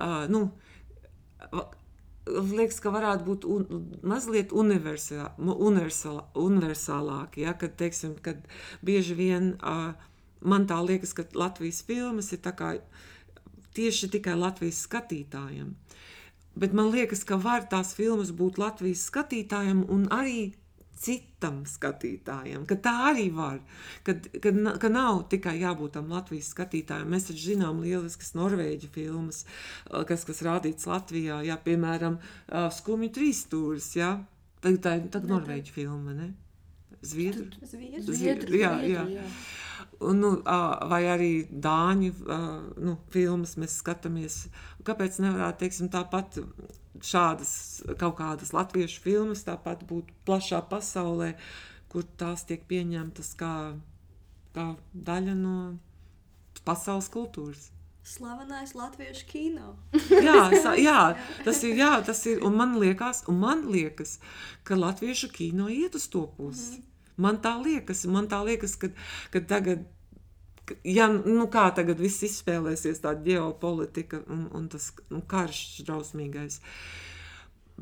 uh, 0.00 0.22
nu, 0.32 0.46
liekas, 2.26 2.78
ka 2.82 2.92
varētu 2.94 3.26
būt 3.26 3.44
un, 3.50 3.66
mazliet 4.06 4.52
universā, 4.52 5.32
universālā, 5.38 6.24
universālāki, 6.38 7.42
ja, 7.46 7.54
kad, 7.58 7.74
teiksim, 7.80 8.14
kad 8.22 8.44
bieži 8.84 9.16
vien 9.18 9.52
uh, 9.58 9.92
man 10.40 10.66
tā 10.70 10.78
liekas, 10.84 11.14
ka 11.16 11.26
Latvijas 11.34 11.82
filmas 11.86 12.32
ir 12.32 12.42
tieši 13.72 14.10
tikai 14.12 14.36
Latvijas 14.36 14.82
skatītājiem. 14.86 15.74
Bet 16.54 16.74
man 16.76 16.90
liekas, 16.92 17.24
ka 17.24 17.38
var 17.40 17.64
tās 17.70 17.94
filmas 17.96 18.32
būt 18.36 18.58
Latvijas 18.60 19.06
skatītājiem 19.08 19.86
un 19.88 20.04
arī 20.12 20.52
citam 21.02 21.62
skatītājam, 21.68 22.66
ka 22.68 22.76
tā 22.82 22.92
arī 23.10 23.26
var. 23.34 23.58
Kad, 24.06 24.28
kad, 24.44 24.60
ka 24.82 24.90
nav 24.92 25.24
tikai 25.32 25.56
jābūt 25.60 25.96
tam 25.98 26.12
Latvijas 26.14 26.52
skatītājam. 26.54 27.10
Mēs 27.12 27.28
taču 27.30 27.52
zinām 27.52 27.82
lieliskas 27.84 28.34
norvēģu 28.38 28.92
filmas, 28.94 29.42
kas, 30.08 30.26
kas 30.28 30.44
rādīts 30.46 30.88
Latvijā, 30.90 31.42
jā, 31.46 31.58
piemēram, 31.66 32.20
Skumju 32.78 33.10
trīs 33.14 33.42
stūris, 33.46 33.92
jā. 33.98 34.14
Tā, 34.62 34.70
tā, 34.78 34.94
tā 35.10 35.18
ir 35.18 35.30
norvēģu 35.32 35.74
filma, 35.74 36.14
ne? 36.14 36.30
Zviedru? 37.02 37.48
Zviedru. 37.66 38.14
Zviedru, 38.14 38.54
jā, 38.60 38.76
jā. 38.86 39.06
jā. 39.18 39.26
Un, 40.02 40.18
nu, 40.22 40.30
vai 40.90 41.02
arī 41.10 41.32
dāņu 41.50 42.12
nu, 42.82 42.94
filmas 43.14 43.56
mēs 43.58 43.78
skatāmies. 43.82 44.44
Kāpēc 44.86 45.18
nevarētu 45.22 45.64
teiksim, 45.64 45.90
tāpat 45.92 46.38
šādas 47.00 47.82
kaut 48.00 48.18
kādas 48.18 48.52
latviešu 48.52 49.00
filmas 49.04 49.44
tāpat 49.46 49.84
būtu 49.88 50.14
plašā 50.26 50.60
pasaulē, 50.68 51.32
kur 51.92 52.04
tās 52.20 52.44
tiek 52.48 52.64
pieņemtas 52.68 53.34
kā, 53.40 53.54
kā 54.56 54.66
daļa 54.92 55.36
no 55.38 55.56
pasaules 56.66 57.08
kultūras. 57.12 57.70
Slavenais 58.02 58.74
latviešu 58.74 59.26
kino. 59.28 59.76
jā, 60.26 60.50
sa, 60.62 60.74
jā, 60.88 61.14
tas 61.46 61.62
ir. 61.62 61.76
Jā, 61.78 61.92
tas 62.04 62.24
ir 62.26 62.42
un 62.44 62.56
man 62.58 62.74
liekas, 62.82 63.22
un 63.30 63.38
man 63.42 63.68
liekas, 63.70 64.18
ka 64.66 64.78
latviešu 64.78 65.30
kino 65.32 65.68
iet 65.70 65.94
uz 65.94 66.08
to 66.10 66.26
pusi. 66.36 66.78
Mm 66.78 66.80
-hmm. 66.80 66.88
Man 67.16 67.38
tā 67.38 67.52
liekas, 67.62 68.04
man 68.04 68.26
tā 68.28 68.44
liekas 68.44 68.76
ka, 68.76 68.88
ka 69.30 69.40
tagad 69.40 69.84
ja 70.86 71.08
nu, 71.12 71.46
kā 71.52 71.68
tagad 71.76 72.00
viss 72.02 72.24
izspēlēsies, 72.26 73.02
tā 73.02 73.14
ģeopolitika 73.24 74.22
un, 74.30 74.46
un 74.54 74.68
tas 74.72 74.90
nu, 75.10 75.22
karš 75.28 75.82
drausmīgais. 75.86 76.60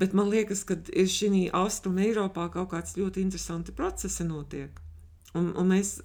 Bet 0.01 0.15
man 0.17 0.31
liekas, 0.33 0.63
ka 0.65 0.79
ir 0.95 1.11
šī 1.11 1.49
austruma 1.57 2.07
Eiropā 2.07 2.47
kaut 2.53 2.71
kāds 2.73 2.97
ļoti 2.97 3.25
interesants 3.27 3.75
procesi 3.77 4.25
notiek. 4.25 4.79
Un, 5.39 5.53
un 5.55 5.69
mēs 5.71 6.01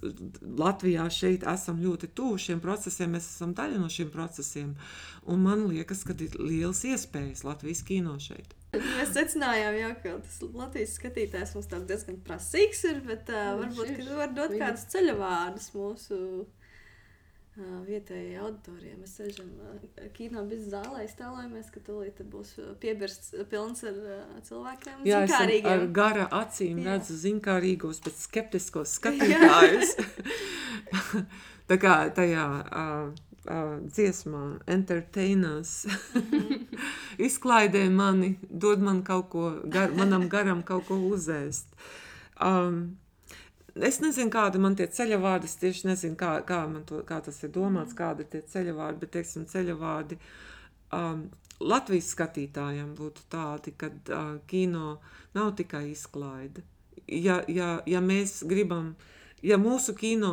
Latvijā 0.58 1.08
šeit 1.10 1.42
esam 1.50 1.80
ļoti 1.82 2.12
tuvu 2.14 2.36
šiem 2.38 2.60
procesiem, 2.62 3.16
mēs 3.16 3.26
esam 3.32 3.56
daļa 3.58 3.80
no 3.82 3.88
šiem 3.90 4.12
procesiem. 4.14 4.76
Un 5.26 5.42
man 5.42 5.64
liekas, 5.66 6.04
ka 6.06 6.14
ir 6.22 6.36
liels 6.38 6.84
iespējas 6.86 7.42
Latvijas 7.46 7.82
kino 7.86 8.14
šeit. 8.22 8.54
Mēs 8.76 9.14
secinājām, 9.16 9.78
jau, 9.80 9.90
ka 10.02 10.14
tas 10.22 10.38
Latvijas 10.44 10.94
skatītājs 11.00 11.56
mums 11.56 11.70
diezgan 11.88 12.20
prasīgs 12.26 12.84
ir, 12.86 13.00
bet 13.06 13.32
uh, 13.32 13.56
varbūt 13.62 14.04
var 14.14 14.36
dot 14.36 14.54
kādus 14.60 14.86
ceļavārdus 14.94 15.72
mūsu 15.74 16.20
vietējai 17.56 18.36
auditorijai. 18.42 18.96
Mēs 19.00 19.14
sēžam 19.16 19.48
kino 20.16 20.44
bez 20.48 20.66
zālē, 20.72 21.06
stāvojamies, 21.08 21.70
ka 21.72 21.80
tūlīt 21.86 22.20
būs 22.32 22.54
piebirsts 22.82 23.34
pilns 23.50 23.84
ar 23.88 24.00
cilvēkiem. 24.46 25.04
Jā, 25.08 25.22
ar 25.70 25.86
gara 25.96 26.26
acīm 26.42 26.82
Jā. 26.82 26.96
redzu 26.96 27.16
zinkārīgos, 27.22 28.02
bet 28.04 28.18
skeptiskos 28.20 28.94
skatītājus. 29.00 29.96
Tā 31.70 31.78
kā 31.82 31.94
tajā 32.14 32.44
uh, 32.62 33.08
uh, 33.50 33.72
dziesmā 33.82 34.44
entertainers 34.70 35.86
izklaidē 37.28 37.86
mani, 37.90 38.36
dod 38.50 38.84
man 38.84 39.02
kaut 39.06 39.30
ko, 39.32 39.48
gar, 39.72 39.90
manam 39.96 40.28
garam 40.30 40.62
kaut 40.66 40.86
ko 40.90 41.00
uzēst. 41.10 41.74
Um, 42.42 42.98
es 43.84 43.98
nezinu, 44.00 44.30
kāda 44.32 44.60
man 44.62 44.76
tie 44.76 44.86
ceļavārdi, 44.88 45.48
es 45.48 45.58
tieši 45.60 45.90
nezinu, 45.90 46.16
kā, 46.20 46.36
kā, 46.48 46.62
to, 46.88 47.02
kā 47.08 47.20
tas 47.24 47.42
ir 47.44 47.52
domāts, 47.54 47.92
mm. 47.92 47.98
kāda 47.98 48.24
ir 48.24 48.30
tie 48.32 48.42
ceļavārdi, 48.52 49.02
bet, 49.02 49.12
teiksim, 49.18 49.44
ceļavārdi 49.50 50.18
um, 50.96 51.26
Latvijas 51.60 52.10
skatītājiem 52.12 52.94
būtu 52.96 53.26
tādi, 53.32 53.72
ka 53.80 53.88
uh, 53.88 54.32
kino 54.48 54.98
nav 55.36 55.54
tikai 55.56 55.90
izklaide. 55.92 56.64
Ja, 57.06 57.40
ja, 57.48 57.78
ja 57.86 58.00
mēs 58.04 58.42
gribam, 58.48 58.94
ja 59.44 59.56
mūsu 59.60 59.94
kino, 59.96 60.32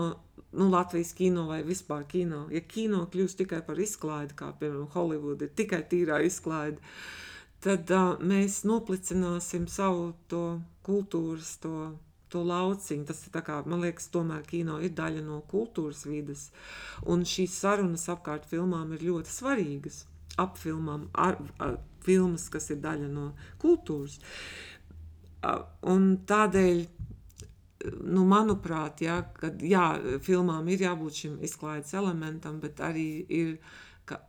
nu, 0.51 0.69
Latvijas 0.71 1.13
kino 1.15 1.45
vai 1.47 1.61
vispār 1.63 2.03
kino, 2.09 2.45
ja 2.51 2.63
kino 2.67 3.05
kļūst 3.11 3.39
tikai 3.43 3.61
par 3.67 3.79
izklaidi, 3.79 4.35
kā 4.35 4.51
piemēram 4.59 4.89
Hollywood 4.95 5.45
ir 5.45 5.53
tikai 5.55 5.83
tīrā 5.87 6.19
izklaide, 6.27 6.81
tad 7.63 7.91
uh, 7.95 8.17
mēs 8.19 8.63
noplicināsim 8.67 9.69
savu 9.71 10.11
to 10.27 10.45
kultūras, 10.83 11.55
to 11.63 11.93
to 12.33 12.41
lauciņu. 12.47 13.05
Tas 13.09 13.21
ir 13.27 13.43
kā, 13.45 13.59
man 13.69 13.83
liekas, 13.83 14.09
tomēr 14.13 14.43
kino 14.47 14.79
ir 14.83 14.95
daļa 14.97 15.23
no 15.25 15.41
kultūras 15.49 16.03
vidas. 16.09 16.47
Un 17.09 17.25
šīs 17.27 17.55
sarunas 17.63 18.07
apkārt 18.11 18.47
filmām 18.49 18.95
ir 18.95 19.05
ļoti 19.09 19.33
svarīgas. 19.33 20.03
Ap 20.41 20.57
filmām, 20.57 21.07
ar, 21.13 21.37
ar 21.61 21.77
filmas, 22.05 22.47
kas 22.49 22.71
ir 22.73 22.81
daļa 22.83 23.09
no 23.11 23.29
kultūras. 23.61 24.17
Un 25.93 26.09
tādēļ, 26.29 26.81
nu, 28.15 28.23
manuprāt, 28.25 29.03
jā, 29.05 29.19
kad, 29.37 29.61
jā, 29.61 29.85
filmām 30.23 30.69
ir 30.71 30.87
jābūt 30.87 31.23
šim 31.23 31.37
izklaides 31.45 31.93
elementam, 31.99 32.61
bet 32.63 32.81
arī 32.81 33.07
ir 33.29 33.57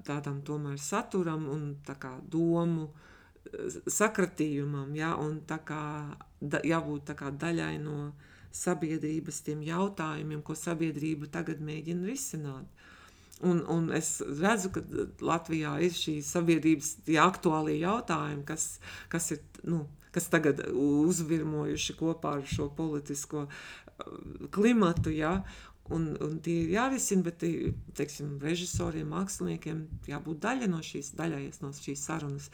tādam 0.07 0.43
tomēr 0.47 0.79
saturam 0.79 1.49
un 1.51 1.67
tā 1.87 1.97
kā 1.99 2.13
domu 2.31 2.89
uh, 2.89 3.14
sakratījumam, 3.90 4.95
ja, 4.97 5.14
un 5.20 5.40
tā 5.49 5.59
kā 5.66 5.82
da, 6.40 6.61
jābūt 6.64 7.09
tā 7.11 7.16
kā 7.18 7.30
daļai 7.30 7.76
no 7.82 8.12
sabiedrības 8.55 9.42
tiem 9.47 9.64
jautājumiem, 9.66 10.42
ko 10.47 10.57
sabiedrība 10.59 11.30
tagad 11.32 11.62
mēģina 11.64 12.07
risināt. 12.07 12.84
Un, 13.45 13.64
un 13.68 13.90
es 13.92 14.20
redzu, 14.22 14.70
ka 14.76 14.82
Latvijā 15.24 15.74
ir 15.82 15.95
šī 15.97 16.20
sabiedrības 16.24 16.95
aktuālie 17.20 17.80
jautājumi, 17.80 18.45
kas, 18.47 18.78
kas, 19.12 19.32
ir, 19.34 19.42
nu, 19.66 19.82
kas 20.14 20.30
tagad 20.32 20.62
uzvirmojuši 20.70 21.97
kopā 21.99 22.38
ar 22.38 22.47
šo 22.49 22.70
politisko 22.78 23.49
klimatu. 24.55 25.12
Ja? 25.12 25.40
Un, 25.93 26.07
un 26.24 26.39
tie 26.41 26.62
ir 26.62 26.70
jārisina, 26.78 27.26
bet 27.26 27.43
teiksim, 27.99 28.39
režisoriem, 28.41 29.11
māksliniekiem 29.12 29.82
jābūt 30.09 30.41
daļai 30.41 30.68
no 30.72 30.80
šīs, 30.80 31.11
daļai 31.18 31.43
no 31.61 31.72
šīs 31.76 32.07
sarunas. 32.09 32.49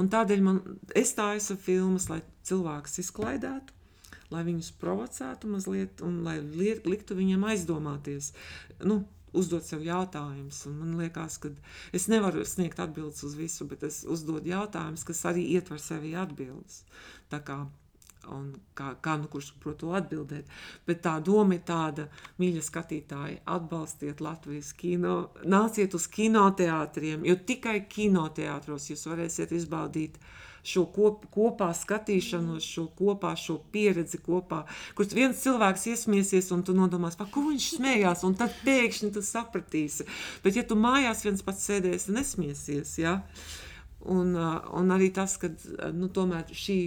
Un 0.00 0.08
tādēļ 0.12 0.44
man, 0.46 0.62
es 0.96 1.12
tā 1.18 1.34
esmu 1.36 1.58
filmas, 1.60 2.08
lai 2.08 2.22
cilvēks 2.48 3.02
izklaidētu, 3.04 3.76
lai 4.32 4.46
viņus 4.48 4.72
provocētu 4.80 5.50
mazliet 5.52 6.00
un 6.06 6.22
lai 6.24 6.38
liet, 6.40 6.88
liktu 6.88 7.18
viņiem 7.18 7.44
aizdomāties. 7.52 8.32
Nu, 8.80 9.02
uzdot 9.36 9.66
sev 9.66 9.84
jautājumus. 9.84 10.62
Man 10.72 10.96
liekas, 10.98 11.36
ka 11.42 11.52
es 11.96 12.08
nevaru 12.10 12.46
sniegt 12.48 12.80
atbildes 12.82 13.22
uz 13.26 13.36
visu, 13.38 13.66
bet 13.70 13.84
es 13.86 14.02
uzdodu 14.08 14.50
jautājumus, 14.50 15.04
kas 15.06 15.22
arī 15.30 15.44
ietver 15.58 15.82
sevi 15.82 16.16
atbildes. 16.18 16.82
Tā 17.30 17.42
kā 17.44 17.60
un 18.28 18.50
kā, 18.76 18.92
kā 19.02 19.16
nu 19.20 19.30
kurš 19.32 19.52
prot 19.62 19.80
to 19.82 19.94
atbildēt. 19.96 20.50
Bet 20.88 21.02
tā 21.06 21.16
doma 21.24 21.56
ir 21.56 21.64
tāda, 21.68 22.08
mīļa 22.42 22.64
skatītāji, 22.66 23.40
atbalstiet 23.48 24.20
Latvijas 24.24 24.72
kino, 24.76 25.16
nāciet 25.44 25.96
uz 25.96 26.06
kinoteātriem, 26.12 27.24
jo 27.28 27.38
tikai 27.46 27.80
kinoteātros 27.90 28.90
jūs 28.92 29.06
varēsiet 29.10 29.54
izbaudīt 29.56 30.20
šo 30.66 30.84
kop, 30.92 31.24
kopā 31.32 31.70
skatīšanos, 31.76 32.66
šo 32.66 32.86
kopā, 32.96 33.32
šo 33.38 33.56
pieredzi 33.72 34.20
kopā, 34.20 34.62
kur 34.96 35.08
viens 35.16 35.40
cilvēks 35.40 35.86
iesmiesies 35.94 36.50
un 36.54 36.64
tu 36.66 36.74
nodomās, 36.76 37.16
pa 37.16 37.26
ko 37.32 37.46
viņš 37.48 37.70
smējās, 37.78 38.24
un 38.28 38.36
tad 38.38 38.54
pēkšņi 38.66 39.12
tu 39.16 39.24
sapratīsi. 39.24 40.06
Bet 40.44 40.60
ja 40.60 40.66
tu 40.68 40.76
mājās 40.76 41.24
viens 41.24 41.44
pats 41.46 41.64
sēdēsi, 41.70 42.12
nesmiesies, 42.16 42.98
ja? 43.00 43.20
Un, 44.00 44.32
un 44.36 44.92
arī 44.94 45.10
tas, 45.12 45.36
ka 45.40 45.50
nu, 45.92 46.08
tomēr 46.12 46.52
šī 46.56 46.80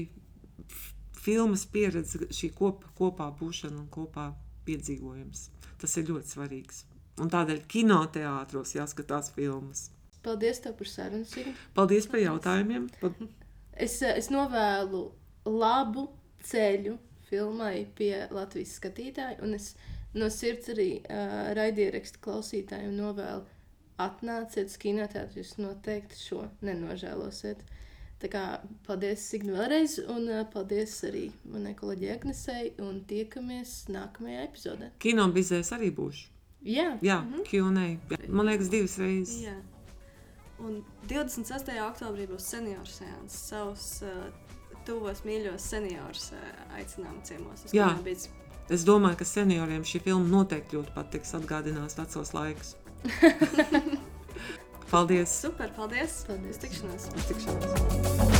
filmas 1.24 1.65
pieredze, 1.69 2.28
šī 2.34 2.51
kop, 2.57 2.86
kopā 2.97 3.30
būšana 3.39 3.80
un 3.82 3.88
kopā 3.93 4.32
piedzīvojums. 4.67 5.47
Tas 5.82 5.97
ir 5.99 6.09
ļoti 6.09 6.36
svarīgs. 6.36 6.84
Un 7.21 7.30
tādēļ 7.30 7.63
kinoteātros 7.69 8.74
jāskatās 8.78 9.32
filmas. 9.36 9.89
Paldies 10.24 10.61
par 10.63 10.88
sarunu. 10.88 11.53
Paldies 11.76 12.07
par 12.09 12.21
jautājumiem. 12.24 12.88
Es, 13.74 13.99
es 14.01 14.30
novēlu 14.32 15.03
labu 15.45 16.07
ceļu 16.47 16.95
filmai 17.28 17.84
pie 17.97 18.28
Latvijas 18.32 18.78
skatītāja, 18.80 19.41
un 19.43 19.57
es 19.57 19.74
no 20.15 20.30
sirds 20.32 20.71
arī 20.74 20.89
uh, 21.01 21.51
raidierakstu 21.57 22.21
klausītājiem 22.24 22.93
novēlu 22.95 23.43
atnāciet 24.03 24.71
uz 24.71 24.78
kinoteātru, 24.82 25.41
jūs 25.41 25.57
noteikti 25.61 26.19
šo 26.19 26.47
nenožēlosiet. 26.65 27.61
Tā 28.24 28.30
kā 28.32 28.41
paldies 28.88 29.26
Signi 29.28 29.51
vēlreiz, 29.51 29.97
un 30.07 30.30
paldies 30.53 30.93
arī 31.03 31.26
manai 31.43 31.74
kolēģi 31.76 32.11
Agnesei, 32.13 32.69
un 32.80 33.01
tiekamies 33.09 33.74
nākamajā 33.91 34.45
epizodē. 34.45 34.93
Kino 35.03 35.26
bizēs 35.36 35.74
arī 35.76 35.89
būšu. 35.91 36.30
Jā, 36.63 36.97
Jā, 37.03 37.19
mm 37.19 37.34
-hmm. 37.34 37.43
Q&A. 37.49 38.32
Man 38.32 38.45
liekas, 38.45 38.69
divas 38.69 38.97
reizes. 38.97 39.41
Jā. 39.43 39.57
Un 40.59 40.84
26. 41.09 41.71
oktobrī 41.89 42.28
būs 42.28 42.39
senioru 42.39 42.88
sēns. 42.88 43.36
Savus 43.49 44.01
uh, 44.01 44.32
tuvos 44.86 45.24
mīļos 45.26 45.59
seniorus 45.59 46.32
uh, 46.32 46.39
aicinām 46.78 47.19
ciemos. 47.24 47.65
uz 47.65 47.74
Jā. 47.74 47.89
Kinobiz. 47.89 48.30
Es 48.69 48.86
domāju, 48.86 49.17
ka 49.17 49.26
senioriem 49.26 49.84
šī 49.84 49.99
filma 49.99 50.28
noteikti 50.28 50.76
ļoti 50.78 50.93
patiks, 50.95 51.34
atgādinās 51.34 51.97
vecos 51.97 52.34
laikus. 52.34 52.76
Paldies! 54.93 55.27
Super, 55.41 55.71
paldies! 55.73 56.23
Paldies. 56.27 56.53
Uz 56.53 56.61
tikšanos! 56.61 57.09
Uz 57.17 57.25
tikšanos. 57.25 58.32